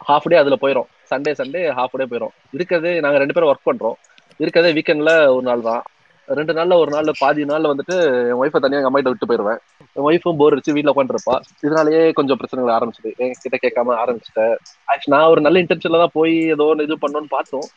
ஹாஃப் 0.09 0.31
டே 0.31 0.37
அதுல 0.37 0.57
போயிடும் 0.63 0.89
சண்டே 1.11 1.33
சண்டே 1.39 1.63
ஹாஃப் 1.79 1.97
டே 1.97 2.07
போயிடும் 2.11 2.35
இருக்கிறதே 2.53 2.93
நாங்க 3.05 3.19
ரெண்டு 3.19 3.35
பேரும் 3.37 3.51
ஒர்க் 3.53 3.69
பண்றோம். 3.69 3.97
இருக்கிறதே 4.41 4.71
வீக்கெண்ட்ல 4.77 5.13
ஒரு 5.29 5.45
நாள் 5.47 5.63
தான். 5.63 5.83
ரெண்டு 6.29 6.53
நாள்ல 6.57 6.77
ஒரு 6.81 6.91
நாள்ல 6.95 7.13
பாதி 7.21 7.43
நாள்ல 7.51 7.71
வந்துட்டு 7.71 7.97
என் 8.31 8.41
ஒய்ஃபை 8.41 8.61
தனியா 8.61 8.81
எங்க 8.81 8.91
அம்மாயிட்ட 8.91 9.13
விட்டு 9.13 9.29
போயிருவேன். 9.29 9.61
என் 9.97 10.07
ஒய்ஃபும் 10.09 10.39
போர் 10.41 10.55
அடிச்சு 10.55 10.75
வீட்டுல 10.77 10.93
உட்காந்துருப்பா 10.95 11.35
இதனாலயே 11.65 12.03
கொஞ்சம் 12.19 12.39
பிரச்சனைகள் 12.41 12.75
ஆரம்பிச்சது. 12.77 13.11
என் 13.23 13.35
கிட்ட 13.45 13.59
கேட்காம 13.65 13.97
ஆரம்பிச்சிட்டேன் 14.03 14.55
ஆக்சுவலி 14.89 15.15
நான் 15.15 15.31
ஒரு 15.35 15.43
நல்ல 15.47 15.63
இன்டென்ஷன்ல 15.65 16.03
தான் 16.05 16.17
போய் 16.19 16.35
ஏதோ 16.55 16.67
ஒன்று 16.73 16.87
இது 16.89 17.03
பண்ணணும்னு 17.05 17.35
பார்த்தோம். 17.37 17.69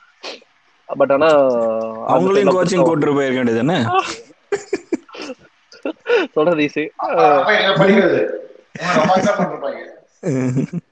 பட் 0.90 1.14
ஆனா 1.16 1.30
அவங்களையும் 2.14 2.56
கோச்சிங் 2.56 2.88
கூட்டு 2.88 3.16
போயிருக்க 3.18 3.42
வேண்டியது 3.42 3.64
என்ன 3.66 3.76
சொல்றது 6.36 6.64
ஈஸி 6.68 6.86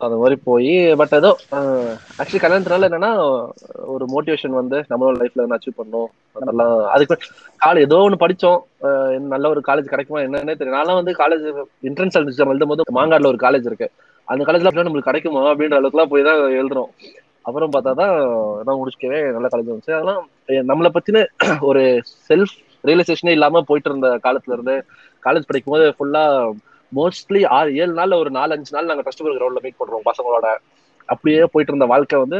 அந்த 0.00 0.16
மாதிரி 0.20 0.36
போய் 0.48 0.70
பட் 1.00 1.14
ஏதோ 1.18 1.30
ஆக்சுவலி 2.18 2.40
கல்யாணத்தினால 2.42 2.88
என்னன்னா 2.88 3.10
ஒரு 3.94 4.04
மோட்டிவேஷன் 4.14 4.56
வந்து 4.58 4.78
நம்மளோட 4.90 5.14
லைஃப்ல 5.20 5.44
என்ன 5.44 5.56
அச்சீவ் 5.58 5.78
பண்ணும் 5.80 6.08
அதெல்லாம் 6.36 6.74
அதுக்கு 6.94 7.16
காலேஜ் 7.60 7.86
ஏதோ 7.86 7.98
ஒன்று 8.06 8.22
படிச்சோம். 8.24 8.58
நல்ல 9.34 9.46
ஒரு 9.54 9.60
காலேஜ் 9.68 9.92
கிடைக்குமா 9.92 10.20
என்னன்னே 10.26 10.56
தெரியும் 10.58 10.78
நான்லாம் 10.78 11.00
வந்து 11.00 11.14
காலேஜ் 11.22 11.46
என்ட்ரன்ஸ் 11.90 12.18
எக்ஸாம் 12.20 12.52
எழுதும் 12.54 12.72
போது 12.72 12.96
மாங்காடுல 12.98 13.32
ஒரு 13.32 13.40
காலேஜ் 13.46 13.68
இருக்கு. 13.70 13.88
அந்த 14.28 14.42
காலேஜ்ல 14.48 14.86
நம்மளுக்கு 14.86 15.10
கிடைக்குமா 15.10 15.42
அப்படின்ற 15.52 15.78
அளவுக்குலாம் 15.80 16.12
போய் 16.12 16.28
தான் 16.28 16.40
எழுதுறோம். 16.60 16.90
அப்புறம் 17.48 17.72
பார்த்தா 17.74 17.92
தான் 18.02 18.14
நான் 18.66 18.78
முடிச்சுக்கவே 18.80 19.18
நல்ல 19.34 19.48
காலேஜ் 19.50 19.72
வந்துச்சு. 19.72 19.96
அதெல்லாம் 19.98 20.22
நம்மளை 20.70 20.90
பத்தின 20.96 21.24
ஒரு 21.70 21.82
செல்ஃப் 22.28 22.54
ரியலைசேஷனே 22.84 23.34
இல்லாம 23.36 23.62
போயிட்டு 23.68 23.90
இருந்த 23.90 24.08
காலத்துல 24.26 24.56
இருந்து 24.56 24.74
காலேஜ் 25.22 25.48
படிக்கும் 25.48 25.74
போது 25.74 25.86
ஃபுல்லா 25.96 26.24
மோஸ்ட்லி 26.92 27.40
ஆறு 27.56 27.70
ஏழு 27.76 27.92
நாள் 27.92 28.20
ஒரு 28.20 28.30
நாலு 28.30 28.54
அஞ்சு 28.56 28.74
நாள் 28.76 28.90
நாங்க 28.90 29.04
ஃபர்ஸ்ட் 29.04 29.24
கிரௌண்ட்ல 29.28 29.62
மீட் 29.64 29.80
பண்றோம் 29.80 30.08
பசங்களோட. 30.08 30.46
அப்படியே 31.08 31.40
போயிட்டு 31.52 31.72
இருந்த 31.72 31.86
வாழ்க்கை 31.86 32.16
வந்து 32.18 32.38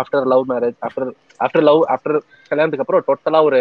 after 0.00 0.26
love 0.26 0.44
marriage 0.50 0.76
after 0.82 1.10
after 1.40 1.66
love 1.68 1.82
after 1.94 2.16
கல்யாணத்துக்கு 2.50 2.84
அப்புறம் 2.84 3.04
டோட்டலா 3.08 3.40
ஒரு 3.48 3.60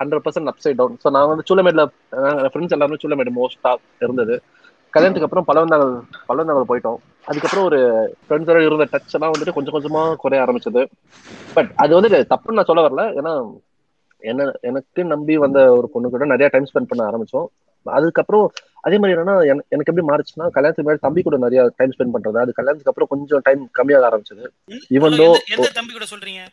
hundred 0.00 0.24
percent 0.24 0.50
upside 0.52 0.78
down 0.78 0.98
so 1.02 1.10
நான் 1.10 1.30
வந்து 1.30 1.46
சூளமேட்ல 1.48 1.82
ஃப்ரெண்ட்ஸ் 2.50 2.76
எல்லாருமே 2.76 3.00
சூளமேடு 3.02 3.32
மோஸ்டா 3.36 3.72
இருந்தது. 4.00 4.36
கல்யாணத்துக்கு 4.92 5.28
அப்புறம் 5.28 5.48
பலவந்தாங்கல் 5.48 5.94
பலவந்தாங்கல் 6.28 6.70
போயிட்டோம். 6.70 6.98
அதுக்கப்புறம் 7.26 7.66
ஒரு 7.66 7.78
ஃப்ரெண்ட்ஸோட 8.24 8.58
இருந்த 8.60 8.86
டச் 8.92 9.14
எல்லாம் 9.14 9.32
வந்துட்டு 9.34 9.56
கொஞ்சம் 9.56 9.76
கொஞ்சமா 9.76 10.02
குறைய 10.22 10.44
ஆரம்பிச்சது. 10.44 10.82
பட் 11.56 11.70
அது 11.76 11.92
வந்து 11.94 12.10
தப்புன்னு 12.32 12.58
நான் 12.58 12.70
சொல்ல 12.70 12.84
வரல. 12.86 13.04
ஏன்னா 13.20 13.32
என்ன 14.22 14.42
எனக்கு 14.62 15.02
நம்பி 15.12 15.34
வந்த 15.36 15.60
ஒரு 15.78 15.88
பொண்ணு 15.92 16.08
கூட 16.08 16.26
நிறைய 16.26 16.48
டைம் 16.52 16.68
ஸ்பெண்ட் 16.70 16.90
பண்ண 16.90 17.02
ஆரம்பிச்சோம். 17.06 17.48
அதுக்கப்புறம் 17.84 18.52
அதே 18.80 18.98
மாதிரி 18.98 19.20
என்னன்னா 19.20 19.34
எனக்கு- 19.34 19.68
எனக்கு 19.68 19.92
எப்படி 19.94 20.06
மாறுச்சுன்னா 20.06 20.50
கல்யாணத்துக்கு 20.50 20.92
முன்னாடி 20.92 20.98
தம்பி 20.98 21.22
கூட 21.22 21.36
நிறைய 21.36 21.72
டைம் 21.76 21.90
ஸ்பெண்ட் 21.90 22.16
பண்றது. 22.16 22.38
அது 22.40 22.52
கல்யாணத்துக்கு 22.52 22.92
அப்புறம் 22.94 23.08
கொஞ்சம் 23.08 23.40
டைம் 23.42 23.70
கம்மியாக 23.78 24.08
ஆரம்பிச்சது. 24.08 24.44
எந்த- 24.88 25.42
எந்த 25.56 25.70
தம்பி 25.74 25.92
கூட 25.92 26.04
சொல்றீங்க? 26.04 26.46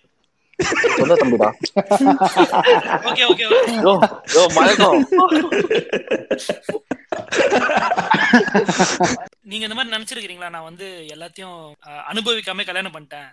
சொந்த 0.97 1.13
தம்பிடா. 1.13 1.49
Okay 3.09 3.23
okay 3.31 3.45
okay. 3.49 3.71
யோ 3.85 4.19
யோ 4.33 4.47
மயக்கம். 4.53 5.07
நீங்க 9.41 9.65
இந்த 9.65 9.75
மாதிரி 9.75 9.95
நினைச்சிருக்கீங்களா 9.95 10.49
நான் 10.49 10.63
வந்து 10.63 11.05
எல்லாத்தையும் 11.15 11.71
அனுபவிக்காம 12.13 12.65
கல்யாணம் 12.65 12.91
பண்ணிட்டேன். 12.91 13.29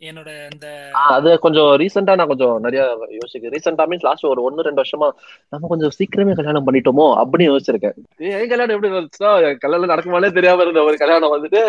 என்னோட 0.00 0.48
இந்த 0.52 0.88
அது 0.92 1.38
கொஞ்சம் 1.38 1.64
ரீசெண்டா 1.64 2.14
நான் 2.14 2.26
கொஞ்சம் 2.26 2.58
நிறைய 2.60 3.08
யோசிக்கிறேன். 3.10 3.60
ரீசெண்டா 3.60 3.78
மீன்ஸ் 3.78 4.00
லாஸ்ட் 4.00 4.26
ஒரு 4.26 4.42
ஒன்னு 4.42 4.62
ரெண்டு 4.62 4.82
வருஷமா 4.82 5.08
நம்ம 5.48 5.66
கொஞ்சம் 5.68 5.90
சீக்கிரமே 5.98 6.34
கல்யாணம் 6.34 6.66
பண்ணிட்டோமோ 6.66 7.04
அப்படின்னு 7.06 7.56
யோசிச்சிருக்கேன். 7.56 7.92
ஏய், 8.18 8.30
என் 8.30 8.48
கல்யாணம் 8.48 8.74
எப்படி 8.74 8.92
இருந்துச்சுன்னா 8.92 9.48
என் 9.48 9.56
கல்யாணம் 9.56 9.88
நடக்குமானே 9.88 10.32
தெரியாம 10.32 10.62
இருந்த 10.62 10.82
ஒரு 10.82 10.96
கல்யாணம் 10.96 11.32
வந்துட்டு 11.32 11.60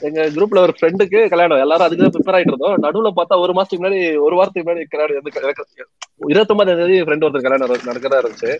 எங்க 0.00 0.26
குரூப்ல 0.26 0.58
ஒரு 0.58 0.74
ஃப்ரெண்டுக்கு 0.80 1.28
கல்யாணம். 1.28 1.58
எல்லாரும் 1.58 1.86
அதுக்கு 1.86 2.10
தான் 2.10 2.22
ப்ரிப்பேர் 2.22 2.38
ஆயிட்டு 2.38 2.54
இருந்தோம். 2.54 2.82
நடுவுல 2.82 3.10
பார்த்தா 3.16 3.40
ஒரு 3.40 3.52
மாசத்துக்கு 3.52 3.78
முன்னாடி 3.78 4.18
ஒரு 4.18 4.36
வாரத்துக்கு 4.36 4.70
முன்னாடி 4.70 4.84
கல்யாணம் 4.88 5.64
இருபத்தொன்பதாம் 6.16 6.76
தேதி 6.76 7.02
ஃப்ரெண்ட் 7.02 7.28
ஒருத்தர் 7.28 7.42
கல்யாணம் 7.42 7.68
நட- 7.68 7.92
நடக்கதா 7.92 8.20
இருந்துச்சு. 8.20 8.58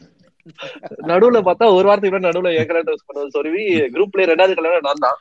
நடுவுல 1.02 1.40
பார்த்தா 1.40 1.74
ஒரு 1.74 1.86
வாரத்துக்கு 1.88 2.18
முன்னாடி 2.18 2.30
நடுவுல 2.30 2.56
என் 2.56 2.66
கல்யாணம் 2.66 2.94
பண்ணது. 2.94 3.38
சொருவி 3.38 3.64
குரூப்ல 3.92 4.22
ரெண்டாவது 4.22 4.54
கல்யாணம் 4.54 4.80
நான் 4.80 5.00
தான். 5.00 5.18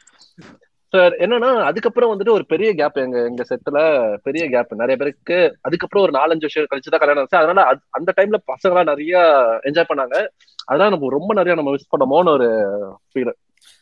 சார் 0.91 1.11
என்னன்னா 1.11 1.63
அதுக்கப்புறம் 1.63 2.19
வந்துட்டு 2.19 2.29
ஒரு 2.29 2.45
பெரிய 2.45 2.73
கேப் 2.73 2.97
எங்க 2.97 3.23
எங்க 3.23 3.43
செட்ல 3.49 3.77
பெரிய 4.23 4.49
கேப் 4.49 4.73
நிறைய 4.73 4.95
பேருக்கு 4.97 5.57
அதுக்கப்புறம் 5.61 6.05
ஒரு 6.05 6.19
நாலஞ்சு 6.19 6.39
வருஷம் 6.39 6.63
கழிச்சு 6.63 6.89
தான் 6.89 6.99
கல்யாணம் 6.99 7.21
ஆச்சு. 7.21 7.37
அதனால 7.37 7.73
அது- 7.73 7.87
அந்த 7.89 8.13
டைம்ல 8.15 8.35
பசங்களா 8.47 8.83
நிறைய 8.83 9.17
என்ஜாய் 9.63 9.85
பண்ணாங்க. 9.89 10.27
அதனால 10.65 10.89
நம்ம 10.89 11.09
ரொம்ப 11.09 11.33
நிறைய 11.33 11.55
நம்ம 11.55 11.71
மிஸ் 11.71 11.95
பண்ணமோன்னு 11.95 12.33
ஒரு 12.33 12.49
ஃபீல் 13.13 13.33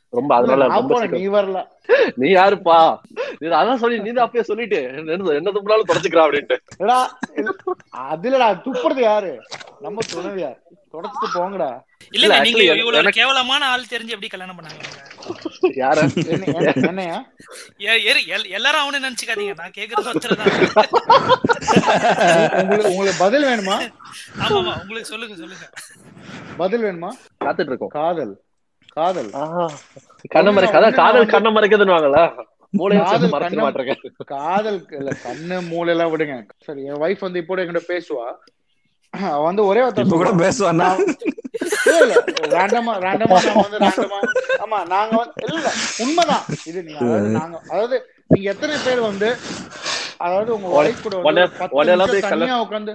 ரொம்ப 0.09 0.35
அதனால 0.35 0.67
நான் 0.67 0.85
நீ 1.09 1.27
வரல. 1.27 1.67
நீ 2.15 2.33
யாருப்பா? 2.33 2.97
நீ 3.39 3.47
அதான் 3.47 3.75
சொல்லி 3.75 3.99
நீ 3.99 4.11
தான் 4.11 4.29
அப்பயே 4.29 4.41
சொல்லிட்டு 4.41 4.83
என்ன 4.83 5.11
என்ன 5.11 5.51
துப்புனாலும் 5.51 5.91
தொடச்சுக்கிறா 5.93 6.23
அப்படின்ட்டு. 6.27 6.57
எடா, 6.79 7.05
இது- 7.35 7.55
அதுலடா 7.97 8.61
துப்புறது 8.65 8.99
யாரு? 8.99 9.41
நம்ம 9.79 10.01
துணைவியார் 10.11 10.59
தொடச்சிட்டு 10.93 11.37
போங்கடா. 11.37 11.79
இல்ல 12.11 12.39
நீங்க 12.39 12.63
இவ்வளவு 12.63 13.09
கேவலமான 13.09 13.65
ஆள் 13.65 13.81
தெரிஞ்சு 13.81 14.07
எப்படி 14.07 14.27
கல்யாணம் 14.27 14.55
பண்ணாங்க? 14.57 15.08
யார? 15.61 15.97
என்ன- 16.29 16.45
என்ன- 16.45 16.87
என்னையா? 16.87 17.27
எல்லாரும் 18.47 18.81
அவனு 18.81 18.95
நினைச்சுக்காதீங்க. 18.95 19.53
நான் 19.55 19.71
கேக்குறது 19.77 20.09
உங்களுக்கு 22.61 22.89
உங்களுக்கு 22.89 23.19
பதில் 23.19 23.43
வேணுமா? 23.43 23.89
உங்களுக்கு 24.51 25.05
சொல்லுங்க 25.05 25.35
சொல்லுங்க. 25.35 25.69
பதில் 26.57 26.83
வேணுமா? 26.83 27.09
காத்துட்டு 27.45 27.59
இருக்கோம் 27.59 27.89
காதல். 27.89 28.41
காதல் 28.93 29.29
கண்ண 30.29 30.51
மறைக்க 30.51 30.79
அதான் 30.79 30.93
ஒண்ணு 32.77 32.93
நான் 32.93 33.03
காதல் 33.03 33.29
கண்ண 33.29 33.71
சேர்த்து 33.71 34.25
காதல் 34.25 34.85
கண்ணு 35.23 35.67
மூளை 35.67 35.95
எல்லாம் 35.95 36.17
விடுங்க. 36.17 36.47
சரி 36.63 36.83
என் 36.83 37.01
வைஃப் 37.01 37.19
வந்து 37.19 37.39
இப்போ 37.39 37.55
என்கிட்ட 37.55 37.81
பேசுவா. 37.87 38.33
வந்து 39.45 39.61
ஒரே 39.65 39.81
வார்த்தை 39.81 40.03
கூட. 40.09 40.31
பேசுவானா? 40.41 40.87
ரேண்டமா 42.53 42.93
ரேண்டமா 43.05 43.37
வந்து 43.57 43.79
ரேண்டமா 43.83 44.19
ஆமா 44.63 44.79
நாங்க 44.87 45.13
வந்து 45.21 45.45
இல்ல 45.47 45.69
உண்மைதான். 46.03 46.43
இது 46.69 46.79
நீங்க 46.87 47.01
அதாவது 47.05 47.29
நாங்க 47.37 47.57
அதாவது 47.71 47.97
நீங்க 48.31 48.45
எத்தனை 48.53 48.75
பேர் 48.85 49.01
வந்து 49.01 49.29
அதாவது 50.17 50.49
உங்க 50.55 50.69
வைஃப் 50.77 51.03
கூட 51.03 51.15
வந்து 51.95 52.21
தனியா 52.27 52.57
உட்காந்து 52.65 52.93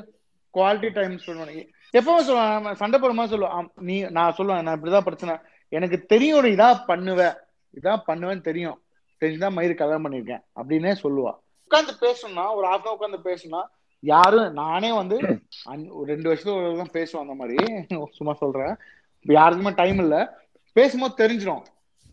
குவாலிட்டி 0.55 0.88
டைம் 0.92 1.14
பண்ணி 1.27 1.62
எப்பவும் 1.94 2.27
சொல்லுவாங்க 2.29 2.70
சண்டை 2.74 2.96
போடுமா 3.00 3.24
சொல்லுவோம். 3.33 3.68
நீ 3.88 3.96
நான் 4.16 4.37
சொல்லுவேன் 4.38 4.64
நான் 4.66 4.77
இப்படிதான் 4.77 5.07
பிரச்சனை. 5.09 5.35
எனக்கு 5.72 5.98
தெரியும் 6.12 6.44
நீ 6.44 6.50
இதான் 6.57 6.85
பண்ணுவ. 6.88 7.20
இதான் 7.74 8.05
பண்ணுவேன்னு 8.09 8.48
தெரியும். 8.48 8.79
தெரிஞ்சுதான் 9.22 9.57
மயிறு 9.57 9.74
கல்யாணம் 9.74 10.05
பண்ணிருக்கேன் 10.05 10.42
அப்படின்னே 10.59 10.92
சொல்லுவா. 11.03 11.33
உட்காந்து 11.66 11.92
பேசணும்னா 12.03 12.44
ஒரு 12.57 12.66
ஹாஃப் 12.66 12.94
உட்காந்து 12.94 13.20
பேசணும்னா 13.29 13.62
யாரும் 14.11 14.53
நானே 14.61 14.90
வந்து 15.01 15.17
ரெண்டு 16.11 16.27
வருஷத்துல 16.31 16.57
ஒரு 16.59 16.79
தான் 16.81 16.95
பேசுவேன் 16.97 17.25
அந்த 17.25 17.35
மாதிரி. 17.40 17.57
சும்மா 18.19 18.33
சொல்றேன். 18.43 18.75
யாருக்குமே 19.27 19.73
டைம் 19.83 20.01
இல்ல. 20.05 20.17
பேசும்போது 20.77 21.21
தெரிஞ்சிடும் 21.23 21.64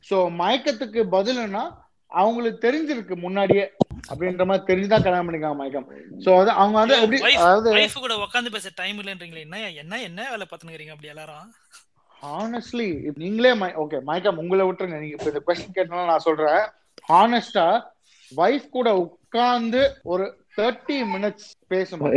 சோ 0.10 0.17
மயக்கத்துக்கு 0.41 1.01
பதில்னா 1.15 1.63
அவங்களுக்கு 2.12 2.60
தெரிஞ்சிருக்கு 2.65 3.15
முன்னாடியே 3.23 3.65
அப்படின்ற 4.12 4.45
மாதிரி 4.49 4.63
தெரிஞ்சுதான் 4.69 5.04
கல்யாணம் 5.06 5.27
பண்ணிக்காங்க 5.27 5.60
மயக்கம். 5.60 5.88
சோ 6.25 6.30
அது 6.41 6.51
அவங்க 6.62 6.77
வந்து 6.80 6.95
எப்படி 7.04 7.36
அதாவது 7.43 8.01
கூட 8.06 8.15
உட்காந்து 8.25 8.54
பேச 8.56 8.69
டைம் 8.82 8.97
இல்லன்றீங்களே. 9.01 9.43
என்ன 9.45 9.60
என்ன 9.84 10.01
என்ன 10.10 10.30
வேலை 10.34 10.47
பார்த்துனுக்கிறீங்க 10.49 10.93
அப்படி 10.95 11.12
எல்லாரும்? 11.13 11.47
ஹானஸ்ட்லி 12.23 12.89
நீங்களே 13.21 13.51
ஓகே 13.84 13.99
மயக்கம் 14.10 14.41
உங்களை 14.43 14.65
விட்டுருங்க. 14.67 14.99
நீங்க 15.04 15.17
இப்ப 15.17 15.32
இந்த 15.32 15.41
கொஸ்டின் 15.47 15.75
கேட்டனால 15.77 16.12
நான் 16.12 16.27
சொல்றேன். 16.27 16.62
ஹானஸ்டா 17.12 17.67
வைஃப் 18.32 18.67
கூட 18.77 18.89
உட்கார்ந்து 19.06 19.82
ஒரு 20.04 20.25
தேர்ட்டி 20.57 20.97
மினிட்ஸ் 21.13 21.49
பேசணும் 21.69 22.07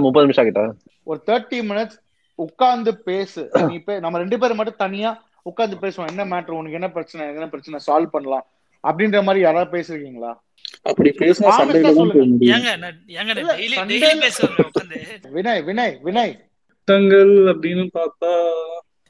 முப்பது 0.00 0.26
நிமிஷம் 0.26 0.46
ஆகிட்டா? 0.46 0.64
ஒரு 1.04 1.22
தேர்ட்டி 1.26 1.58
மினிட்ஸ் 1.70 1.98
உட்கார்ந்து 2.34 2.98
பேசு. 2.98 3.50
நீ 3.70 3.82
நம்ம 4.00 4.18
ரெண்டு 4.18 4.38
பேரும் 4.38 4.56
மட்டும் 4.56 4.76
தனியா 4.76 5.24
உட்கார்ந்து 5.42 5.76
பேசுவோம். 5.76 6.08
என்ன 6.08 6.24
மேட்ரு 6.24 6.50
உனக்கு 6.50 6.72
என்ன 6.72 6.90
பிரச்சனை? 6.90 7.28
என்ன 7.28 7.48
பிரச்சனை? 7.48 7.78
சால்வ் 7.86 8.06
பண்ணலாம். 8.06 8.46
அப்படின்ற 8.84 9.22
மாதிரி 9.22 9.44
யாராவது 9.44 9.70
பேசிருக்கீங்களா? 9.78 10.32
அப்படி 10.82 11.10
பேசினா 11.10 11.50
வினய் 15.34 15.62
வினய் 15.68 15.98
வினய். 16.04 16.32
திட்டங்கள் 16.68 17.32
அப்படின்னு 17.44 17.88
பார்த்தா 17.98 18.32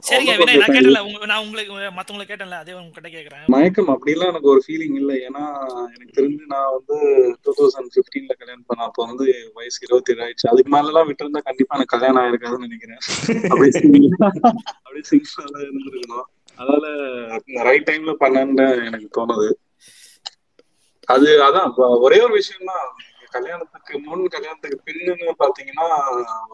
சரிங்க 0.08 0.32
வினய் 0.40 0.60
நான் 0.60 0.74
கேட்டல 0.76 1.00
நான் 1.30 1.42
உங்களுக்கு 1.44 1.74
மத்தவங்களை 1.98 2.24
கேட்டேன்ல 2.30 2.56
அதே 2.62 2.72
உங்ககிட்ட 2.78 3.08
கேக்குறேன். 3.16 3.44
மயக்கம் 3.54 3.90
அப்படிலாம் 3.94 4.30
எனக்கு 4.32 4.50
ஒரு 4.52 4.60
ஃபீலிங் 4.64 4.96
இல்லை. 5.00 5.16
ஏன்னா 5.26 5.42
எனக்கு 5.94 6.16
தெரிஞ்சு 6.18 6.44
நான் 6.54 6.72
வந்து 6.76 6.96
டூ 7.44 7.52
தௌசண்ட் 7.58 7.92
பிப்டீன்ல 7.96 8.34
கல்யாணம் 8.40 8.66
பண்ண 8.70 8.88
அப்போ 8.88 9.06
வந்து 9.10 9.26
வயசு 9.58 9.78
இருபத்தி 9.86 10.12
ஏழு 10.14 10.24
ஆயிடுச்சு. 10.26 10.48
அதுக்கு 10.52 10.72
மேல 10.74 10.90
எல்லாம் 10.92 11.08
விட்டு 11.10 11.24
இருந்தா 11.24 11.42
கண்டிப்பா 11.48 11.76
எனக்கு 11.78 11.94
கல்யாணம் 11.96 12.22
ஆயிருக்காதுன்னு 12.22 12.68
நினைக்கிறேன். 12.68 13.02
அப்படியே 13.50 13.72
அப்படியே 14.84 15.04
சிங்கிளா 15.10 15.62
இருந்திருக்கணும். 15.66 16.26
அதனால 16.58 16.86
ரைட் 17.68 17.88
டைம்ல 17.90 18.14
பண்ணேன்னு 18.24 18.66
எனக்கு 18.88 19.08
தோணுது. 19.18 19.48
அது 21.08 21.28
அதான் 21.46 21.70
ஒரே 22.06 22.18
ஒரு 22.26 22.34
விஷயம் 22.40 22.70
தான் 22.72 22.84
கல்யாணத்துக்கு 23.36 23.94
முன் 24.08 24.24
கல்யாணத்துக்கு 24.34 24.78
பின்னுன்னு 24.88 25.34
பாத்தீங்கன்னா 25.42 25.86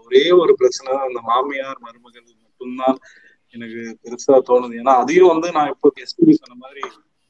ஒரே 0.04 0.22
ஒரு 0.42 0.52
பிரச்சனை 0.61 0.92
அந்த 1.06 1.20
மாமியார் 1.30 1.80
மருமகள் 1.87 2.26
மட்டும்தான். 2.44 2.98
எனக்கு 3.54 3.80
பெருசா 4.02 4.34
தோணுது. 4.48 4.74
ஏன்னா 4.80 4.94
அதையும் 4.94 5.28
வந்து 5.28 5.52
நான் 5.52 5.68
இப்போ 5.68 5.88
எஸ்பிபி 5.96 6.34
சொன்ன 6.34 6.56
மாதிரி 6.58 6.82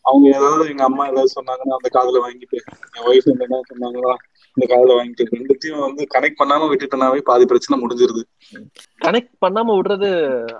அவங்க 0.08 0.26
ஏதாவது 0.38 0.64
எங்க 0.72 0.84
அம்மா 0.88 1.04
ஏதாவது 1.12 1.36
சொன்னாங்கன்னா 1.36 1.78
அந்த 1.78 1.90
காதுல 1.96 2.22
வாங்கிட்டு 2.24 2.58
என் 2.96 3.06
ஒய்ஃப் 3.10 3.30
என்ன 3.34 3.60
சொன்னாங்களா 3.70 4.14
இந்த 4.56 4.66
காதுல 4.70 4.94
வாங்கிட்டு 4.98 5.24
ரெண்டுத்தையும் 5.32 5.82
வந்து 5.86 6.02
கனெக்ட் 6.14 6.38
பண்ணாம 6.40 6.68
விட்டுட்டனாவே 6.70 7.20
பாதி 7.28 7.44
பிரச்சனை 7.50 7.76
முடிஞ்சிருது. 7.82 8.22
கனெக்ட் 9.00 9.34
பண்ணாம 9.44 9.74
விடுறது 9.78 10.08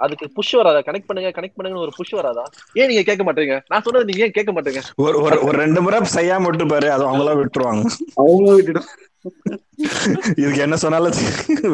அதுக்கு 0.05 0.27
புஷ் 0.37 0.53
வராதா? 0.61 0.81
கனெக்ட் 0.89 1.09
பண்ணுங்க 1.09 1.31
கனெக்ட் 1.39 1.57
பண்ணுங்கன்னு 1.57 1.87
ஒரு 1.87 1.95
புஷ் 1.99 2.15
வராதா? 2.19 2.45
ஏன் 2.81 2.89
நீங்க 2.91 3.03
கேட்க 3.09 3.25
மாட்டீங்க? 3.29 3.57
நான் 3.73 3.85
சொன்னது 3.87 4.09
நீங்க 4.11 4.25
ஏன் 4.27 4.37
கேட்க 4.39 4.53
மாட்டீங்க? 4.57 4.83
ஒரு 5.07 5.17
ஒரு 5.27 5.39
ஒரு 5.49 5.57
ரெண்டு 5.65 5.83
முறை 5.87 6.01
செய்யாம 6.17 6.49
விட்டு 6.51 6.67
பாரு 6.75 6.91
அது 6.97 7.09
அவங்களா 7.11 7.35
விட்டுருவாங்க. 7.41 7.85
அவங்க 8.23 8.49
விட்டுட்டு 8.59 8.85
இதுக்கு 10.41 10.61
என்ன 10.67 10.77
சொன்னாலும் 10.83 11.17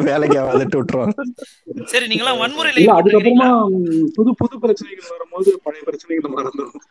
வேலைக்கு 0.09 0.37
ஆகாதுட்டு 0.41 0.79
விட்டுருவாங்க. 0.79 1.13
சரி 1.91 2.05
நீங்களாம் 2.11 2.39
வன்முறையில 2.43 2.79
இல்ல 2.81 2.95
ஈடுபட்டுருக்கீங்களா? 2.95 3.49
அதுக்கப்புறமா 3.51 4.11
புது 4.17 4.31
புது 4.41 4.55
பிரச்சனைகள் 4.63 5.11
வரும்போது 5.15 5.51
பழைய 5.65 5.83
பிரச்சனைகள் 5.89 6.35
மறந்துடும் 6.37 6.81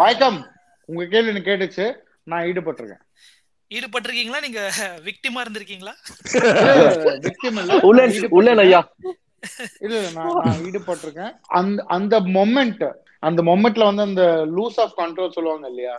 மயக்கம் 0.00 0.38
உங்க 0.88 1.04
கேள்வி 1.06 1.30
எனக்கு 1.30 1.50
கேட்டுச்சு. 1.50 1.86
நான் 2.22 2.46
ஈடுபட்டிருக்கேன். 2.50 3.02
ஈடுபட்டிருக்கீங்களா? 3.70 4.40
நீங்க 4.40 4.60
விக்டிமா 5.06 5.40
இருந்திருக்கீங்களா? 5.44 5.94
Victim 7.26 7.54
இல்ல, 7.62 7.72
உள்ளே 7.88 8.02
நான் 8.02 8.14
ஈடுபட்டிருக்கேன். 8.14 8.36
உள்ளே 8.38 8.52
ஐயா. 8.64 8.80
இல்ல 9.86 9.98
நான் 10.18 10.62
ஈடுபட்டிருக்கேன். 10.68 11.32
அந்த 11.58 11.84
அந்த 11.96 12.20
மொமெண்ட் 12.36 12.86
அந்த 13.22 13.42
மொமெண்ட்ல 13.42 13.84
வந்து 13.90 14.02
அந்த 14.02 14.24
லூஸ் 14.56 14.78
ஆஃப் 14.80 14.96
கண்ட்ரோல் 14.98 15.34
சொல்லுவாங்க 15.36 15.68
இல்லையா? 15.68 15.94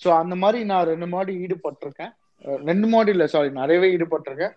சோ 0.00 0.08
அந்த 0.22 0.34
மாதிரி 0.42 0.64
நான் 0.64 0.88
ரெண்டு 0.92 1.06
மாடி 1.06 1.32
ஈடுபட்டிருக்கேன். 1.44 2.12
ரெண்டு 2.70 2.86
மாடி 2.86 3.10
இல்ல 3.10 3.26
சாரி 3.26 3.50
நிறையவே 3.60 3.88
ஈடுபட்டிருக்கேன். 3.96 4.54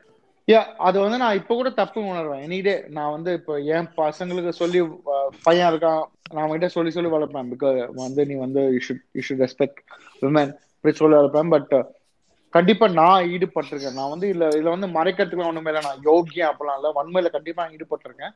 யா 0.51 0.59
அது 0.87 0.97
வந்து 1.03 1.17
நான் 1.23 1.37
இப்ப 1.39 1.55
கூட 1.55 1.69
தப்பு 1.79 1.99
உணர்வேன். 2.01 2.43
எனிடே 2.47 2.75
நான் 2.97 3.13
வந்து 3.15 3.31
இப்போ 3.39 3.53
என் 3.75 3.89
பசங்களுக்கு 3.97 4.51
சொல்லி 4.61 4.79
பையன் 5.43 5.69
இருக்கான். 5.71 6.01
நான் 6.33 6.43
அவன்கிட்ட 6.45 6.69
சொல்லி 6.75 6.91
சொல்லி 6.91 7.09
வளர்ப்பேன். 7.09 7.49
பிகாஸ் 7.53 7.79
வந்து 8.03 8.25
நீ 8.25 8.35
வந்து 8.45 8.61
you 8.73 8.79
should 8.87 9.03
you 9.17 9.21
should 9.27 9.43
respect 9.45 9.81
women 10.21 10.51
இப்படி 10.75 10.95
சொல்லி 11.01 11.17
வளர்ப்பேன். 11.17 11.51
பட் 11.55 11.73
கண்டிப்பா 12.53 12.87
நான் 12.99 13.27
ஈடுபட்டிருக்கேன். 13.33 13.97
நான் 13.99 14.09
வந்து 14.09 14.27
இல்ல 14.29 14.47
இதுல 14.47 14.73
வந்து 14.75 14.87
மறைக்கிறதுக்கு 14.87 15.49
ஒண்ணுமே 15.49 15.69
இல்லை. 15.71 15.83
நான் 15.87 16.01
யோகியம் 16.09 16.49
அப்பெல்லாம் 16.51 16.77
இல்ல. 16.79 16.89
வன்மையில 16.99 17.29
கண்டிப்பா 17.37 17.63
நான் 17.63 17.75
ஈடுபட்டிருக்கேன். 17.77 18.33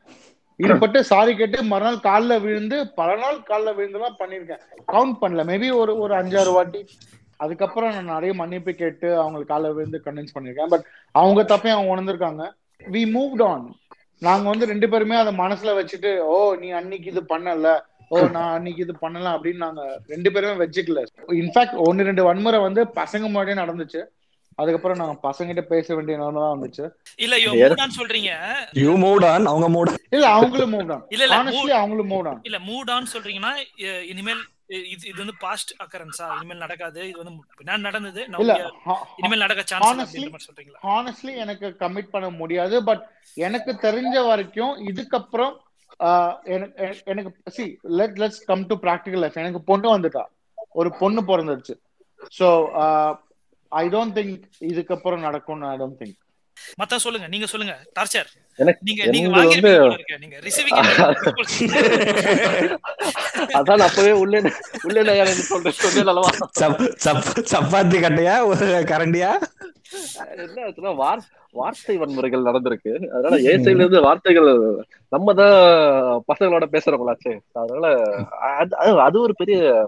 ஈடுபட்டு 0.59 0.99
சாரி 1.03 1.31
கேட்டு 1.35 1.63
மறுநாள் 1.63 2.05
காலில் 2.05 2.41
விழுந்து 2.41 2.77
பல 2.99 3.15
நாள் 3.15 3.39
காலில் 3.43 3.77
விழுந்துலாம் 3.79 4.19
பண்ணியிருக்கேன் 4.19 4.61
கவுண்ட் 4.93 5.17
பண்ணல. 5.21 5.43
மேபி 5.51 5.69
ஒரு 5.81 5.93
ஒரு 5.99 6.13
அஞ்சாறு 6.15 6.51
வாட்டி. 6.53 6.81
அதுக்கப்புறம் 7.43 7.93
நான் 7.95 8.13
நிறைய 8.15 8.33
மன்னிப்பு 8.41 8.71
கேட்டு 8.81 9.07
அவங்களுக்கு 9.21 9.51
காலில் 9.53 9.75
விழுந்து 9.77 9.99
கன்வின்ஸ் 10.05 10.35
பண்ணியிருக்கேன். 10.35 10.71
பட் 10.73 10.85
அவங்க 11.21 11.41
தப்பையும் 11.51 11.77
அவங்க 11.77 11.93
உணர்ந்திருக்காங்க. 11.95 12.45
வி 12.93 13.03
மூவ்ட் 13.15 13.43
ஆன் 13.51 13.65
நாங்க 14.27 14.45
வந்து 14.51 14.71
ரெண்டு 14.71 14.87
பேருமே 14.91 15.15
அதை 15.21 15.31
மனசுல 15.43 15.71
வச்சுட்டு 15.79 16.11
ஓ 16.33 16.35
நீ 16.61 16.67
அன்னைக்கு 16.79 17.07
இது 17.13 17.23
பண்ணல. 17.33 17.69
ஓ 18.11 18.17
நான் 18.35 18.53
அன்னைக்கு 18.57 18.83
இது 18.85 18.93
பண்ணல 19.05 19.27
அப்படின்னு 19.35 19.65
நாங்க 19.65 19.83
ரெண்டு 20.13 20.29
பேருமே 20.33 20.55
வச்சுக்கல. 20.63 21.01
இன்ஃபேக்ட் 21.43 21.79
ஒன்னு 21.87 22.07
ரெண்டு 22.09 22.25
வன்முறை 22.27 22.59
வந்து 22.67 22.83
பசங்க 22.99 23.23
முன்னாடியே 23.29 23.61
நடந்துச்சு. 23.61 24.01
அதுக்கப்புறம் 24.61 24.99
நாங்க 24.99 25.15
பசங்கிட்ட 25.25 25.61
பேச 25.71 25.87
வேண்டிய 25.95 26.17
நிலைமை 26.19 26.41
தான் 26.41 26.53
வந்துச்சு. 26.55 26.83
இல்ல 27.23 27.35
யோ 27.45 27.51
மூடான்னு 27.61 27.97
சொல்றீங்க. 27.99 28.31
யூ 28.83 28.91
மூட் 29.05 29.25
ஆன் 29.31 29.49
அவங்க 29.51 29.67
மூட் 29.75 29.91
இல்ல 30.15 30.27
அவங்களும் 30.35 30.73
மூவ் 30.75 30.91
ஆன் 30.95 31.03
இல்ல 31.15 31.25
ஆனஸ்ட்லி 31.37 31.73
அவங்களும் 31.79 32.11
மூவ் 32.13 32.27
ஆன் 32.31 32.39
இல்ல 32.49 32.59
மூட் 32.69 32.91
ஆன் 32.95 33.11
சொல்றீங்கன்னா 33.13 33.53
இனிமேல் 34.13 34.43
இது 34.69 35.03
இது 35.09 35.17
வந்து 35.21 35.35
பாஸ்ட் 35.43 35.71
அக்கரன்ஸா 35.83 36.27
இனிமேல் 36.35 36.63
நடக்காது. 36.63 37.01
இது 37.09 37.17
வந்து 37.21 37.33
பின்னாடி 37.59 37.83
நடந்தது. 37.87 38.21
இனிமேல் 39.19 39.43
நடக்க 39.45 39.63
சான்ஸ் 39.71 40.15
சொல்றீங்களா? 40.47 40.79
ஹானஸ்ட்லி 40.87 41.33
எனக்கு 41.43 41.67
கமிட் 41.83 42.13
பண்ண 42.15 42.29
முடியாது. 42.39 42.75
பட் 42.89 43.03
எனக்கு 43.37 43.73
தெரிஞ்ச 43.85 44.15
வரைக்கும் 44.29 44.73
இதுக்கப்புறம் 44.91 45.53
எனக்கு 47.11 47.29
see 47.57 47.65
let 47.99 48.17
let's 48.21 48.43
come 48.49 48.67
to 48.71 48.77
practical 48.85 49.23
life 49.23 49.41
எனக்கு 49.43 49.61
பொண்ணு 49.71 49.87
வந்துட்டா. 49.93 50.23
ஒரு 50.81 50.89
பொண்ணு 51.01 51.21
பிறந்துருச்சு. 51.29 51.75
ஸோ 52.39 52.47
ஐ 53.71 53.85
டோன்ட் 53.93 54.15
திங்க் 54.17 54.35
இதுக்கப்புறம் 54.71 55.25
நடக்கும்னு 55.27 55.71
ஐ 55.71 55.77
டோன்ட் 55.81 55.99
திங்க் 56.01 56.19
மத்த 56.79 56.97
சொல்லுங்க. 57.03 57.27
நீங்க 57.31 57.47
சொல்லுங்க. 57.51 57.73
டார்ச்சர் 57.95 58.29
நீங்க 58.87 59.01
நீங்க 59.13 59.29
வாங்கிருப்பீங்க 59.33 60.17
நீங்க 60.21 60.37
ரிசீவிங் 60.47 60.77
அதான் 63.53 63.81
அப்பவே 63.81 64.11
உள்ளே 64.11 64.41
உள்ளே 64.83 65.25
சொல்றேன். 65.25 65.73
சொன்னேன் 65.73 66.07
அல்லவா 66.07 66.29
சப் 66.51 66.93
சப் 66.95 67.43
சப்பாத்தி 67.51 67.99
கட்டையா 67.99 68.45
ஒரு 68.45 68.65
கரண்டியா? 68.65 69.31
என்ன 70.35 70.61
ஆச்சுன்னா 70.67 70.95
வார் 70.95 71.23
வார்த்தை 71.51 71.97
வன்முறைகள் 71.97 72.41
நடந்திருக்கு. 72.41 73.07
அதனால 73.07 73.41
ஏ 73.41 73.57
சைடுல 73.57 73.69
இருந்து 73.69 74.01
வார்த்தைகள் 74.01 74.85
நம்ம 75.09 75.33
தான் 75.33 75.53
பசங்களோட 76.33 76.63
பேசுறவங்களாச்சே 76.71 77.39
அதனால 77.53 77.95
அது- 78.59 78.97
அது- 78.97 79.19
ஒரு 79.19 79.33
பெரிய 79.37 79.87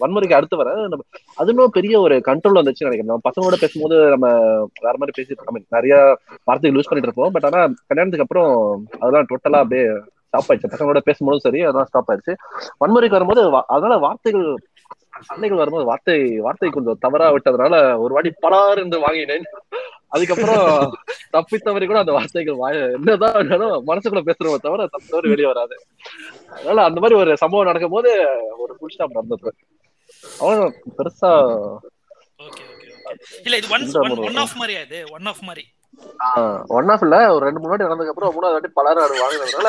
வன்முறைக்கு 0.00 0.32
அடுத்து 0.32 0.56
வர 0.56 0.74
நம்ம 0.74 0.98
அது 1.34 1.48
இன்னும் 1.48 1.70
பெரிய 1.70 2.00
ஒரு 2.00 2.16
கண்ட்ரோல் 2.16 2.58
வந்துச்சுன்னு 2.58 2.86
நினைக்கிறேன். 2.88 3.04
நம்ம 3.04 3.20
பசங்களோட 3.30 3.54
பேசும்போது 3.60 4.08
நம்ம 4.08 4.28
வேற 4.80 4.96
மாதிரி 4.98 5.22
பேசிட்டு 5.22 5.54
mean, 5.54 5.64
நிறைய 5.68 6.18
வார்த்தைகள் 6.44 6.80
யூஸ் 6.80 6.88
பண்ணிட்டு 6.88 7.12
இருப்போம். 7.12 7.30
பட் 7.32 7.44
ஆனா 7.44 7.72
கல்யாணத்துக்கு 7.86 8.20
அப்புறம் 8.20 8.84
அதெல்லாம் 8.98 9.26
டோட்டலா 9.30 9.62
அப்படியே 9.62 9.86
ஸ்டாப் 10.28 10.48
ஆயிடுச்சு. 10.48 10.72
பசங்களோட 10.72 11.02
பேசும்போதும் 11.08 11.44
சரி 11.46 11.60
அதெல்லாம் 11.68 11.90
ஸ்டாப் 11.90 12.10
ஆயிடுச்சு. 12.12 12.34
வன்முறைக்கு 12.82 13.18
வரும்போது 13.18 13.42
அதனால 13.76 13.96
வார்த்தைகள் 14.06 14.48
சண்டைகள் 15.28 15.60
வரும்போது 15.60 15.88
வார்த்தை 15.88 16.16
வார்த்தை 16.44 16.68
கொஞ்சம் 16.74 17.00
தவறா 17.04 17.28
விட்டதுனால 17.34 17.74
ஒரு 18.02 18.12
வாட்டி 18.16 18.30
பலார் 18.44 18.80
என்று 18.82 18.98
வாங்கினேன். 19.04 19.46
அதுக்கப்புறம் 20.14 20.66
தப்பி 21.34 21.56
தவறி 21.58 21.86
கூட 21.86 21.98
அந்த 22.02 22.12
வார்த்தைகள் 22.16 22.60
வாய 22.60 22.76
என்னதான் 22.98 23.38
மனசுக்குள்ள 23.88 24.22
பேசுறவங்க 24.28 24.60
தவிர 24.66 24.86
தப்பு 24.94 25.08
தவறி 25.12 25.32
வெளியே 25.32 25.48
வராது. 25.52 25.74
அதனால 26.54 26.84
அந்த 26.88 27.00
மாதிரி 27.02 27.18
ஒரு 27.22 27.32
சம்பவம் 27.42 27.68
நடக்கும் 27.70 27.96
போது 27.96 28.12
ஒரு 28.62 28.72
ஃபுல் 28.78 28.94
ஸ்டாப் 28.94 29.16
நடந்தது. 29.18 29.52
அவன் 30.42 30.62
பெருசா 30.98 31.32
இல்ல 33.46 33.56
இது 33.60 33.68
ஒன் 34.28 34.40
ஆஃப் 34.44 34.56
மாதிரியா 34.60 34.80
இது? 34.86 35.00
ஒன் 35.16 35.28
ஆஃப் 35.32 35.44
மாதிரி. 35.48 35.64
ஒன் 36.76 36.88
ஆஃப் 36.88 37.02
இல்ல 37.02 37.16
ஒரு 37.34 37.44
ரெண்டு 37.44 37.60
மூணு 37.60 37.70
வாட்டி 37.70 37.86
நடந்ததுக்கு 37.86 38.14
அப்புறம் 38.14 38.34
மூணாவது 38.36 38.56
வாட்டி 38.56 38.70
பலர் 38.78 39.00
ஆடு 39.02 39.14
வாங்கினதுனால. 39.22 39.68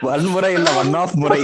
வன்முறை 0.00 0.52
இல்ல 0.52 0.70
ஒன் 0.72 0.94
ஆஃப் 0.94 1.14
முறை. 1.14 1.40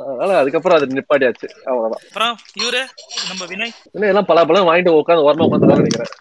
அதனால 0.00 0.30
அதுக்கப்புறம் 0.38 0.78
அது 0.78 0.96
நிப்பாட்டியாச்சு. 0.98 1.48
அவ்வளவுதான். 1.64 2.02
அப்புறம் 2.08 2.34
இவரு 2.60 2.82
நம்ம 3.28 3.42
வினய். 3.52 3.74
இன்னும் 3.92 4.10
எல்லாம் 4.10 4.30
பல 4.32 4.44
பழம் 4.44 4.68
வாங்கிட்டு 4.68 4.98
உட்காந்து 5.00 5.26
ஓரமா 5.28 5.46
உட்காந்து 5.48 5.78
நினைக்கிறேன். 5.78 6.12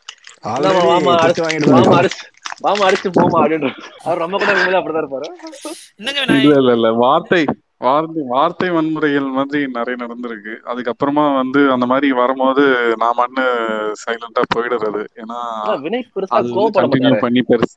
மாமா 0.46 1.12
திட்டு 1.16 1.44
வாங்கிட்டு 1.46 1.74
மாமா 1.76 1.98
அடிச்சு 2.00 2.24
மாமா 2.66 2.84
அடிச்சு 2.88 3.10
போமா 3.18 3.38
அப்படின்னு 3.44 3.70
அவர் 4.04 4.22
நம்ம 4.24 4.38
கூட 4.38 4.52
அப்படிதான் 4.80 5.04
இருப்பாரு. 5.04 5.28
இல்ல 6.42 6.74
இல்ல 6.78 6.92
வார்த்தை. 7.04 7.42
வார்த்தை 7.84 8.22
வார்த்தை 8.28 8.68
வன்முறைகள் 8.70 9.28
மாதிரி 9.36 9.60
நிறைய 9.76 9.96
நடந்திருக்கு. 10.04 10.54
அதுக்கப்புறமா 10.72 11.26
வந்து 11.36 11.62
அந்த 11.72 11.86
மாதிரி 11.86 12.08
வரும்போது 12.20 12.64
நான் 13.02 13.20
மண்ணு 13.20 13.46
சைலண்டா 14.04 14.44
போயிடுறது. 14.56 15.02
ஏன்னா 15.22 15.40
கண்டினியூ 16.78 17.14
பண்ணி 17.24 17.44
பெருசு 17.50 17.76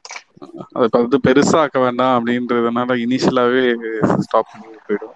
அது 0.76 0.88
வந்து 0.96 1.18
பெருசாக்க 1.26 1.76
வேண்டாம் 1.80 2.16
அப்படின்றதுனால 2.16 2.96
இனிஷியலாவே 3.04 3.64
ஸ்டாப் 4.24 4.50
பண்ணி 4.52 4.78
போயிடுவோம் 4.86 5.14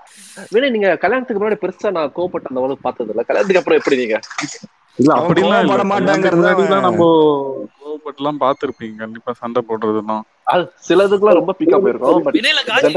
வினய் 0.55 0.75
நீங்க 0.77 0.91
கல்யாணத்துக்கு 1.03 1.41
முன்னாடி 1.41 1.61
பெருசா 1.65 1.91
நான் 1.99 2.15
கோவப்பட்ட 2.17 2.53
அந்த 2.53 2.79
பார்த்தது 2.87 3.13
இல்ல 3.15 3.25
கல்யாணத்துக்கு 3.29 3.63
அப்புறம் 3.63 3.81
எப்படி 3.81 3.99
நீங்க? 4.03 4.19
இல்ல 5.01 5.13
அப்படிலாம் 5.19 5.61
இல்ல. 5.61 5.69
கோவப்பட 5.69 5.85
மாட்டாங்கிறது 5.93 6.43
நம்ம 6.87 7.07
கோவப்பட்டுலாம் 7.81 8.43
பார்த்திருப்பீங்க. 8.43 8.97
கண்டிப்பா 9.03 9.33
சண்டை 9.41 9.61
போடுறதுலாம். 9.69 10.25
அது 10.53 10.63
சிலதுக்குலாம் 10.87 11.39
ரொம்ப 11.39 11.53
பிக்கா 11.59 11.77
போயிருக்கும் 11.83 12.23
பட் 12.27 12.37
வினய்ல 12.37 12.61
காஜி 12.69 12.89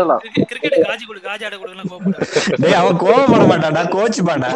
கிரிக்கெட் 0.51 0.76
காஜி 0.88 1.04
கொடு 1.08 1.20
காஜி 1.26 1.43
ஆட 1.47 1.56
கொடுக்கலாம் 1.58 1.89
கோபப்படுவாரு 1.91 2.62
டேய் 2.64 2.78
அவன் 2.80 2.99
கோவப்பட 3.04 3.43
மாட்டான்டா 3.51 3.84
கோச் 3.95 4.20
பாண்டா. 4.30 4.51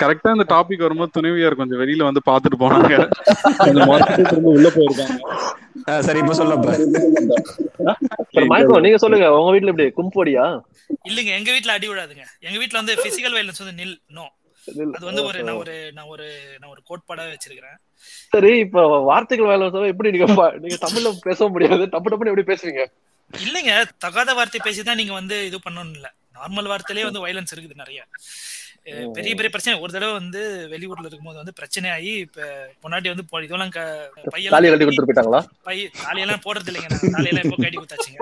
கரெக்டா 0.00 0.32
இந்த 0.36 0.46
டாபிக் 0.54 0.84
வரும்போது 0.86 1.14
துணைவியார் 1.16 1.60
கொஞ்சம் 1.60 1.80
வெளியில 1.82 2.08
வந்து 2.08 2.22
பாத்துட்டு 2.30 2.58
போனாங்க. 2.64 2.94
கொஞ்சம் 3.60 3.88
மொத்தத்துல 3.92 4.28
திரும்ப 4.30 4.56
உள்ள 4.56 4.70
போயிருக்காங்க. 4.76 5.18
சரி 6.06 6.20
இப்ப 6.22 6.34
சொல்லப்ப 6.34 6.70
மயக்கம் 8.52 8.84
நீங்க 8.84 8.98
சொல்லுங்க 9.02 9.26
உங்க 9.36 9.50
வீட்ல 9.54 9.72
எப்படி 9.72 9.86
கும்போடியா 9.98 10.44
இல்லைங்க 11.08 11.32
எங்க 11.38 11.50
வீட்ல 11.54 11.76
அடி 11.76 11.88
விடாதுங்க 11.90 12.24
எங்க 12.46 12.58
வீட்ல 12.62 12.80
வந்து 12.80 12.96
பிசிக்கல் 13.04 13.36
வயலன்ஸ் 13.36 13.62
வந்து 13.62 13.78
நில் 13.82 13.96
நோ 14.18 14.24
அது 14.68 15.04
வந்து 15.04 15.24
ஒரு 15.24 15.42
நான் 15.42 15.54
ஒரு 15.54 15.92
நான் 15.92 16.06
ஒரு 16.06 16.26
நான் 16.60 16.70
ஒரு 16.70 16.82
கோட்பாடாவே 16.90 17.34
வச்சிருக்கிறேன். 17.34 17.76
சரி 18.32 18.58
இப்ப 18.58 19.02
வார்த்தைகள் 19.02 19.46
வேலை 19.46 19.66
எப்படி 19.88 20.10
நீங்க 20.10 20.58
நீங்க 20.58 20.78
தமிழ்ல 20.86 21.12
பேச 21.20 21.48
முடியாது. 21.48 21.86
டப்பு 21.86 22.10
டப்புன்னு 22.10 22.32
எப்படி 22.32 22.46
பேசுவீங்க? 22.52 22.84
இல்லைங்க 23.44 23.84
தகாத 23.98 24.34
வார்த்தை 24.34 24.60
பேசிதான் 24.64 24.94
நீங்க 24.94 25.12
வந்து 25.12 25.46
இது 25.46 25.58
பண்ணணும் 25.70 25.94
இல்ல. 25.94 26.08
நார்மல் 26.34 26.70
வார்த்தையிலே 26.72 27.02
வந்து 27.02 27.22
வயலன்ஸ் 27.26 27.54
இருக்குது 27.54 27.82
நிறைய. 27.82 28.00
பெரிய 28.86 29.32
பெரிய 29.34 29.48
பிரச்சனை. 29.48 29.80
ஒரு 29.80 29.92
தடவை 29.92 30.12
வந்து 30.12 30.40
வெளியூர்ல 30.70 31.06
இருக்கும்போது 31.06 31.36
வந்து 31.36 31.52
பிரச்சனை 31.52 31.90
ஆகி 31.90 32.12
இப்ப 32.18 32.40
முன்னாடி 32.84 33.08
வந்து 33.08 33.24
பொ- 33.24 33.42
இதெல்லாம் 33.42 33.72
தாலி 33.72 34.30
பையெல்லாம் 34.30 34.52
கட்டி 34.54 34.68
கட்டி- 34.68 34.86
கொடுத்துட்டு 34.86 35.08
போயிட்டாங்களா? 35.08 35.40
பை 35.62 35.76
தாலியெல்லாம் 36.00 36.44
போடுறது 36.44 36.70
இல்லைங்க 36.70 36.90
தாலியெல்லாம் 37.14 37.44
இப்போ 37.44 37.58
கட்டி 37.58 37.78
குத்தாச்சுங்க 37.78 38.20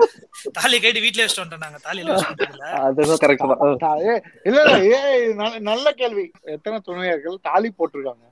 தாலியை 0.53 0.79
கட்டி 0.81 1.01
வீட்லயே 1.01 1.25
வச்சுட்டு 1.25 1.43
வந்துட்டோம் 1.43 1.65
நாங்க. 1.65 1.79
இல்ல 1.95 2.71
அதுதான் 2.81 3.21
கரெக்ட் 3.23 3.45
தான். 3.83 4.01
இல்ல 4.45 4.59
இல்ல 4.79 5.49
நல்ல 5.65 5.91
கேள்வி. 5.93 6.25
எத்தனை 6.55 6.79
துணையர்கள் 6.87 7.37
தாலி 7.41 7.71
போட்டிருக்காங்க? 7.77 8.25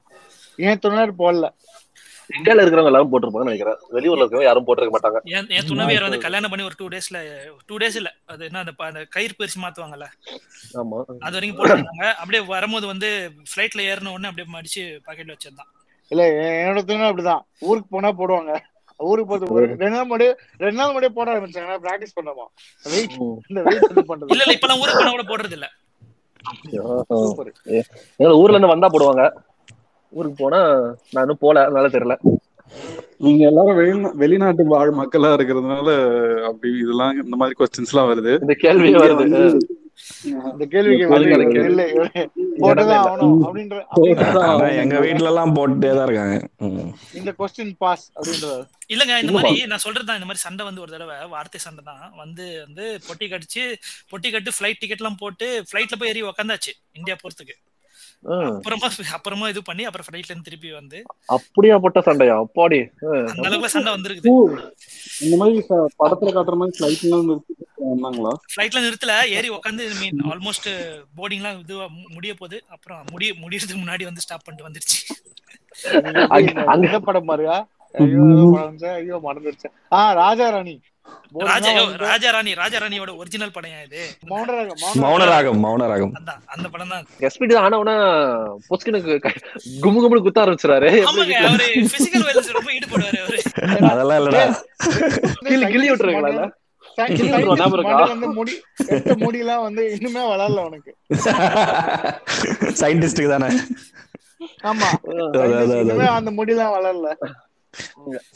ஏன் 0.60 0.80
துணையர் 0.80 1.16
போடல? 1.16 1.46
இந்தியால 2.30 2.62
இருக்கிறவங்க 2.62 2.92
எல்லாரும் 2.92 3.12
போட்டிருப்பாங்கன்னு 3.12 3.50
நினைக்கிறேன். 3.50 3.78
வெளியூர்ல 3.96 4.22
இருக்கிறவங்க 4.22 4.48
யாரும் 4.48 4.66
போட்டிருக்க 4.68 4.94
மாட்டாங்க. 4.96 5.20
என் 5.34 5.50
என் 5.58 5.68
துணைவியார் 5.70 6.06
வந்து 6.08 6.24
கல்யாணம் 6.26 6.52
பண்ணி 6.52 6.66
ஒரு 6.66 6.78
டூ 6.80 6.88
டேஸ்ல 6.94 7.20
டூ 7.70 7.78
டேஸ் 7.78 7.98
இல்ல. 8.02 8.10
அது 8.26 8.42
என்ன 8.50 8.62
அந்த 8.88 9.04
கயிறு 9.16 9.38
பிரிச்சு 9.40 9.64
மாத்துவாங்கல்ல. 9.64 10.08
ஆமா. 10.82 11.00
அது 11.26 11.36
வரைக்கும் 11.38 11.60
போட்டுருந்தாங்க 11.60 12.06
அப்படியே 12.20 12.44
வரும்போது 12.52 12.88
வந்து 12.88 13.10
ஃபிளைட்ல 13.52 13.88
ஏறின 13.92 14.14
உடனே 14.14 14.30
அப்படியே 14.32 14.50
மடிச்சு 14.56 14.84
பாக்கெட்ல 15.08 15.36
வச்சிருந்தான் 15.36 15.72
இல்ல 16.12 16.24
என்னோட 16.60 16.82
துணை 16.86 17.06
அப்படிதான். 17.10 17.44
ஊருக்கு 17.68 17.90
போனா 17.90 18.12
போடுவாங்க. 18.18 18.54
ஊருக்கு 19.00 19.54
ஒரு 19.56 19.64
ரெண்டு 19.72 19.94
நாள் 19.94 20.06
முன்னாடி 20.06 20.28
ரெண்டு 20.60 20.78
நாள் 20.80 20.90
முன்னாடியே 20.90 21.14
போட 21.16 21.28
ஆரம்பிச்சாங்க. 21.34 21.76
பிராக்டிஸ் 21.86 22.18
பண்ணோமா? 22.18 22.46
வெயிட். 22.86 23.16
இந்த 23.50 23.62
வெயிட் 23.68 24.10
பண்றது. 24.12 24.32
இல்ல 24.34 24.44
இல்ல 24.46 24.56
இப்பெல்லாம் 24.58 24.82
ஊருக்கு 24.82 25.02
போனா 25.02 25.16
கூட 25.16 25.26
போடுறது 25.32 25.58
இல்ல 25.60 25.70
ஊர்ல 28.38 28.56
இருந்து 28.56 28.72
வந்தா 28.72 28.88
போடுவாங்க. 28.90 29.24
ஊருக்கு 30.14 30.43
போனா 30.43 30.59
நான் 31.11 31.24
இன்னும் 31.24 31.38
போல 31.39 31.61
அதனால 31.61 31.88
தெரியல. 31.88 32.16
நீங்க 33.18 33.45
எல்லாரும் 33.45 33.78
வெளிநா 33.78 34.11
வெளிநாட்டு 34.14 34.66
வாழ் 34.66 34.93
மக்களா 34.93 35.30
இருக்கிறதுனால 35.34 35.89
அப்படி 36.43 36.74
இதெல்லாம் 36.78 37.24
இந்த 37.24 37.36
மாதிரி 37.36 37.55
கொஸ்டின்ஸ் 37.59 37.93
எல்லாம் 37.93 38.09
வருது. 38.09 38.34
இந்த 38.41 38.53
வருது. 39.05 39.57
கேள்வி- 40.66 40.97
ஆனா 44.43 44.68
எங்க 44.68 44.99
வீட்ல 44.99 45.28
எல்லாம் 45.28 45.55
போட்டுட்டே 45.55 45.95
தான் 45.95 46.07
இருக்காங்க. 46.07 46.36
இந்த 47.14 47.34
கொஸ்டின் 47.39 47.74
பாஸ் 47.78 48.11
அப்படின்றது. 48.16 48.57
இல்லங்க 48.89 49.20
இந்த 49.20 49.32
மாதிரி 49.32 49.66
நான் 49.66 49.80
சொல்றதுதான் 49.86 50.18
இந்த 50.18 50.30
மாதிரி 50.30 50.38
சண்டை 50.38 50.66
வந்து 50.66 50.82
ஒரு 50.82 50.91
தடவை 50.91 51.28
வார்த்தை 51.28 51.61
சண்டை 51.61 51.84
தான் 51.84 52.14
வந்து 52.16 52.64
வந்து 52.66 52.99
பொட்டி 53.07 53.28
கடிச்சு 53.28 53.64
பொட்டி 54.11 54.32
கட்டு 54.32 54.51
ஃபிளைட் 54.51 54.80
டிக்கெட் 54.80 54.97
எல்லாம் 54.97 55.20
போட்டு 55.20 55.64
ஃபிளைட்ல 55.72 55.95
போய் 55.99 56.09
ஏறி 56.09 56.24
உக்காந்தாச்சு 56.24 56.74
இந்தியா 56.93 57.16
போறதுக்கு. 57.16 57.55
அப்புறமா 58.24 58.88
அப்புறமா 59.12 59.48
இது 59.48 59.64
பண்ணி 59.64 59.84
அப்புறம் 59.86 60.08
ஃபிளைட்ல 60.12 60.18
இருந்து 60.18 60.44
திருப்பி 60.44 60.72
வந்து 60.72 61.04
அப்படியா 61.26 61.78
போட்ட 61.78 62.02
சண்டையா? 62.02 62.42
அப்பாடி. 62.42 62.90
அந்த 63.00 63.34
அளவுக்கு 63.36 63.70
சண்டை 63.70 63.94
வந்திருக்குது. 63.94 64.72
இந்த 65.20 65.38
மாதிரி 65.38 65.66
படத்துல 66.00 66.36
காட்டுற 66.36 66.56
மாதிரி 66.56 66.78
ஃபிளைட் 66.80 67.02
எல்லாம் 67.02 67.30
நிறுத்திட்டு 67.30 67.84
வந்தாங்களா? 67.94 68.34
ஃபிளைட்ல 68.56 68.92
நிறுத்தல. 68.92 69.26
ஏறி 69.26 69.50
உட்காந்து 69.50 70.00
மீன் 70.00 70.22
ஆல்மோஸ்ட் 70.24 71.04
போர்டிங்லாம் 71.18 71.60
இது 71.60 71.78
முடிய 72.14 72.34
போகுது 72.34 72.64
அப்புறம் 72.70 73.06
முடிய 73.12 73.34
முடியறதுக்கு 73.42 73.76
முன்னாடி 73.76 74.04
வந்து 74.04 74.22
ஸ்டாப் 74.22 74.42
பண்ணிட்டு 74.44 74.72
வந்துருச்சு. 74.72 75.22
அங்க- 76.66 77.00
படம் 77.00 77.28
பாருயா. 77.28 77.68
ஐயோ. 77.94 78.60
ஐயோ 78.80 79.20
மறந்துருச்சு. 79.24 79.66
ஆ 79.92 80.12
ராஜா 80.12 80.50
ராணி. 80.50 80.82
ராஜா 81.43 81.72
ராஜா 82.04 82.30
ராணி 82.32 82.51
ராஜா 82.56 82.78
ராணியோட 82.82 83.12
ஒரிஜினல் 83.20 83.54
படம் 83.54 83.72
இது? 83.86 84.01
மௌனராகம் 85.04 85.60
மௌனராகம். 85.64 86.12
அந்த 86.54 86.68
படம் 86.74 86.91
தான். 86.93 87.06
தான் 87.22 87.56
ஆனவனா 87.62 87.95
பொஸ்கினுக்கு 88.68 89.14
கும்மு 89.84 90.22
குத்த 90.22 90.43
ஆரம்பிச்சிடாரு 90.43 90.91
ஆமாங்க 91.04 91.38
அவரு 91.43 91.68
பிசிக்கல் 91.88 92.26
வயலன்ஸ் 92.28 92.51
ரொம்ப 92.58 92.72
ஈடுபடுவாரு 92.74 93.20
அவரு. 93.24 93.39
அதெல்லாம் 93.91 94.20
இல்லடா. 94.22 94.43
கிள்ளி 95.45 95.66
கிள்ளி 95.68 95.88
எடுத்த 95.88 96.51
முடியெல்லாம் 99.24 99.64
வந்து 99.66 99.84
இன்னுமே 99.95 100.24
வளரல 100.32 100.64
உனக்கு 100.68 100.91
சயின்டிஸ்டுக்கு 102.82 103.32
தானே? 103.32 103.49
ஆமா. 104.64 104.89
அந்த 106.14 106.32
முடியெல்லாம் 106.38 106.76
வளரல. 106.76 107.10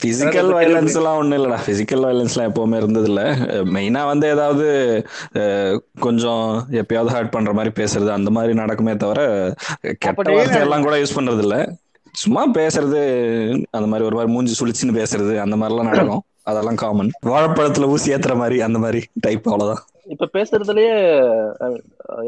பிசிக்கல் 0.02 0.50
வயலன்ஸ் 0.54 0.96
எல்லாம் 0.96 1.16
ஒண்ணும் 1.16 1.38
இல்லடா. 1.38 1.58
பிசிக்கல் 1.66 2.04
வயலன்ஸ் 2.04 2.34
எல்லாம் 2.34 2.50
எப்பவுமே 2.52 2.76
இருந்தது 2.76 3.08
இல்ல 3.08 3.22
மெயினா 3.74 4.04
வந்து 4.06 4.26
ஏதாவது 4.28 4.66
கொஞ்சம் 6.00 6.44
எப்பயாவது 6.80 7.14
ஹர்ட் 7.16 7.30
பண்ற 7.30 7.52
மாதிரி 7.52 7.72
பேசுறது 7.82 8.10
அந்த 8.18 8.30
மாதிரி 8.30 8.54
நடக்குமே 8.58 8.94
தவிர 8.96 9.20
கெட்ட 9.98 10.30
வார்த்தை 10.32 10.60
எல்லாம் 10.60 10.82
கூட 10.82 10.96
யூஸ் 11.02 11.16
பண்றது 11.16 11.44
இல்ல 11.46 11.58
சும்மா 12.14 12.42
பேசுறது 12.52 13.00
அந்த 13.70 13.86
மாதிரி 13.86 14.06
ஒரு 14.08 14.16
மாதிரி 14.16 14.32
மூஞ்சி 14.32 14.54
சுளிச்சுன்னு 14.60 14.98
பேசுறது 15.00 15.34
அந்த 15.38 15.56
மாதிரி 15.56 15.74
எல்லாம் 15.74 15.92
நடக்கும். 15.92 16.24
அதெல்லாம் 16.42 16.74
காமன் 16.74 17.10
வாழைப்பழத்துல 17.26 17.88
ஊசி 17.94 18.12
ஏத்துற 18.14 18.34
மாதிரி 18.36 18.58
அந்த 18.60 18.78
மாதிரி 18.78 19.00
டைப் 19.20 19.48
அவ்வளவுதான். 19.48 19.82
இப்ப 20.08 20.28
பேசுறதுலயே 20.32 20.90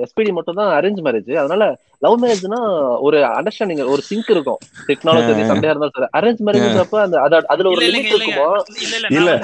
எஸ்பிடி 0.03 0.33
மட்டும் 0.33 0.55
தான் 0.55 0.83
அரேஞ்ச் 0.83 0.99
மேரேஜ் 0.99 1.35
அதனால 1.35 1.79
லவ் 1.99 2.25
மேரேஜ்னா 2.25 2.97
ஒரு 3.01 3.19
அண்டர்ஸ்டாண்டிங் 3.19 3.87
ஒரு 3.87 4.03
சிங்க் 4.03 4.31
இருக்கும். 4.31 4.59
டெக்னாலஜி 4.87 5.47
சண்டையா 5.47 5.75
இருந்தாலும் 5.75 5.91
சரி. 5.93 6.09
அரேஞ்ச் 6.13 6.47
மேரேஜ்ன்றப்ப 6.47 7.01
அந்த 7.01 7.21
அத- 7.21 7.45
அதுல 7.47 7.69
ஒரு 7.69 7.87
லிமிட் 7.87 7.91
இருக்குமோ? 7.91 8.63
இல்ல 9.11 9.39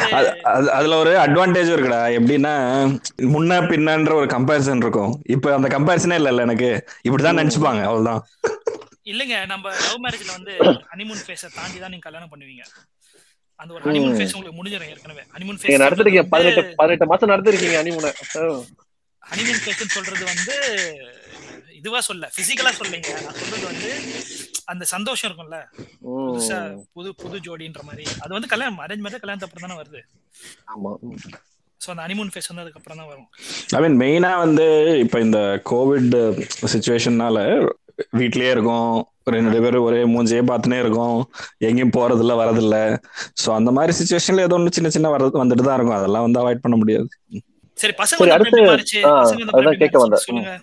அதுல 0.71 0.99
ஒரு 0.99 1.11
அட்வான்டேஜ் 1.11 1.71
இருக்குடா. 1.73 2.17
எப்படின்னா 2.21 2.55
முன்ன 3.17 3.69
பின்னன்ற 3.69 4.15
ஒரு 4.15 4.27
கம்பேரிசன் 4.27 4.77
இருக்கும். 4.77 5.21
இப்ப 5.29 5.55
அந்த 5.55 5.79
கம்பேரிசனே 5.79 6.15
இல்ல 6.15 6.29
இல்ல 6.29 6.43
எனக்கு. 6.43 6.85
இப்படிதான் 7.09 7.37
நினைச்சுப்பாங்க 7.41 7.83
அவ்வளவுதான். 7.83 8.25
இல்லைங்க 9.05 9.47
நம்ம 9.47 9.71
லவ் 9.71 10.05
மேரேஜ்ல 10.09 10.33
வந்து 10.33 10.53
ஹனிமூன் 10.63 11.29
ஃபேஸ 11.29 11.47
தாண்டி 11.55 11.79
தான் 11.79 11.91
நீங்க 11.91 12.11
கல்யாணம் 12.11 12.29
பண்ணுவீங்க. 12.37 12.63
அந்த 13.61 13.71
ஒரு 13.75 13.83
ஹனிமூன். 13.87 14.17
ஃபேஸ் 14.19 14.35
உங்களுக்கு 14.37 14.59
முடிஞ்சிடும் 14.59 14.91
ஏற்கனவே. 14.95 15.23
ஹனிமூன் 15.35 15.59
ஃபேஸ் 15.61 15.83
நடத்திருக்கீங்க 15.85 16.25
பதினெட்டு 16.35 16.63
பதினெட்டு 16.81 17.11
மாசம் 17.13 17.33
நடத்திருக்கீங்க 17.33 17.79
அனிமுனை 17.83 18.11
ஹனிமூன் 19.23 19.63
ஃபேஸ்னு 19.63 19.95
சொல்றது 19.97 20.25
வந்து 20.33 20.57
இதுவா 21.79 22.01
சொல்ல 22.09 22.29
பிசிக்கலா 22.37 22.71
சொல்லலைங்க 22.79 23.11
நான் 23.25 23.39
சொல்றது 23.41 23.65
வந்து 23.71 23.91
அந்த 24.73 24.85
சந்தோஷம் 24.93 25.29
இருக்கும்ல. 25.29 25.59
புதுசா 26.29 26.57
புது 26.97 27.11
புது 27.23 27.37
ஜோடின்ற 27.47 27.83
மாதிரி. 27.89 28.05
அது 28.25 28.33
வந்து 28.37 28.51
கல்யாணம் 28.53 28.81
அரேஞ்ச் 28.85 29.05
மேரேஜ் 29.05 29.23
கல்யாணத்து 29.25 29.47
அப்புறம் 29.49 29.65
தானே 29.67 29.77
வருது. 29.81 30.01
ஆமா. 30.75 30.91
சோ 31.81 31.89
அந்த 31.93 32.03
ஹனிமூன் 32.07 32.33
ஃபேஸ் 32.33 32.51
வந்து 32.51 32.65
அதுக்கு 32.65 32.81
அப்புறம் 32.81 33.01
தான் 33.01 33.11
வரும். 33.13 33.29
ஐ 33.77 33.81
மீன் 33.85 33.99
மெயினா 34.03 34.31
வந்து 34.45 34.67
இப்ப 35.05 35.21
இந்த 35.27 35.41
கோவிட் 35.73 36.17
சுச்சுவேஷன்னால 36.75 37.39
வீட்லயே 38.17 38.51
இருக்கோம். 38.51 39.09
ரெண்டு 39.25 39.61
பேரும் 39.61 39.85
ஒரே 39.85 40.03
மூஞ்சியே 40.03 40.47
பார்த்துனே 40.47 40.81
இருக்கோம். 40.81 41.31
எங்கேயும் 41.59 41.91
போறதில்ல 41.97 42.33
வரதில்ல. 42.33 42.99
சோ 43.47 43.55
அந்த 43.55 43.71
மாதிரி 43.71 43.97
சுச்சுவேஷன்ல 43.99 44.41
ஏதோ 44.41 44.55
ஒன்று 44.55 44.73
சின்ன 44.73 44.89
சின்ன 44.89 45.09
வர 45.09 45.27
வந்துட்டு 45.27 45.31
தான் 45.31 45.75
இருக்கும். 45.75 45.97
அதெல்லாம் 45.97 46.23
வந்து 46.23 46.41
அவாய்ட் 46.41 46.59
பண்ண 46.63 46.77
முடியாது. 46.77 47.09
சரி 47.75 47.95
பசங்க 47.99 48.29
அடுத்து- 48.29 48.45
எப்படி 48.45 48.65
மாறிச்சு? 48.65 49.05
ஆ, 49.05 49.25
பசங்க 49.25 49.45
வந்து 49.51 49.71
அதான் 49.71 49.79
கேட்க? 49.79 49.99
வந்தேன். 49.99 50.61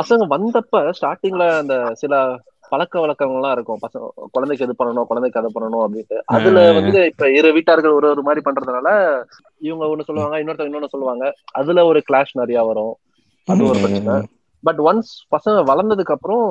பசங்க 0.00 0.30
வந்தப்ப 0.30 0.92
ஸ்டார்டிங்ல 1.00 1.58
அந்த 1.58 1.90
சில 1.92 2.40
பழக்க 2.68 2.98
வழக்கங்கள்லாம் 2.98 3.50
இருக்கும். 3.50 3.78
பசங்க 3.88 4.08
குழந்தைக்கு 4.30 4.66
இது 4.68 4.84
பண்ணணும் 4.84 5.02
குழந்தைக்கு 5.02 5.40
அதை 5.40 5.52
பண்ணணும் 5.54 5.86
அப்படின்ட்டு. 5.86 6.18
அதுல. 6.24 6.72
வந்து 6.72 7.04
இப்ப 7.04 7.32
இரு 7.32 7.52
வீட்டார்கள் 7.52 7.90
ஒரு 7.90 8.08
ஒரு 8.08 8.22
மாதிரி 8.22 8.50
பண்றதுனால 8.50 9.22
இவங்க 9.58 9.96
ஒண்ணு 9.96 10.00
சொல்லுவாங்க 10.00 10.38
இன்னொருத்தவங்க 10.38 10.70
இன்னொன்னு 10.70 10.88
சொல்லுவாங்க. 10.88 11.34
அதுல 11.52 11.84
ஒரு 11.84 12.02
கிளாஷ் 12.12 12.26
நிறைய 12.32 12.62
வரும். 12.62 12.96
அது 13.44 13.64
ஒரு 13.64 13.78
பிரச்சனை. 13.78 14.28
பட் 14.64 14.80
ஒன்ஸ் 14.90 15.12
பசங்க 15.34 15.58
வளர்ந்ததுக்கு 15.70 16.16
அப்புறம் 16.16 16.46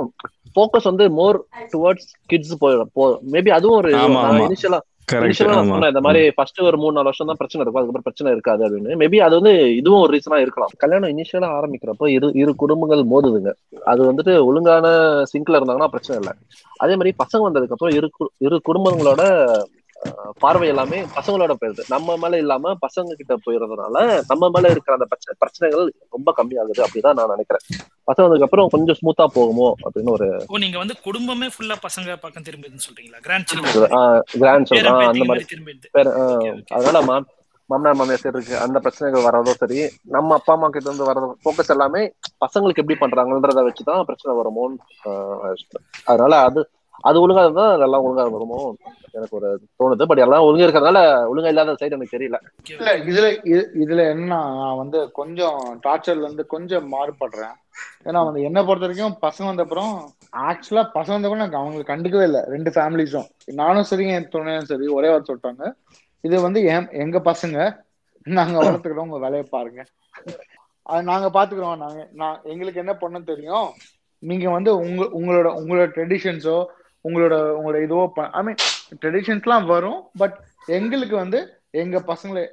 ஃபோக்கஸ் 0.53 0.89
வந்து 0.91 1.05
மோர் 1.19 1.39
டுவர்ட்ஸ் 1.73 2.09
கிட்ஸ் 2.31 2.55
போயிடும் 2.63 2.93
போ 2.99 3.03
மேபி 3.33 3.51
அதுவும் 3.57 3.79
ஒரு. 3.81 3.91
இனிஷியலா 4.47 4.79
இந்த 5.91 6.01
மாதிரி 6.05 6.21
ஃபர்ஸ்ட் 6.35 6.59
ஒரு 6.69 6.77
மூணு 6.81 6.95
நாலு 6.95 7.09
வருஷம் 7.09 7.29
தான் 7.29 7.39
பிரச்சனை 7.39 7.61
இருக்கும். 7.61 7.79
அதுக்கப்புறம் 7.79 8.07
பிரச்சனை 8.07 8.33
இருக்காது 8.35 8.61
அப்படின்னு. 8.65 8.97
மேபி 9.01 9.17
அது 9.27 9.33
வந்து 9.39 9.53
இதுவும் 9.79 10.03
ஒரு 10.05 10.11
ரீசனா 10.15 10.39
இருக்கலாம். 10.43 10.73
கல்யாணம் 10.83 11.11
இனிஷியலா 11.13 11.49
ஆரம்பிக்கிறப்போ 11.59 12.07
இரு 12.17 12.27
இரு 12.41 12.51
குடும்பங்கள் 12.63 13.01
மோதுதுங்க. 13.13 13.51
அது 13.91 14.01
வந்துட்டு 14.09 14.33
ஒழுங்கான 14.49 14.85
சிங்க்ல 15.31 15.59
இருந்தாங்கன்னா 15.59 15.91
பிரச்சனை 15.95 16.17
இல்லை. 16.21 16.33
அதே 16.83 16.95
மாதிரி 16.99 17.13
பசங்க 17.23 17.43
வந்ததுக்கு 17.47 17.75
அப்புறம் 17.77 17.97
இரு 17.99 18.09
இரு 18.47 18.59
குடும்பங்களோட 18.69 19.23
பார்வை 20.43 20.67
எல்லாமே 20.73 20.97
பசங்களோட 21.15 21.53
போயிருது. 21.59 21.83
நம்ம 21.93 22.15
மேல 22.21 22.37
இல்லாம 22.43 22.73
பசங்க 22.85 23.15
கிட்ட 23.19 23.33
போயிருந்ததுனால 23.45 23.97
நம்ம 24.31 24.49
மேல 24.55 24.71
இருக்கிற 24.73 24.95
அந்த 24.97 25.07
பிரச்சனை 25.11 25.35
பிரச்சனைகள் 25.41 25.85
ரொம்ப 26.15 26.33
கம்மியாகுது 26.37 26.83
அப்படிதான் 26.85 27.17
நான் 27.19 27.33
நினைக்கிறேன். 27.35 27.65
பசங்க 28.07 28.25
வந்ததுக்கு 28.25 28.47
அப்புறம் 28.47 28.71
கொஞ்சம் 28.75 28.97
ஸ்மூத்தா 28.99 29.25
போகுமோ 29.37 29.67
அப்படின்னு 29.85 30.13
ஒரு 30.17 30.27
நீங்க 30.65 30.77
வந்து 30.83 30.95
குடும்பமே 31.07 31.49
ஃபுல்லா 31.55 31.77
பசங்க 31.87 32.15
பக்கம் 32.23 32.47
திரும்பிதுன்னு 32.47 32.85
சொல்றீங்களா? 32.87 33.19
கிராண்ட் 33.27 33.49
சில்ட்ரன் 33.49 34.31
கிராண்ட் 34.41 34.69
சொல்றான் 34.71 35.11
அந்த 35.11 35.27
மாதிரி. 35.31 35.45
அதனால 36.77 37.01
மா 37.09 37.17
மாமனார் 37.69 37.97
மாமியார் 37.97 38.29
இருக்கு. 38.29 38.53
அந்த 38.65 38.77
பிரச்சனைகள் 38.83 39.25
வர்றதோ 39.25 39.51
சரி 39.59 39.79
நம்ம 40.15 40.35
அப்பா 40.37 40.53
அம்மா 40.55 40.67
கிட்ட 40.75 40.87
இருந்து 40.89 41.09
வர்றது 41.09 41.35
ஃபோக்கஸ் 41.43 41.73
எல்லாமே 41.73 42.01
பசங்களுக்கு 42.43 42.81
எப்படி 42.83 42.97
பண்றாங்கன்றத 43.01 43.63
வச்சுதான் 43.67 44.07
பிரச்சனை 44.07 44.33
வருமோன்னு 44.39 44.77
அதனால 46.09 46.39
அது 46.47 46.61
அது 47.03 47.21
ஒழுங்கா 47.21 47.43
இருந்தா 47.43 47.65
அதெல்லாம் 47.69 48.03
ஒழுங்கா 48.05 48.23
வருமோ? 48.29 48.57
எனக்கு 49.13 49.35
ஒரு 49.35 49.49
தோணுது. 49.79 50.03
பட் 50.05 50.17
எல்லாம் 50.17 50.45
ஒழுங்கா 50.45 50.65
இருக்கிறதுனால 50.65 51.01
ஒழுங்கா 51.29 51.47
இல்லாத 51.47 51.75
சைடு 51.75 51.95
எனக்கு 51.95 52.15
தெரியல. 52.15 52.37
இல்ல 52.73 52.89
இதுல 53.09 53.27
இதுல 53.83 54.01
என்ன 54.09 54.27
நான் 54.53 54.77
வந்து 54.77 54.99
கொஞ்சம் 55.11 55.57
டார்ச்சர்ல 55.85 56.25
இருந்து 56.25 56.45
கொஞ்சம் 56.47 56.87
மாறுபடுறேன். 56.91 57.55
ஏன்னா 58.05 58.21
வந்து 58.25 58.41
என்ன 58.43 58.59
பொறுத்த 58.63 58.85
வரைக்கும் 58.85 59.17
பசங்க 59.23 59.47
வந்த 59.47 59.61
அப்புறம் 59.61 59.93
ஆக்சுவலா 60.43 60.83
பசங்க 60.95 61.15
வந்த 61.15 61.27
அப்புறம் 61.27 61.43
எனக்கு 61.43 61.59
அவங்களுக்கு 61.59 61.91
கண்டுக்கவே 61.91 62.23
இல்லை. 62.23 62.41
ரெண்டு 62.47 62.69
ஃபேமிலிஸும் 62.69 63.27
நானும் 63.55 63.83
சரி 63.83 64.07
என் 64.09 64.29
துணையும் 64.29 64.65
சரி 64.65 64.87
ஒரே 64.89 65.09
வார்த்தை 65.09 65.29
சொல்லிட்டாங்க. 65.29 65.65
இது 66.23 66.41
வந்து 66.41 66.63
என்- 66.65 66.91
எங்க 66.99 67.17
பசங்க 67.25 67.57
நாங்க 68.27 68.57
வளர்த்துக்கிறோம் 68.59 69.07
உங்க 69.07 69.17
வேலையை 69.17 69.45
பாருங்க. 69.51 69.81
அது 70.85 71.03
நாங்க 71.03 71.27
பாத்துக்கிறோம். 71.29 71.77
நாங்க 71.77 72.09
நான் 72.13 72.41
எங்களுக்கு 72.43 72.79
என்ன 72.79 72.93
பண்ணணும் 73.01 73.23
தெரியும். 73.23 73.69
நீங்க 74.23 74.49
வந்து 74.49 74.71
உங்க 74.77 75.03
உங்களோட 75.17 75.47
உங்களோட 75.59 75.85
ட்ரெடிஷன்ஸோ 75.95 76.55
உங்களோட 77.07 77.35
உங்களோட 77.57 77.79
இதுவோ 77.85 78.05
ஐ 78.39 78.41
மீன் 78.47 78.59
ட்ரெடிஷன்ஸ்லாம் 79.01 79.67
வரும் 79.73 79.99
பட் 80.21 80.37
எங்களுக்கு 80.77 81.15
வந்து 81.23 81.39
எங்க 81.81 81.97
பசங்களை 82.11 82.43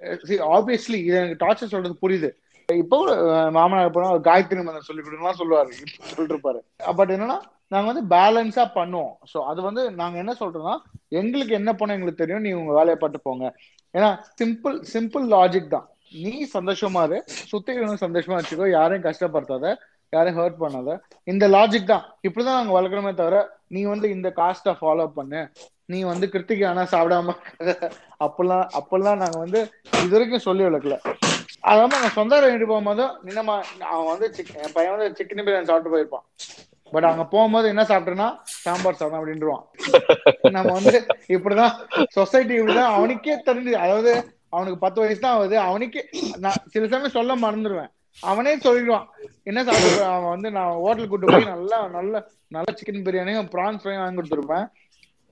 ஆப்வியஸ்லி 0.56 0.98
இது 1.08 1.16
எனக்கு 1.22 1.42
டார்ச்சர் 1.44 1.72
சொல்றது 1.74 1.96
புரியுது. 2.04 2.30
இப்போ 2.68 2.96
மாமனார் 3.56 3.92
போனா 3.96 4.08
காயத்ரி 4.28 4.62
மந்திரம் 4.62 4.88
சொல்லி 4.88 5.02
கொடுக்கலாம் 5.02 5.40
சொல்லுவாரு 5.40 5.70
சொல்லிட்டு 6.12 6.34
இருப்பாரு 6.34 6.60
பட் 7.00 7.12
என்னன்னா 7.16 7.38
நாங்க 7.74 7.86
வந்து 7.90 8.04
பேலன்ஸா 8.14 8.64
பண்ணுவோம். 8.78 9.14
ஸோ 9.30 9.38
அது 9.50 9.60
வந்து 9.68 9.82
நாங்க 10.00 10.16
என்ன 10.22 10.32
சொல்றோம்னா 10.40 10.74
எங்களுக்கு 11.20 11.54
என்ன 11.60 11.70
பண்ண 11.78 11.96
எங்களுக்கு 11.96 12.22
தெரியும் 12.22 12.44
நீ 12.46 12.52
உங்க 12.60 12.72
வேலையை 12.78 12.98
பார்த்து 13.02 13.26
போங்க. 13.28 13.46
ஏன்னா 13.94 14.10
சிம்பிள் 14.40 14.76
சிம்பிள் 14.94 15.24
லாஜிக் 15.34 15.74
தான். 15.74 15.86
நீ 16.24 16.32
சந்தோஷமா 16.56 17.02
இரு 17.08 17.18
சுத்தி 17.52 17.72
சந்தோஷமா 18.06 18.38
வச்சுக்கோ 18.40 18.68
யாரையும் 18.78 19.06
கஷ்டப்படுத்தாத. 19.08 19.74
யாரையும் 20.12 20.38
ஹர்ட் 20.40 20.60
பண்ணாத. 20.62 20.90
இந்த 21.32 21.44
லாஜிக் 21.54 21.92
தான். 21.92 22.04
இப்படிதான் 22.26 22.58
நாங்க 22.58 22.74
வளர்க்கணுமே 22.78 23.12
தவிர 23.20 23.38
நீ 23.74 23.80
வந்து 23.92 24.06
இந்த 24.16 24.28
காஸ்ட 24.40 24.74
ஃபாலோ 24.80 25.06
பண்ணு. 25.16 25.40
நீ 25.92 25.98
வந்து 26.10 26.26
கிருத்திகை 26.34 26.66
ஆனா 26.70 26.82
சாப்பிடாம 26.92 27.34
அப்பெல்லாம் 28.26 28.66
அப்பெல்லாம் 28.78 29.20
நாங்க 29.22 29.38
வந்து 29.44 29.60
இது 30.04 30.14
வரைக்கும் 30.14 30.46
சொல்லி 30.48 30.64
வளர்க்கல. 30.66 30.96
அதாம 31.70 31.98
நான் 32.02 32.16
சொந்த 32.18 32.40
வீட்டு 32.44 32.66
போகும்போது 32.70 33.04
நின்னமா 33.26 33.54
அவன் 33.92 34.10
வந்து 34.12 34.26
என் 34.64 34.74
பையன் 34.76 34.94
வந்து 34.94 35.08
சிக்கன் 35.18 35.44
பிரியாணி 35.46 35.68
சாப்பிட்டு 35.70 35.94
போயிருப்பான். 35.94 36.24
பட் 36.92 37.08
அங்க 37.08 37.24
போகும்போது 37.32 37.66
என்ன 37.72 37.84
சாப்பிட்டேன்னா 37.90 38.28
சாம்பார் 38.64 38.98
சாதம் 39.00 39.18
அப்படின்றான் 39.20 39.64
நம்ம 40.56 40.72
வந்து 40.78 40.96
இப்படிதான் 41.34 41.74
சொசைட்டி 42.16 42.54
இப்படிதான் 42.58 42.94
அவனுக்கே 42.96 43.36
தெரிஞ்சு 43.48 43.72
அதாவது 43.84 44.12
அவனுக்கு 44.56 44.78
பத்து 44.84 45.00
வயசு 45.02 45.20
தான் 45.24 45.36
ஆகுது 45.38 45.56
அவனுக்கே 45.68 46.02
நான் 46.44 46.60
சில 46.74 46.84
சமயம் 46.92 47.16
சொல்ல 47.18 47.36
மறந்துடுவேன் 47.44 47.90
அவனே 48.20 48.58
சொல்லிடுவான். 48.58 49.04
என்ன 49.42 49.64
சாப்பிட்டு 49.64 50.04
அவன் 50.04 50.28
வந்து 50.28 50.50
நான் 50.50 50.72
ஹோட்டல் 50.72 51.08
கூட்டு 51.08 51.26
போய் 51.26 51.44
நல்லா 51.44 51.86
நல்ல 51.86 52.28
நல்ல 52.48 52.74
சிக்கன் 52.74 53.04
பிரியாணியும் 53.04 53.48
ப்ரான்ஸ் 53.48 53.78
ஃப்ரையும் 53.82 53.98
வாங்கி 53.98 54.20
கொடுத்துருப்பேன். 54.20 54.70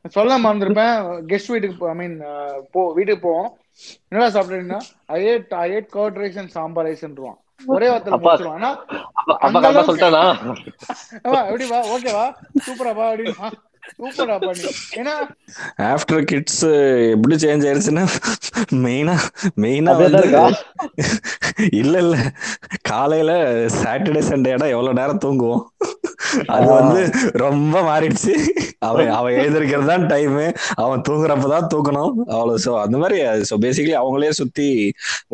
சொல்ல 0.09 0.39
மறந்துருப்பேன். 0.39 1.21
கெஸ்ட் 1.27 1.49
வீட்டுக்கு 1.49 1.89
ஐ 1.89 1.95
மீன் 1.95 2.23
போ 2.71 2.93
வீட்டுக்கு 2.93 3.29
போவோம். 3.29 3.59
என்னடா 4.09 4.41
சாப்பிட்டீங்கன்னா 4.41 4.81
I 5.07 5.25
ate 5.25 5.55
I 5.55 5.71
ate 5.71 5.89
curd 5.93 6.17
rice 6.17 6.39
and 6.39 6.49
sambar 6.49 6.87
ரைஸ்ன்றான் 6.87 7.35
ஒரே 7.67 7.89
வார்த்தையில. 7.89 8.01
முடிச்சிருவான். 8.01 8.49
ஆனா 8.49 8.85
அப்ப 9.13 9.37
அப்ப 9.39 9.39
அந்த 9.39 9.61
கரெக்டா 9.61 9.75
அளவுக்கு- 9.75 9.87
சொல்லிட்டானா? 9.87 10.55
வா 11.23 11.43
எப்படி 11.43 11.69
வா 11.69 11.87
ஓகேவா? 11.87 12.35
சூப்பராப்பா 12.67 13.17
அப்படின்னு. 13.17 13.51
சூப்பராப்பா 13.99 14.51
நீ. 14.61 14.71
ஏன்னா 15.01 15.15
ஆஃப்டர் 15.93 16.25
கிட்ஸ் 16.31 16.63
எப்படி 17.15 17.37
சேஞ்ச் 17.45 17.67
ஆயிருச்சுன்னா 17.69 18.05
மெயினா 18.85 19.17
மெயினா 19.65 19.93
தான்? 20.03 20.57
இல்ல 21.83 21.95
இல்ல. 22.05 22.17
காலையில 22.91 23.33
சாட்டர்டே 23.81 24.23
சண்டேடா 24.31 24.69
எவ்வளவு 24.77 24.99
நேரம் 25.01 25.23
தூங்குவோம். 25.27 25.65
அது 26.55 26.69
வந்து 26.79 27.01
ரொம்ப 27.45 27.77
மாறிடுச்சு. 27.89 28.33
அவன் 28.89 29.11
அவன் 29.19 29.37
எழுந்திருக்கிறது 29.41 29.89
தான் 29.91 30.07
டைம் 30.13 30.39
அவன் 30.85 31.05
தூங்குறப்பதான் 31.09 31.69
தூக்கணும். 31.75 32.13
அவ்வளவு 32.37 32.63
சோ 32.65 32.71
அந்த 32.85 32.97
மாதிரி 33.03 33.19
சோ 33.51 33.57
பேசிக்கலி 33.65 33.95
அவங்களே 34.01 34.31
சுத்தி 34.41 34.67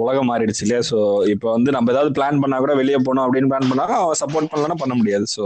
உலகம் 0.02 0.30
மாறிடுச்சு 0.30 0.62
இல்லையா? 0.66 0.82
சோ 0.90 0.98
இப்போ 1.34 1.48
வந்து 1.56 1.70
நம்ம 1.76 1.92
ஏதாவது 1.94 2.12
பிளான் 2.18 2.40
பண்ணா 2.42 2.58
கூட 2.64 2.74
வெளியே 2.80 2.98
போகணும் 3.06 3.24
அப்படின்னு 3.26 3.50
பிளான் 3.52 3.70
பண்ணா 3.70 3.86
அவன் 4.02 4.20
சப்போர்ட் 4.22 4.50
பண்ணலன்னா 4.52 4.78
பண்ண 4.82 4.94
முடியாது. 5.00 5.26
சோ 5.36 5.44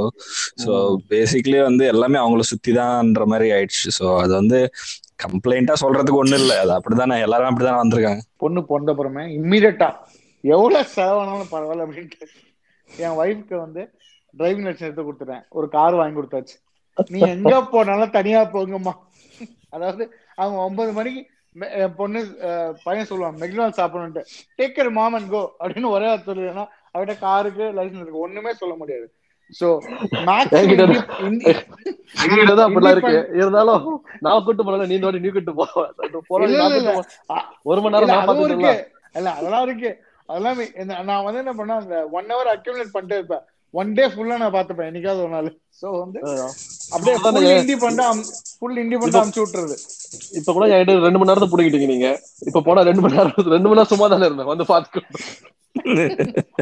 சோ 0.64 0.72
பேசிக்கலி 1.12 1.60
வந்து 1.68 1.86
எல்லாமே 1.94 2.20
அவங்கள 2.24 2.44
சுத்தி 2.52 2.72
தான்ன்ற 2.94 3.26
மாதிரி 3.32 3.48
ஆயிடுச்சு. 3.56 3.88
சோ 3.98 4.06
அது 4.24 4.32
வந்து 4.40 4.60
கம்ப்ளைண்டா 5.24 5.74
சொல்றதுக்கு 5.82 6.22
ஒண்ணு 6.22 6.38
இல்ல. 6.42 6.52
அது 6.62 6.72
அப்படிதானே 6.78 7.16
எல்லாரும் 7.26 7.50
அப்படிதானே 7.50 7.82
வந்திருக்காங்க. 7.82 8.22
பொண்ணு 8.44 8.62
பிறந்த 8.70 8.92
அப்புறமே 8.94 9.24
இம்மீடியட்டா 9.38 9.90
எவ்வளவு 10.44 10.90
செலவானாலும் 10.94 11.52
பரவாயில்ல 11.52 11.86
அப்படின்ட்டு 11.86 12.26
என் 12.90 13.18
ஒய்ஃப்க்கு 13.20 13.56
வந்து 13.64 13.82
டிரைவிங் 14.34 14.66
லைசன்ஸ் 14.66 14.86
எடுத்து 14.88 15.04
கொடுத்துட்டேன். 15.06 15.44
ஒரு 15.58 15.66
கார் 15.76 15.98
வாங்கி 16.00 16.16
கொடுத்தாச்சு. 16.18 16.56
நீ 17.14 17.20
எங்க 17.34 17.54
போனாலும் 17.74 18.12
தனியா 18.16 18.40
போங்கம்மா. 18.54 18.94
அதாவது 19.74 20.04
அவங்க 20.40 20.58
ஒன்பது 20.68 20.90
மணிக்கு 20.98 21.22
என் 21.82 21.94
பொண்ணு 21.98 22.20
பையன் 22.84 23.08
சொல்லுவான் 23.10 23.38
மெக்டானல் 23.42 23.78
சாப்பிடணுன்ட்டு 23.78 24.22
டேக் 24.58 24.74
கேர் 24.76 24.90
மாமன் 24.98 25.28
கோ 25.34 25.42
அப்படின்னு 25.60 25.94
ஒரே 25.96 26.08
சொல்லுவேன்னா 26.28 26.64
அவட்ட 26.94 27.14
காருக்கு 27.26 27.64
லைசன்ஸ் 27.78 28.02
இருக்கு. 28.02 28.24
ஒண்ணுமே 28.26 28.52
சொல்ல 28.62 28.74
முடியாது. 28.80 29.06
சோ 29.50 29.68
இருக்கு. 32.94 33.14
இருந்தாலும் 33.40 33.82
நான் 34.24 34.44
கூட்டு 34.46 34.64
போனாலும் 34.66 34.90
நீ 34.92 34.96
நீ 35.24 35.30
கூட்டு 35.36 35.54
போ. 35.58 35.66
இல்ல 36.46 36.62
இல்ல 36.68 36.80
இல்ல. 36.82 36.92
ஒரு 37.70 37.80
மணி 37.82 37.94
நேரம் 37.94 38.10
இல்ல 38.58 38.70
இல்ல 39.18 39.28
அதெல்லாம் 39.38 39.64
இருக்கு. 39.68 39.90
அதெல்லாம் 40.28 40.56
நான் 41.10 41.24
வந்து 41.26 41.40
என்ன 41.42 41.74
அந்த 41.82 41.96
ஒன் 42.18 42.30
ஹவர் 42.34 42.52
அக்யூமுலேட் 42.54 42.94
பண்ணிட்டே 42.94 43.18
இருப்பேன். 43.20 43.44
ஒன் 43.74 43.90
டே 43.98 44.04
ஃபுல்லா 44.12 44.36
நான் 44.40 44.54
பார்த்துப்பேன் 44.56 44.88
என்னைக்காவது 44.90 45.22
ஒரு 45.24 45.32
நாள். 45.36 45.48
சோ 45.80 45.86
வந்து 46.02 46.18
அப்படியே 46.94 47.14
ஃபுல் 47.22 47.48
இண்டிபெண்டா 47.54 48.06
ஃபுல் 48.58 48.78
இண்டிபெண்டா 48.82 49.20
அமுச்சு 49.22 49.42
விட்டுறது. 49.44 49.76
இப்ப 50.40 50.52
கூட 50.56 50.66
என்கிட்ட 50.74 51.06
ரெண்டு 51.06 51.20
மணி 51.20 51.30
நேரத்தை 51.30 51.48
புடிக்கிட்டீங்க 51.52 51.88
நீங்க. 51.94 52.08
இப்ப 52.50 52.62
போனா 52.68 52.86
ரெண்டு 52.90 53.02
மணி 53.04 53.18
நேரம் 53.18 53.52
ரெண்டு 53.54 53.68
மணி 53.68 53.78
நேரம் 53.78 53.92
சும்மா 53.92 54.08
தானே 54.14 54.28
இருந்தேன் 54.28 54.52
வந்து 54.52 54.66
பாத்துக்கோ 54.72 55.02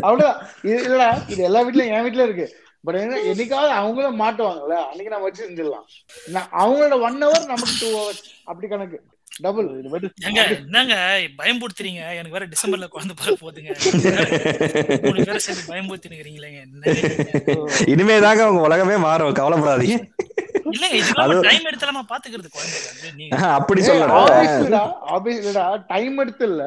அவ்வளவுதான். 0.07 0.39
இது 0.69 0.79
இல்லடா 0.89 1.09
இது 1.33 1.41
எல்லா 1.49 1.61
வீட்லயும் 1.67 1.93
என் 1.97 2.05
வீட்ல 2.07 2.27
இருக்கு. 2.29 2.47
பட் 2.85 2.97
என்ன 2.97 3.19
என்னைக்காவது 3.27 3.73
அவங்களும் 3.79 4.21
மாட்டுவாங்கல்ல 4.21 4.77
அன்னைக்கு 4.83 5.11
நம்ம 5.11 5.27
வச்சு 5.27 5.43
செஞ்சிடலாம். 5.45 5.87
அவங்களோட 6.59 6.95
ஒன் 7.03 7.19
ஹவர் 7.23 7.51
நமக்கு 7.51 7.75
டூ 7.81 7.89
ஹவர்ஸ் 7.97 8.23
அப்படி 8.45 8.69
கணக்கு. 8.69 8.99
டபுள் 9.37 9.69
என்னங்க 10.23 10.95
பயம்படுத்துறீங்க? 11.39 12.01
எனக்கு 12.17 12.31
வேற 12.31 12.47
டிசம்பர்ல 12.47 12.89
குழந்தை 12.89 13.15
பிறக்க 13.17 13.37
போகுதுங்க. 13.37 13.71
மூணு 15.05 15.25
பேரை 15.25 15.41
சேர்ந்து 15.41 15.65
பயம்படுத்தினுக்கிறீங்களேங்க 15.71 16.59
என்ன 16.61 16.97
இனிமே 17.87 18.19
தாங்க 18.21 18.51
உங்க 18.51 18.63
உலகமே 18.63 18.97
மாறும் 19.07 19.39
கவலைப்படாதீங்க. 19.41 19.99
டைம் 21.47 21.67
எடுத்தலாமா 21.71 22.03
பாத்துக்கிறது 22.09 22.51
குழந்தை 22.51 22.79
வந்து 22.85 23.09
நீங்க. 23.17 23.33
ஆஹ், 23.39 23.55
அப்படி 23.59 23.81
சொல்லடா 23.83 24.19
ஆப்வியஸ்லிடா 24.21 24.83
ஆப்வியஸ்லிடா 25.15 25.65
டைம் 25.89 26.17
எடுத்து 26.19 26.47
இல்ல. 26.47 26.63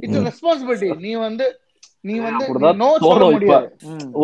இட்ஸ் 0.00 0.24
ரெஸ்பான்சிபிலிட்டி 0.28 0.90
நீ 0.98 1.12
வந்து 1.20 1.46
நீ 2.08 2.14
வந்து. 2.24 2.46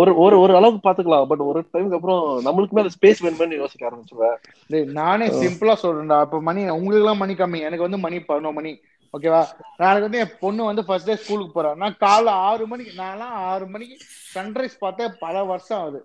ஒரு 0.00 0.12
ஒரு 0.22 0.36
ஒரு 0.42 0.52
அளவுக்கு 0.58 0.86
பாத்துக்கலாம் 0.86 1.26
பட் 1.30 1.42
ஒரு 1.50 1.60
டைமுக்கு 1.72 1.98
அப்புறம் 1.98 2.22
நம்மளுக்குமே 2.46 2.82
அந்த 2.84 2.94
ஸ்பேஸ் 2.96 3.22
வேணும்னு 3.24 3.60
யோசிக்க 3.62 3.88
ஆரம்பிச்சுவேன் 3.88 4.36
டேய், 4.72 4.86
நானே 5.00 5.26
சிம்பிளா 5.42 5.74
சொல்றேன்டா. 5.84 6.18
இப்ப 6.26 6.40
மணி 6.48 6.62
உங்களுக்கு 6.76 7.02
எல்லாம் 7.02 7.22
மணி 7.22 7.36
கம்மி. 7.40 7.60
எனக்கு 7.68 7.86
வந்து 7.86 8.00
மணி 8.06 8.18
பதினோரு 8.30 8.56
மணி. 8.60 8.72
ஓகேவா? 9.14 9.40
நாளைக்கு 9.80 10.06
வந்து 10.06 10.20
என் 10.24 10.36
பொண்ணு 10.42 10.68
வந்து 10.68 10.82
ஃபர்ஸ்ட் 10.86 11.08
டே 11.10 11.16
ஸ்கூலுக்கு 11.22 11.56
போறா. 11.56 11.70
நான் 11.82 11.98
காலைல 12.04 12.34
ஆறு 12.50 12.64
மணிக்கு 12.72 12.92
நான்லாம் 13.02 13.34
ஆறு 13.50 13.66
மணிக்கு 13.74 13.96
சன்ரைஸ் 14.34 14.82
பார்த்தே 14.84 15.08
பல 15.24 15.44
வருஷம் 15.50 15.80
ஆகுது. 15.82 16.00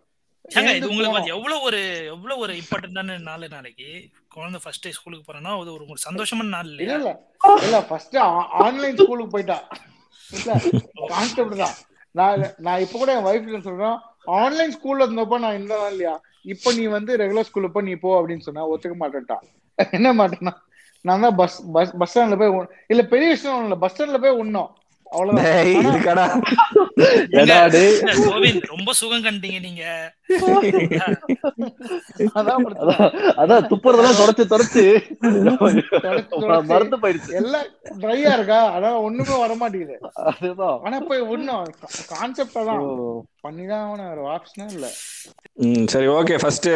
இது 0.78 0.90
உங்களுக்கு 0.90 1.34
எவ்வளவு 1.36 1.64
ஒரு 1.70 1.80
எவ்வளவு 2.16 2.42
ஒரு 2.44 2.54
இம்பார்ட்டன்டான 2.62 3.18
நாள் 3.30 3.46
நாளைக்கு? 3.56 3.88
குழந்தை 4.36 4.60
ஃபர்ஸ்ட் 4.64 4.84
டே 4.86 4.92
ஸ்கூலுக்கு 4.98 5.28
போறேன்னா 5.30 5.54
அது 5.62 5.72
ஒரு 5.78 5.86
ஒரு 5.94 6.00
சந்தோஷமான 6.08 6.54
நாள் 6.58 6.70
இல்ல 6.74 6.98
இல்ல. 7.00 7.80
ஃபர்ஸ்ட் 7.90 8.18
ஆன்லைன் 8.66 9.00
ஸ்கூலுக்கு 9.02 9.34
போயிட்டா. 9.36 9.58
கான்செப்ட் 11.12 11.58
தான் 11.64 11.76
நான் 12.16 12.44
நான் 12.58 12.82
இப்ப 12.82 12.96
கூட 12.98 13.12
என் 13.18 13.28
வைஃப் 13.28 13.68
சொல்றேன் 13.68 13.98
ஆன்லைன் 14.40 14.74
ஸ்கூல்ல 14.76 15.06
இருந்தப்ப 15.06 15.38
நான் 15.40 15.60
இந்த 15.60 15.74
இல்லையா? 15.92 16.14
இப்ப 16.46 16.72
நீ 16.72 16.84
வந்து 16.88 17.12
ரெகுலர் 17.18 17.48
ஸ்கூல்ல 17.50 17.68
போய் 17.68 17.88
நீ 17.90 17.94
போ 17.96 18.10
அப்படின்னு 18.20 18.46
சொன்னா 18.48 18.64
ஒத்துக்க 18.72 18.96
மாட்டேன்ட்டான். 19.00 19.44
என்ன 19.98 20.10
மாட்டேன்னா? 20.14 20.54
நான் 21.06 21.24
தான் 21.26 21.36
பஸ் 21.36 21.58
பஸ் 21.74 21.94
பஸ் 21.98 22.12
ஸ்டாண்ட்ல 22.12 22.38
போய் 22.38 22.52
இல்ல 22.88 23.02
பெரிய 23.04 23.28
விஷயம் 23.30 23.64
இல்ல 23.64 23.76
பஸ் 23.76 23.94
ஸ்டாண்ட்ல 23.94 24.20
போய் 24.22 24.40
உண்ணோம். 24.44 24.70
ஆனா- 27.34 28.68
ரொம்ப 28.68 28.94
சுகம் 28.94 29.24
கண்டீங்க 29.24 29.60
நீங்க. 29.62 30.14
அதான் 33.38 33.68
துப்புறதெல்லாம் 33.68 34.20
தொடச்சு 34.22 34.46
தொடச்சு. 34.50 34.86
மறந்து 36.66 36.98
போயிடுச்சு. 36.98 37.34
எல்லாம் 37.34 37.66
ட்ரையா 37.98 38.34
இருக்கா? 38.34 38.78
அதான் 38.78 39.02
ஒண்ணுமே 39.02 39.40
வர 39.40 39.56
மாட்டேங்குது 39.56 40.00
அதுதான். 40.14 40.80
ஆனா 40.84 41.00
போய் 41.00 41.20
உண்ணும் 41.20 41.74
கான்செப்ட் 42.08 42.54
தான். 42.54 42.80
பண்ணிதான் 43.48 43.84
ஆகணும் 43.84 44.10
வேற 44.10 44.38
ஆப்ஷனே 44.38 44.72
இல்ல. 44.72 44.88
சரி 45.88 46.08
ஓகே 46.08 46.40
ஃபர்ஸ்ட். 46.40 46.68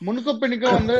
முன்னுக்கு 0.00 0.32
பின்னுக்கு 0.32 0.72
வந்து 0.72 0.96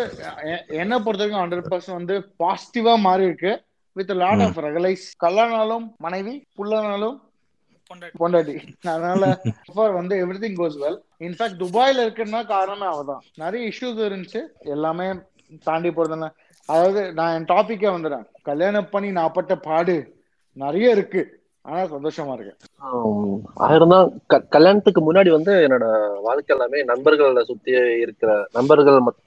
என்ன 0.69 1.03
பொறுத்த 1.03 1.27
வரைக்கும் 1.27 1.45
ஹண்ட்ரட் 1.45 1.73
பர்சன்ட் 1.73 1.93
வந்து 1.93 2.35
பாசிட்டிவா 2.39 2.99
மாறி 2.99 3.25
இருக்கு 3.25 3.67
வித் 3.99 4.11
லாட் 4.11 4.41
ஆஃப் 4.41 4.59
ரெகலைஸ் 4.59 5.05
கல்யாணாலும் 5.25 5.97
மனைவி 5.97 6.47
புள்ளனாலும் 6.59 7.21
பொண்டாட்டி. 8.19 8.73
அதனால 8.83 9.41
வந்து 9.75 10.27
everything 10.37 10.59
goes 10.59 10.79
well 10.81 10.99
in fact 11.19 11.59
துபாயில 11.59 12.03
இருக்குன்னா 12.07 12.47
காரணமே 12.47 12.97
அவதான். 12.97 13.19
நிறைய 13.35 13.69
இஷ்யூஸ் 13.69 14.09
இருந்துச்சு. 14.09 14.41
எல்லாமே 14.61 15.13
தாண்டி 15.65 15.89
போறதுனா 15.89 16.31
அதாவது 16.67 17.13
நான் 17.13 17.35
என் 17.35 17.57
டாபிக்கே 17.57 17.95
வந்துடுறேன். 17.95 18.27
கல்யாணம் 18.43 18.89
பண்ணி 18.91 19.11
நான் 19.11 19.33
பட்ட 19.33 19.57
பாடு 19.57 20.23
நிறைய 20.53 20.91
இருக்கு. 20.91 21.41
ஆனா 21.61 21.83
சந்தோஷமா 21.83 22.33
இருக்கு. 22.35 22.57
ஆம், 22.77 23.41
ஆயிரம் 23.55 23.89
தான் 23.89 24.21
க- 24.27 24.41
கல்யாணத்துக்கு 24.41 25.13
முன்னாடி 25.13 25.31
வந்து 25.31 25.53
என்னோட 25.53 26.17
வாழ்க்கை 26.23 26.57
எல்லாமே 26.57 26.85
நண்பர்களை 26.85 27.45
சுத்தி 27.45 27.71
இருக்கிற 28.01 28.49
நண்பர்கள் 28.53 29.01
மத்- 29.01 29.27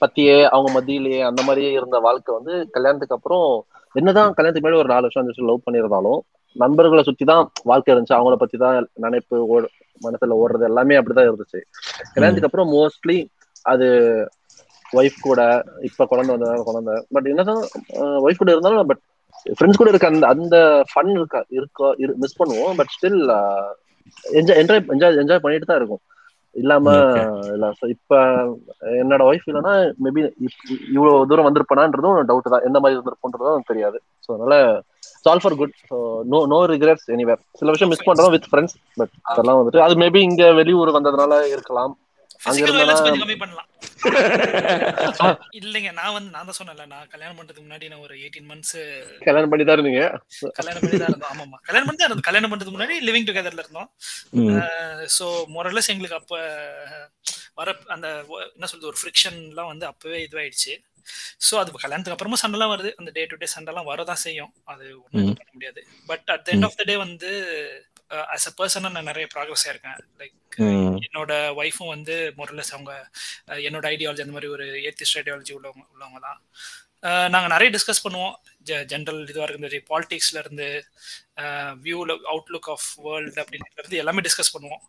பத்தியே 0.00 0.48
அவங்க 0.48 0.80
மத்தியிலேயே 0.80 1.24
அந்த 1.24 1.42
மாதிரியே 1.42 1.72
இருந்த 1.72 1.98
வாழ்க்கை 1.98 2.38
வந்து 2.42 2.70
கல்யாணத்துக்கு 2.70 3.14
அப்புறம் 3.14 3.66
என்னதான் 3.94 4.34
கல்யாணத்துக்கு 4.36 4.66
முன்னாடி 4.66 4.82
ஒரு 4.82 4.92
நாலு 4.92 5.04
வருஷம் 5.06 5.20
அஞ்சு 5.22 5.32
வருஷம் 5.32 5.50
லவ் 5.50 5.64
பண்ணியிருந்தாலும் 5.66 6.20
நண்பர்களை 6.56 7.02
சுத்தி 7.08 7.24
தான் 7.24 7.44
வாழ்க்கை 7.70 7.90
இருந்துச்சு. 7.92 8.16
அவங்கள 8.18 8.36
பத்தி 8.42 8.56
தான் 8.64 8.76
நினைப்பு 9.04 9.36
ஓடு 9.54 9.66
மனசுல 10.00 10.36
ஓடுறது 10.42 10.64
எல்லாமே 10.70 10.98
அப்படிதான் 10.98 11.28
இருந்துச்சு. 11.30 11.60
கல்யாணத்துக்கு 12.14 12.48
அப்புறம் 12.48 12.70
மோஸ்ட்லி 12.76 13.18
அது 13.64 13.88
ஒய்ஃப் 14.98 15.18
கூட 15.20 15.40
இப்ப 15.88 16.06
குழந்தை 16.10 16.32
வந்ததால 16.34 16.64
குழந்தை. 16.70 16.94
பட் 17.14 17.28
என்னதான் 17.32 17.62
ஒய்ஃப் 18.24 18.42
கூட 18.42 18.50
இருந்தாலும் 18.54 18.90
பட் 18.92 19.02
ஃப்ரெண்ட்ஸ் 19.56 19.80
கூட 19.80 19.90
இருக்க 19.90 20.08
அந்த 20.12 20.26
அந்த 20.34 20.56
ஃபன் 20.90 21.12
இருக்கா 21.18 21.40
இருக்கோ 21.58 21.88
மிஸ் 22.24 22.38
பண்ணுவோம். 22.40 22.74
But 22.80 22.92
still 22.96 23.20
enjoy 24.38 24.60
enjoy 24.62 24.82
enjoy 24.94 25.20
enjoy 25.22 25.44
பண்ணிட்டு 25.44 25.70
தான் 25.70 25.80
இருக்கும். 25.80 26.02
இல்லாம. 26.56 26.86
இல்ல 27.54 27.66
so 27.74 27.86
இப்ப 27.94 28.14
என்னோட 28.98 29.22
ஒய்ஃப் 29.28 29.46
இல்லைன்னா 29.46 29.74
மேபி 30.04 30.22
இவ்வளவு 30.94 31.26
தூரம் 31.30 31.48
வந்திருப்பனான்றதும் 31.48 32.00
டவுட் 32.30 32.52
தான். 32.54 32.66
எந்த 32.68 32.80
மாதிரி 32.80 32.96
இருந்திருப்போன்றதும் 32.96 33.68
தெரியாது. 33.70 33.98
ஸோ 34.24 34.30
அதனால 34.34 34.56
so 35.24 35.42
far 35.42 35.56
good 35.56 35.74
so 35.90 35.96
no 36.30 36.38
no 36.46 36.58
regrets 36.72 37.08
anywhere 37.14 37.42
சில 37.60 37.70
விஷயம் 37.74 37.92
மிஸ் 37.92 38.08
பண்றோம் 38.08 38.32
வித் 38.34 38.48
ஃப்ரெண்ட்ஸ் 38.50 38.76
பட் 38.98 39.12
அதெல்லாம் 39.32 39.58
வந்துட்டு 39.60 39.84
அது 39.86 39.96
மேபி 40.02 40.20
இங்க 40.28 40.46
வெளியூர் 40.60 40.96
வந்ததுனால 40.96 41.34
இருக்கலாம். 41.54 41.92
இல்லைங்க 45.58 45.90
நான் 45.98 46.14
வந்து 46.14 46.30
நான் 46.34 46.46
தான் 46.48 46.56
சொன்னேன்ல 46.58 46.84
நான் 46.92 47.10
கல்யாணம் 47.12 47.36
பண்றதுக்கு 47.38 47.64
முன்னாடி 47.66 47.90
நான் 47.92 48.04
ஒரு 48.06 48.14
எயிட்டீன் 48.22 48.48
மந்த்ஸ் 48.50 48.74
கல்யாணம் 49.26 49.50
பண்ணி 49.52 49.64
தான் 49.66 49.76
இருந்தீங்க? 49.78 50.02
கல்யாணம் 50.58 50.82
பண்ணி 50.84 50.98
தான் 51.02 51.10
இருந்தோம். 51.12 51.32
ஆமாமா 51.34 51.58
கல்யாணம் 51.68 51.88
பண்ணி 51.88 52.00
தான் 52.00 52.08
இருந்தோம். 52.08 52.28
கல்யாணம் 52.28 52.50
பண்றதுக்கு 52.52 52.76
முன்னாடி 52.76 52.96
லிவிங் 53.08 53.28
டுகெதர்ல 53.28 53.64
இருந்தோம். 53.64 53.88
ஸோ 55.16 55.26
மொரலஸ் 55.56 55.90
எங்களுக்கு 55.94 56.18
அப்ப 56.20 56.32
வர 57.60 57.68
அந்த 57.96 58.08
என்ன 58.56 58.68
சொல்றது 58.72 58.90
ஒரு 58.92 59.00
ஃப்ரிக்ஷன்லாம் 59.02 59.70
வந்து 59.72 59.86
அப்பவே 59.92 60.18
இதுவாயிடுச்சு. 60.26 60.74
ஸோ 61.46 61.52
அது 61.60 61.78
கல்யாணத்துக்கு 61.84 62.16
அப்புறமா 62.16 62.38
சண்டைலாம் 62.44 62.72
வருது. 62.74 62.90
அந்த 63.00 63.10
டே 63.16 63.22
டு 63.30 63.38
டே 63.42 63.48
சண்டைலாம் 63.56 63.88
வரதான் 63.92 64.22
செய்யும். 64.26 64.52
அது 64.72 64.84
ஒன்றும் 65.04 65.38
பண்ண 65.40 65.50
முடியாது. 65.56 65.80
But 66.10 66.26
at 66.36 66.44
the 66.48 66.52
end 66.56 66.68
of 66.70 66.78
the 66.80 66.84
day 66.90 66.96
வந்து 67.06 67.30
ஆஸ் 68.34 68.48
அ 68.48 68.54
பர்சனாக 68.58 68.92
நான் 68.92 69.04
நிறைய 69.04 69.26
ப்ராக்ரஸ் 69.34 69.66
ஆயிருக்கேன் 69.66 70.00
லைக் 70.20 70.36
என்னோட 71.06 71.32
ஒய்ஃபும் 71.56 71.88
வந்து 71.88 72.14
மொரலஸ் 72.38 72.72
அவங்க 72.72 72.92
என்னோட 73.68 73.86
ஐடியாலஜி 73.94 74.24
அந்த 74.24 74.32
மாதிரி 74.32 74.50
ஒரு 74.52 74.66
ஏத்திஸ்ட் 74.88 75.18
ஐடியாலஜி 75.18 75.54
உள்ளவங்க 75.58 75.84
உள்ளவங்க 75.94 76.20
தான். 76.20 76.40
அஹ், 77.02 77.28
நாங்க 77.28 77.48
நிறைய 77.48 77.68
டிஸ்கஸ் 77.70 78.04
பண்ணுவோம். 78.04 78.34
ஜென்ரல் 78.90 79.20
இதுவாக 79.24 79.48
இருந்து 79.48 79.78
பாலிடிக்ஸ்ல 79.88 80.38
இருந்து 80.38 80.66
வியூல 81.82 82.12
அவுட்லுக் 82.32 82.68
ஆஃப் 82.68 82.86
வேர்ல்டு 83.04 83.40
அப்படின்றது 83.42 84.00
எல்லாமே 84.02 84.20
டிஸ்கஸ் 84.20 84.52
பண்ணுவோம். 84.54 84.82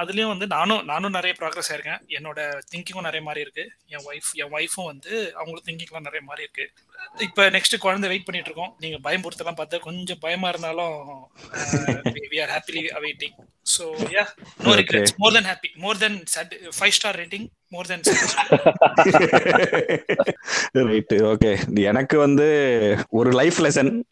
அதுலயும் 0.00 0.32
வந்து 0.32 0.46
நானும் 0.46 0.84
நானும் 0.84 1.10
நிறைய 1.10 1.32
ப்ராக்ரஸ் 1.40 1.70
ஆயிருக்கேன். 1.70 2.00
என்னோட 2.16 2.38
திங்கிங்கும் 2.70 3.06
நிறைய 3.08 3.22
மாறி 3.22 3.40
இருக்கு. 3.40 3.64
என் 3.86 4.06
ஒய்ஃப் 4.06 4.30
என் 4.36 4.54
ஒய்ஃபும் 4.54 4.86
வந்து 4.86 5.12
அவங்களுக்கு 5.36 5.68
திங்கிங்லாம் 5.70 6.06
நிறைய 6.08 6.22
மாறி 6.24 6.46
இருக்கு. 6.46 6.66
இப்ப 7.18 7.48
நெக்ஸ்ட் 7.50 7.76
குழந்தை 7.78 8.08
வெயிட் 8.08 8.26
பண்ணிட்டு 8.26 8.50
இருக்கோம். 8.50 8.72
நீங்க 8.78 8.98
பயம்படுத்தலாம் 9.06 9.58
பார்த்தா 9.60 9.80
கொஞ்சம் 9.80 10.18
பயமா 10.18 10.48
இருந்தாலும் 10.48 10.96
we 12.32 12.40
are 12.40 12.54
happily 12.56 12.84
awaiting 12.98 13.36
so 13.66 13.84
yeah 14.14 14.24
no. 14.64 14.72
Regrets 14.80 15.14
more 15.18 15.36
than 15.36 15.48
happy 15.50 15.70
more 15.76 15.98
than 15.98 16.18
five 16.78 16.96
star 16.98 17.18
rating 17.22 17.46
more 17.72 17.86
than 17.86 18.02
right 20.90 21.14
okay 21.30 21.82
எனக்கு 21.82 22.18
வந்து 22.18 22.46
ஒரு 23.10 23.30
லைஃப் 23.30 23.62
லெசன் 23.62 24.04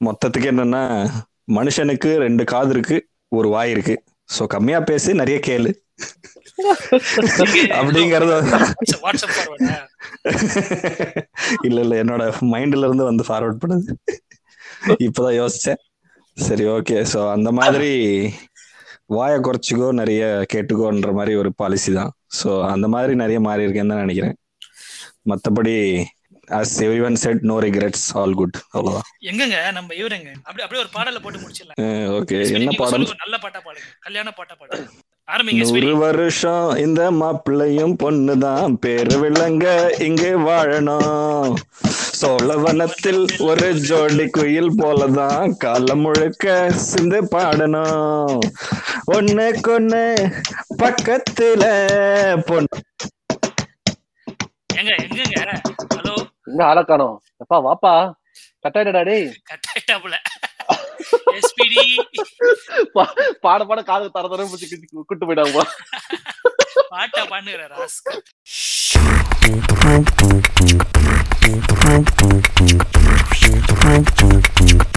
மொத்தத்துக்கு 0.00 0.52
என்னன்னா 0.52 1.10
மனுஷனுக்கு 1.56 2.16
ரெண்டு 2.16 2.44
காது 2.44 2.70
இருக்கு 2.70 3.08
ஒரு 3.32 3.48
வாய் 3.48 3.70
இருக்கு. 3.70 4.04
சோ 4.28 4.46
கம்மியா 4.46 4.82
பேசு 4.90 5.14
நிறைய 5.14 5.40
கேளு. 5.46 5.72
அப்படிங்கறது 7.78 8.32
இல்ல 11.66 11.80
இல்ல 11.84 12.02
என்னோட 12.02 12.22
மைண்ட்ல 12.52 12.86
இருந்து 12.86 13.04
வந்து 13.04 13.24
ஃபார்வர்ட் 13.28 13.62
பண்ணுது. 13.62 13.92
இப்பதான் 15.06 15.40
யோசிச்சேன். 15.40 15.80
சரி 16.36 16.64
ஓகே 16.76 16.96
சோ 17.12 17.30
அந்த 17.30 17.52
மாதிரி 17.52 17.90
வாயை 19.16 19.38
குறைச்சிக்கோ 19.38 19.88
நிறைய 20.00 20.46
கேட்டுக்கோன்ற 20.52 21.12
மாதிரி 21.18 21.36
ஒரு 21.36 21.52
பாலிசி 21.60 21.92
தான். 21.92 22.12
சோ 22.40 22.50
அந்த 22.72 22.86
மாதிரி 22.94 23.14
நிறைய 23.22 23.40
மாறி 23.46 23.64
இருக்கேன்னு 23.66 23.94
தான் 23.94 24.04
நினைக்கிறேன். 24.06 24.36
மத்தபடி 25.30 25.74
as 26.58 26.74
everyone 27.08 27.18
said 27.22 27.42
no 27.50 27.56
regrets 27.64 28.06
all 28.20 28.34
good 28.40 28.56
அவ்வளவுதான். 28.76 29.08
எங்கங்க? 29.30 29.58
நம்ம 29.76 29.94
இவருங்க. 30.00 30.30
அப்படி 30.46 30.62
அப்படியே 30.64 30.82
ஒரு 30.84 30.90
பாடல 30.96 31.20
போட்டு 31.24 31.42
முடிச்சிடலாம். 31.42 31.78
ஓகே 32.18 32.38
என்ன 32.58 32.74
பாடல்? 32.80 33.06
நல்ல 33.24 33.38
பாட்டா 33.44 33.60
பாடுங்க. 33.66 33.88
கல்யாண 34.06 34.30
பாட்டா 34.38 34.56
பாடுங்க. 34.60 34.88
ஸ்வீடி. 35.30 35.98
வருஷம் 35.98 36.76
இந்த 36.76 37.10
மாப்பிள்ளையும் 37.10 37.96
பொண்ணுதான். 38.02 38.74
பேரு 38.74 39.18
விளங்க 39.18 39.94
இங்கே 39.98 40.30
வாழணும். 40.30 41.54
சோழவனத்தில் 42.20 43.26
ஒரு 43.38 43.74
ஜோடி 43.74 44.30
குயில் 44.30 44.70
போலதான் 44.70 45.56
காலம் 45.56 46.00
முழுக்க 46.00 46.70
சிந்து 46.70 47.22
பாடணும். 47.22 48.38
ஒண்ணு 49.12 49.54
கொண்ணு 49.68 50.32
பக்கத்துல 50.78 51.64
பொண்ணு. 52.46 52.66
எங்க 54.74 54.94
எங்கங்க? 54.94 55.60
ஹலோ. 55.94 56.14
எங்க 56.44 56.64
ஆள 56.64 56.82
காணோம். 56.82 57.22
எப்பா 57.38 57.56
வாப்பா. 57.56 58.12
கட்டாயிடா 58.62 59.04
டேய். 59.04 59.32
கட்டாயிட்டாப்புல. 59.50 60.14
எஸ்பிடி 61.38 61.82
பாட 63.44 63.60
பாட 63.64 63.80
காது 63.82 64.08
தர 64.16 64.28
தர 64.28 64.46
கூட்டு 65.08 65.24
போயிடாங்க 65.26 65.64
பாட்டா 66.92 67.24
பண்ணுற 67.32 67.68
ராஸ்கா 67.74 68.14
Thank. 73.74 74.91